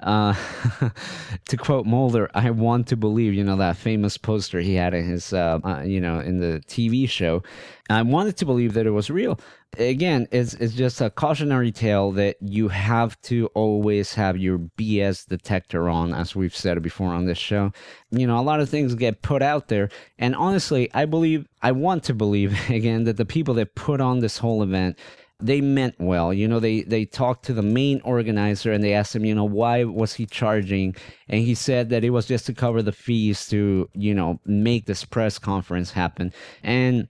Uh, 0.00 0.34
to 1.48 1.56
quote 1.56 1.86
Mulder, 1.86 2.30
I 2.34 2.50
want 2.50 2.86
to 2.88 2.96
believe, 2.96 3.34
you 3.34 3.42
know, 3.42 3.56
that 3.56 3.76
famous 3.76 4.16
poster 4.16 4.60
he 4.60 4.74
had 4.74 4.94
in 4.94 5.08
his, 5.08 5.32
uh, 5.32 5.58
uh, 5.64 5.82
you 5.82 6.00
know, 6.00 6.20
in 6.20 6.38
the 6.38 6.62
TV 6.66 7.08
show. 7.08 7.42
I 7.90 8.02
wanted 8.02 8.36
to 8.38 8.46
believe 8.46 8.74
that 8.74 8.86
it 8.86 8.90
was 8.90 9.10
real. 9.10 9.40
Again, 9.76 10.28
it's, 10.30 10.54
it's 10.54 10.74
just 10.74 11.00
a 11.00 11.10
cautionary 11.10 11.72
tale 11.72 12.12
that 12.12 12.36
you 12.40 12.68
have 12.68 13.20
to 13.22 13.46
always 13.54 14.14
have 14.14 14.36
your 14.36 14.58
BS 14.58 15.26
detector 15.26 15.88
on, 15.88 16.14
as 16.14 16.36
we've 16.36 16.56
said 16.56 16.80
before 16.82 17.12
on 17.12 17.26
this 17.26 17.38
show. 17.38 17.72
You 18.10 18.26
know, 18.26 18.38
a 18.38 18.42
lot 18.42 18.60
of 18.60 18.68
things 18.68 18.94
get 18.94 19.22
put 19.22 19.42
out 19.42 19.68
there. 19.68 19.88
And 20.18 20.36
honestly, 20.36 20.92
I 20.94 21.06
believe, 21.06 21.48
I 21.62 21.72
want 21.72 22.04
to 22.04 22.14
believe, 22.14 22.56
again, 22.70 23.04
that 23.04 23.16
the 23.16 23.26
people 23.26 23.54
that 23.54 23.74
put 23.74 24.00
on 24.00 24.20
this 24.20 24.38
whole 24.38 24.62
event, 24.62 24.98
they 25.40 25.60
meant 25.60 25.94
well. 25.98 26.34
You 26.34 26.48
know, 26.48 26.58
they 26.58 26.82
they 26.82 27.04
talked 27.04 27.44
to 27.46 27.52
the 27.52 27.62
main 27.62 28.00
organizer 28.02 28.72
and 28.72 28.82
they 28.82 28.92
asked 28.92 29.14
him, 29.14 29.24
you 29.24 29.34
know, 29.34 29.44
why 29.44 29.84
was 29.84 30.14
he 30.14 30.26
charging? 30.26 30.96
And 31.28 31.42
he 31.42 31.54
said 31.54 31.90
that 31.90 32.04
it 32.04 32.10
was 32.10 32.26
just 32.26 32.46
to 32.46 32.54
cover 32.54 32.82
the 32.82 32.92
fees 32.92 33.46
to, 33.48 33.88
you 33.94 34.14
know, 34.14 34.40
make 34.44 34.86
this 34.86 35.04
press 35.04 35.38
conference 35.38 35.92
happen. 35.92 36.32
And 36.62 37.08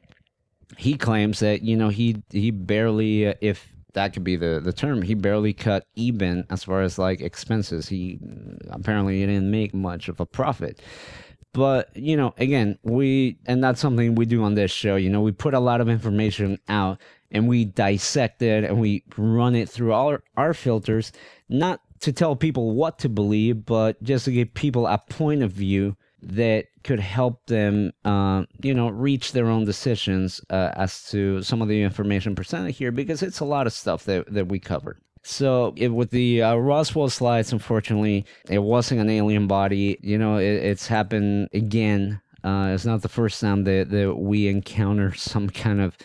he 0.76 0.96
claims 0.96 1.40
that, 1.40 1.62
you 1.62 1.76
know, 1.76 1.88
he 1.88 2.22
he 2.30 2.50
barely 2.50 3.28
uh, 3.28 3.34
if 3.40 3.72
that 3.94 4.12
could 4.12 4.24
be 4.24 4.36
the 4.36 4.60
the 4.62 4.74
term, 4.74 5.00
he 5.00 5.14
barely 5.14 5.54
cut 5.54 5.86
even 5.96 6.44
as 6.50 6.64
far 6.64 6.82
as 6.82 6.98
like 6.98 7.22
expenses. 7.22 7.88
He 7.88 8.18
apparently 8.70 9.20
he 9.20 9.26
didn't 9.26 9.50
make 9.50 9.72
much 9.72 10.08
of 10.08 10.20
a 10.20 10.26
profit 10.26 10.82
but 11.54 11.88
you 11.96 12.16
know 12.16 12.34
again 12.38 12.78
we 12.82 13.38
and 13.46 13.64
that's 13.64 13.80
something 13.80 14.14
we 14.14 14.26
do 14.26 14.42
on 14.44 14.54
this 14.54 14.70
show 14.70 14.96
you 14.96 15.08
know 15.08 15.20
we 15.20 15.32
put 15.32 15.54
a 15.54 15.58
lot 15.58 15.80
of 15.80 15.88
information 15.88 16.58
out 16.68 17.00
and 17.30 17.48
we 17.48 17.64
dissect 17.64 18.42
it 18.42 18.64
and 18.64 18.80
we 18.80 19.04
run 19.16 19.54
it 19.54 19.68
through 19.68 19.92
all 19.92 20.08
our, 20.08 20.22
our 20.36 20.54
filters 20.54 21.12
not 21.48 21.80
to 22.00 22.12
tell 22.12 22.36
people 22.36 22.74
what 22.74 22.98
to 22.98 23.08
believe 23.08 23.64
but 23.64 24.02
just 24.02 24.24
to 24.24 24.32
give 24.32 24.52
people 24.54 24.86
a 24.86 24.98
point 24.98 25.42
of 25.42 25.52
view 25.52 25.96
that 26.20 26.66
could 26.82 27.00
help 27.00 27.46
them 27.46 27.92
uh, 28.04 28.44
you 28.62 28.74
know 28.74 28.88
reach 28.88 29.32
their 29.32 29.46
own 29.46 29.64
decisions 29.64 30.40
uh, 30.50 30.72
as 30.74 31.04
to 31.04 31.42
some 31.42 31.62
of 31.62 31.68
the 31.68 31.82
information 31.82 32.34
presented 32.34 32.72
here 32.72 32.90
because 32.90 33.22
it's 33.22 33.40
a 33.40 33.44
lot 33.44 33.66
of 33.66 33.72
stuff 33.72 34.04
that, 34.04 34.32
that 34.32 34.48
we 34.48 34.58
covered 34.58 35.00
so 35.22 35.74
it, 35.76 35.88
with 35.88 36.10
the 36.10 36.42
uh, 36.42 36.54
Roswell 36.54 37.10
slides, 37.10 37.52
unfortunately, 37.52 38.24
it 38.48 38.60
wasn't 38.60 39.00
an 39.00 39.10
alien 39.10 39.46
body. 39.46 39.98
You 40.00 40.16
know, 40.16 40.38
it, 40.38 40.44
it's 40.44 40.86
happened 40.86 41.48
again. 41.52 42.20
Uh, 42.44 42.70
it's 42.72 42.86
not 42.86 43.02
the 43.02 43.08
first 43.08 43.40
time 43.40 43.64
that, 43.64 43.90
that 43.90 44.14
we 44.14 44.48
encounter 44.48 45.12
some 45.12 45.50
kind 45.50 45.82
of 45.82 45.98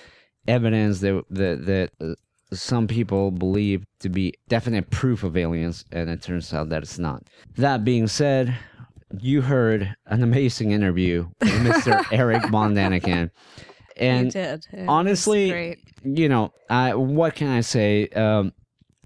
evidence 0.48 1.00
that 1.00 1.24
that 1.30 1.66
that 1.66 1.92
uh, 2.02 2.16
some 2.56 2.88
people 2.88 3.32
believe 3.32 3.86
to 4.00 4.10
be 4.10 4.34
definite 4.48 4.90
proof 4.90 5.24
of 5.24 5.36
aliens, 5.36 5.86
and 5.92 6.10
it 6.10 6.22
turns 6.22 6.54
out 6.54 6.70
that 6.70 6.84
it's 6.84 7.00
not. 7.00 7.24
That 7.58 7.84
being 7.84 8.08
said, 8.08 8.56
you 9.20 9.42
heard 9.42 9.96
an 10.08 10.24
amazing 10.24 10.72
interview 10.72 11.28
with 11.40 11.50
Mr. 11.50 12.06
Eric 12.12 12.48
Von 12.50 12.76
Däniken. 12.76 13.30
And. 13.98 14.36
Honestly, 14.88 15.78
you 16.04 16.28
know, 16.28 16.54
I, 16.70 16.96
what 16.96 17.36
can 17.36 17.48
I 17.48 17.62
say? 17.62 18.08
Um, 18.10 18.54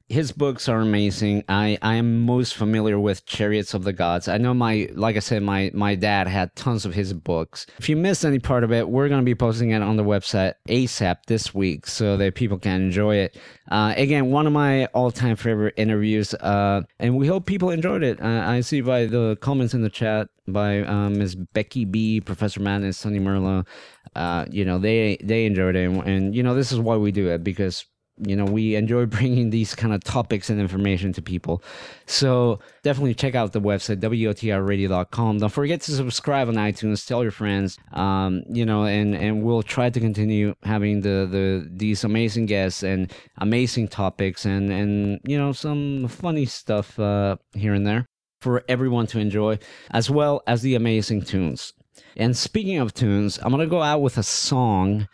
his 0.10 0.32
books 0.32 0.70
are 0.70 0.80
amazing. 0.80 1.44
I, 1.50 1.78
I 1.82 1.96
am 1.96 2.26
most 2.26 2.56
familiar 2.56 2.98
with 2.98 3.26
Chariots 3.26 3.74
of 3.74 3.84
the 3.84 3.92
Gods. 3.92 4.30
I 4.30 4.38
know 4.38 4.54
my, 4.54 4.90
like 4.94 5.18
I 5.18 5.20
said, 5.20 5.44
my, 5.44 5.70
my 5.74 5.96
dad 5.96 6.28
had 6.28 6.56
tons 6.56 6.86
of 6.86 6.94
his 6.94 7.12
books. 7.12 7.66
If 7.78 7.90
you 7.90 7.98
missed 7.98 8.24
any 8.24 8.40
part 8.40 8.64
of 8.64 8.72
it, 8.72 8.88
we're 8.88 9.10
to 9.10 9.22
be 9.22 9.36
posting 9.36 9.72
it 9.72 9.82
on 9.82 9.98
the 9.98 10.06
website 10.06 10.54
ASAP 10.70 11.26
this 11.28 11.54
week 11.54 11.88
so 11.88 12.16
that 12.16 12.36
people 12.36 12.58
can 12.58 12.82
enjoy 12.82 13.16
it. 13.18 13.38
Uh, 13.70 13.94
again, 13.98 14.32
one 14.32 14.48
of 14.48 14.54
my 14.54 14.86
all 14.88 15.12
time 15.12 15.36
favorite 15.36 15.74
interviews, 15.76 16.34
uh, 16.36 16.84
and 17.00 17.18
we 17.18 17.28
hope 17.28 17.46
people 17.46 17.70
enjoyed 17.70 18.04
it. 18.04 18.22
Uh, 18.22 18.44
I 18.48 18.62
see 18.62 18.80
by 18.80 19.08
the 19.08 19.38
comments 19.42 19.74
in 19.74 19.82
the 19.82 19.90
chat 19.90 20.30
by 20.48 20.84
um, 20.84 21.18
Ms. 21.18 21.36
Becky 21.36 21.84
B, 21.84 22.22
Professor 22.22 22.62
Madness, 22.62 22.98
Sonny 22.98 23.20
Merlo. 23.20 23.68
Uh, 24.16 24.46
you 24.50 24.64
know, 24.64 24.80
they, 24.80 25.18
they 25.22 25.46
enjoyed 25.46 25.76
it. 25.76 25.90
And, 25.90 26.04
and, 26.04 26.36
you 26.36 26.44
know, 26.44 26.56
this 26.56 26.72
is 26.72 26.80
why 26.80 26.96
we 26.96 27.12
do 27.12 27.28
it 27.28 27.44
because 27.44 27.86
you 28.20 28.36
know 28.36 28.46
we 28.46 28.76
enjoy 28.76 29.06
bringing 29.18 29.50
these 29.50 29.76
kind 29.76 29.94
of 29.94 30.04
topics 30.04 30.50
and 30.50 30.60
information 30.60 31.14
to 31.14 31.22
people. 31.22 31.64
So 32.06 32.60
definitely 32.84 33.14
check 33.14 33.36
out 33.36 33.54
the 33.54 33.62
website 33.62 33.98
wotrradio.com 34.00 35.38
don't 35.38 35.50
forget 35.50 35.82
to 35.82 35.92
subscribe 35.92 36.48
on 36.48 36.56
itunes 36.56 37.06
tell 37.06 37.22
your 37.22 37.32
friends 37.32 37.78
um, 37.94 38.44
you 38.50 38.66
know 38.66 38.86
and 38.86 39.16
and 39.16 39.44
we'll 39.44 39.64
try 39.64 39.90
to 39.90 40.00
continue 40.00 40.56
having 40.64 41.02
the 41.02 41.28
the 41.30 41.68
these 41.70 42.04
amazing 42.04 42.46
guests 42.46 42.84
and 42.84 43.12
amazing 43.38 43.88
topics 43.88 44.46
and 44.46 44.72
and 44.72 45.20
you 45.26 45.38
know 45.38 45.52
some 45.52 46.08
funny 46.08 46.46
stuff 46.46 46.98
uh, 47.00 47.36
here 47.54 47.74
and 47.74 47.86
there 47.86 48.06
for 48.42 48.64
everyone 48.70 49.08
to 49.08 49.20
enjoy 49.20 49.58
as 49.92 50.10
well 50.10 50.44
as 50.48 50.62
the 50.62 50.76
amazing 50.76 51.22
tunes. 51.22 51.74
And 52.16 52.38
speaking 52.38 52.78
of 52.78 52.94
tunes 52.94 53.40
i'm 53.44 53.52
gonna 53.52 53.68
go 53.68 53.82
out 53.82 54.02
with 54.02 54.18
a 54.18 54.24
song 54.24 55.08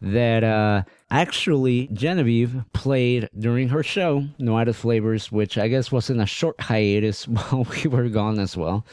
that 0.00 0.42
uh, 0.42 0.82
actually 1.10 1.88
Genevieve 1.92 2.62
played 2.72 3.28
during 3.38 3.68
her 3.68 3.82
show, 3.82 4.26
No 4.38 4.58
Added 4.58 4.76
Flavors, 4.76 5.30
which 5.32 5.58
I 5.58 5.68
guess 5.68 5.90
was 5.90 6.10
in 6.10 6.20
a 6.20 6.26
short 6.26 6.60
hiatus 6.60 7.26
while 7.28 7.66
we 7.70 7.88
were 7.88 8.08
gone 8.08 8.38
as 8.38 8.56
well. 8.56 8.86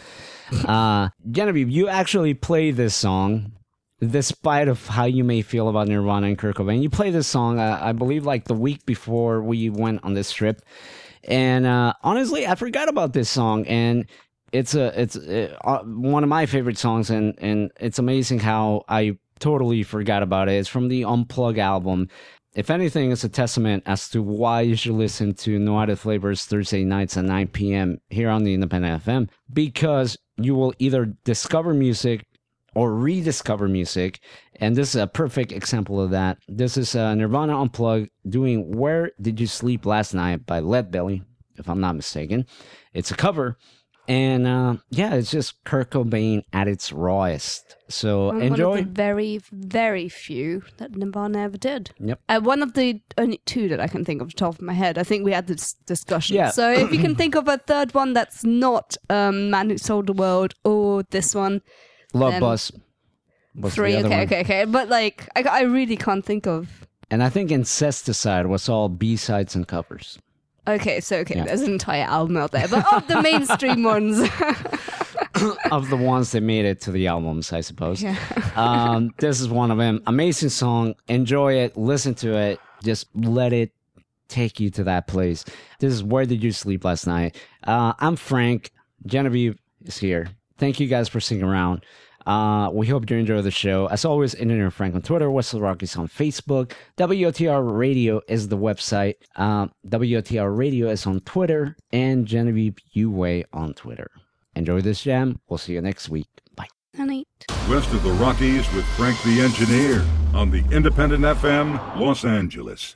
Uh, 0.66 1.10
Genevieve, 1.30 1.70
you 1.70 1.88
actually 1.88 2.34
played 2.34 2.76
this 2.76 2.96
song 2.96 3.52
despite 4.00 4.68
of 4.68 4.86
how 4.88 5.06
you 5.06 5.24
may 5.24 5.42
feel 5.42 5.70
about 5.70 5.88
Nirvana 5.88 6.28
and 6.28 6.38
Kurt 6.38 6.56
Cobain. 6.56 6.82
You 6.82 6.90
played 6.90 7.14
this 7.14 7.28
song, 7.28 7.60
uh, 7.60 7.80
I 7.82 7.94
believe, 7.94 8.26
like 8.26 8.46
the 8.46 8.54
week 8.54 8.86
before 8.86 9.42
we 9.42 9.70
went 9.70 10.04
on 10.04 10.14
this 10.14 10.32
trip. 10.32 10.62
And 11.24 11.66
uh, 11.66 11.94
honestly, 12.04 12.46
I 12.46 12.56
forgot 12.56 12.90
about 12.90 13.14
this 13.14 13.30
song, 13.30 13.66
and 13.66 14.06
it's 14.52 14.76
a 14.76 15.00
it's 15.00 15.16
uh, 15.18 15.82
one 15.84 16.24
of 16.24 16.30
my 16.30 16.46
favorite 16.46 16.78
songs, 16.78 17.10
and 17.10 17.36
and 17.40 17.72
it's 17.80 18.00
amazing 18.00 18.40
how 18.40 18.86
I 18.88 19.18
totally 19.40 19.84
forgot 19.84 20.24
about 20.24 20.50
it. 20.50 20.54
It's 20.54 20.70
from 20.70 20.88
the 20.88 21.04
Unplug 21.04 21.58
album. 21.58 22.10
If 22.56 22.72
anything, 22.72 23.12
it's 23.12 23.24
a 23.24 23.30
testament 23.30 23.84
as 23.86 24.10
to 24.10 24.22
why 24.24 24.62
you 24.62 24.76
should 24.76 24.94
listen 24.94 25.34
to 25.36 25.60
No 25.60 25.80
Added 25.80 26.00
Flavors 26.00 26.46
Thursday 26.46 26.84
nights 26.84 27.16
at 27.16 27.26
9 27.26 27.48
p.m. 27.50 28.00
here 28.10 28.30
on 28.30 28.44
the 28.44 28.54
Independent 28.54 29.04
FM 29.04 29.30
because 29.54 30.18
you 30.38 30.56
will 30.56 30.74
either 30.80 31.06
discover 31.24 31.74
music 31.74 32.26
or 32.74 32.94
rediscover 32.94 33.68
music. 33.68 34.20
And 34.56 34.76
this 34.76 34.96
is 34.96 35.02
a 35.02 35.08
perfect 35.08 35.52
example 35.52 36.02
of 36.02 36.12
that. 36.12 36.38
This 36.48 36.78
is 36.78 36.96
uh, 36.96 37.14
Nirvana 37.16 37.60
Unplugged 37.60 38.10
doing 38.28 38.76
Where 38.76 39.12
Did 39.22 39.40
You 39.40 39.48
Sleep 39.48 39.86
Last 39.86 40.14
Night 40.14 40.46
by 40.46 40.60
Lead 40.60 40.92
Belly, 40.92 41.24
if 41.58 41.70
I'm 41.70 41.80
not 41.80 41.96
mistaken. 41.96 42.46
It's 42.94 43.12
a 43.12 43.16
cover. 43.16 43.58
And 44.08 44.48
uh, 44.48 44.78
yeah, 44.90 45.16
it's 45.16 45.32
just 45.32 45.62
Kurt 45.66 45.92
Cobain 45.92 46.44
at 46.54 46.68
its 46.68 46.94
rawest. 46.94 47.76
So 47.90 48.28
One 48.28 48.42
enjoy. 48.42 48.80
of 48.80 48.86
the 48.86 48.92
very, 48.92 49.42
very 49.52 50.08
few 50.08 50.64
that 50.78 50.96
Nirvana 50.96 51.40
ever 51.40 51.58
did. 51.58 51.92
Yep. 52.00 52.20
Uh, 52.30 52.40
one 52.40 52.62
of 52.62 52.74
the 52.74 53.02
only 53.18 53.42
two 53.46 53.68
that 53.70 53.80
I 53.82 53.88
can 53.88 54.06
think 54.06 54.22
of 54.22 54.28
off 54.28 54.34
the 54.34 54.38
top 54.38 54.54
of 54.56 54.62
my 54.62 54.74
head. 54.74 54.98
I 54.98 55.04
think 55.04 55.26
we 55.26 55.34
had 55.34 55.48
this 55.48 55.74
discussion. 55.86 56.38
Yeah. 56.38 56.52
So 56.52 56.72
if 56.72 56.92
you 56.94 57.00
can 57.00 57.16
think 57.16 57.36
of 57.36 57.48
a 57.50 57.58
third 57.58 57.94
one 57.94 58.14
that's 58.14 58.44
not 58.46 58.96
um, 59.10 59.50
Man 59.50 59.70
Who 59.70 59.78
Sold 59.78 60.08
the 60.08 60.14
World 60.14 60.54
or 60.64 61.04
this 61.04 61.36
one, 61.36 61.62
Love 62.14 62.32
then 62.32 62.42
Bus. 62.42 62.72
the 63.56 63.70
three. 63.70 63.96
Okay, 63.98 64.04
one. 64.04 64.20
okay, 64.20 64.40
okay. 64.42 64.66
But 64.66 64.88
like, 64.88 65.28
I, 65.36 65.42
I 65.44 65.62
really 65.62 65.98
can't 65.98 66.24
think 66.24 66.48
of. 66.48 66.88
And 67.10 67.24
I 67.24 67.30
think 67.30 67.52
Incesticide 67.52 68.48
was 68.48 68.68
all 68.70 68.90
B 68.90 69.16
sides 69.18 69.56
and 69.56 69.68
covers. 69.68 70.20
Okay, 70.68 71.00
so 71.00 71.18
okay, 71.18 71.36
Yeah. 71.38 71.46
there's 71.46 71.62
an 71.62 71.72
entire 71.72 72.04
album 72.04 72.38
out 72.38 72.52
there, 72.52 72.68
but 72.68 72.86
of 72.94 73.08
the 73.08 73.22
mainstream 73.22 73.84
ones, 73.96 74.20
of 75.72 75.90
the 75.90 75.96
ones 75.98 76.32
that 76.32 76.42
made 76.42 76.66
it 76.66 76.82
to 76.82 76.92
the 76.92 77.08
albums, 77.08 77.54
I 77.54 77.62
suppose. 77.62 78.02
Yeah. 78.04 78.18
um, 78.56 79.12
this 79.20 79.40
is 79.40 79.48
one 79.50 79.72
of 79.72 79.78
them. 79.78 80.02
Amazing 80.08 80.50
song. 80.50 80.96
Enjoy 81.08 81.54
it. 81.54 81.78
Listen 81.78 82.16
to 82.16 82.36
it. 82.38 82.60
Just 82.84 83.08
let 83.16 83.54
it 83.54 83.72
take 84.28 84.60
you 84.60 84.70
to 84.72 84.84
that 84.84 85.08
place. 85.08 85.46
This 85.80 85.94
is 85.94 86.04
Where 86.04 86.26
Did 86.26 86.44
You 86.44 86.52
Sleep 86.52 86.84
Last 86.84 87.08
Night? 87.08 87.38
Uh, 87.64 87.94
I'm 88.00 88.16
Frank. 88.16 88.72
Genevieve 89.06 89.58
is 89.86 89.98
here. 89.98 90.28
Thank 90.58 90.80
you 90.80 90.88
guys 90.88 91.08
for 91.08 91.20
sticking 91.20 91.44
around. 91.46 91.86
Uh, 92.28 92.70
we 92.74 92.86
hope 92.88 93.10
you 93.10 93.16
enjoy 93.16 93.42
the 93.42 93.50
show. 93.50 93.88
As 93.88 94.04
always, 94.04 94.36
Engineer 94.36 94.70
Frank 94.70 94.94
on 94.96 95.02
Twitter, 95.02 95.32
Whistle 95.32 95.62
Rockies 95.62 95.96
on 95.96 96.10
Facebook. 96.10 96.74
WOTR 96.98 97.78
Radio 97.78 98.22
is 98.28 98.50
the 98.50 98.58
website. 98.58 99.16
Uh, 99.38 99.68
WOTR 99.88 100.56
Radio 100.56 100.90
is 100.90 101.08
on 101.08 101.22
Twitter, 101.22 101.78
and 101.94 102.26
Genevieve 102.26 102.76
Uway 102.96 103.46
on 103.54 103.74
Twitter. 103.74 104.12
Enjoy 104.56 104.82
this 104.82 105.02
jam. 105.02 105.40
We'll 105.48 105.58
see 105.58 105.74
you 105.74 105.82
next 105.82 106.10
week. 106.10 106.28
Bye. 106.56 106.68
honey. 106.98 107.26
West 107.70 107.92
of 107.94 108.04
the 108.04 108.12
Rockies 108.12 108.72
with 108.74 108.86
Frank 108.98 109.22
the 109.24 109.40
Engineer 109.42 110.06
on 110.34 110.52
the 110.52 110.64
Independent 110.76 111.24
FM, 111.24 111.98
Los 111.98 112.26
Angeles. 112.26 112.96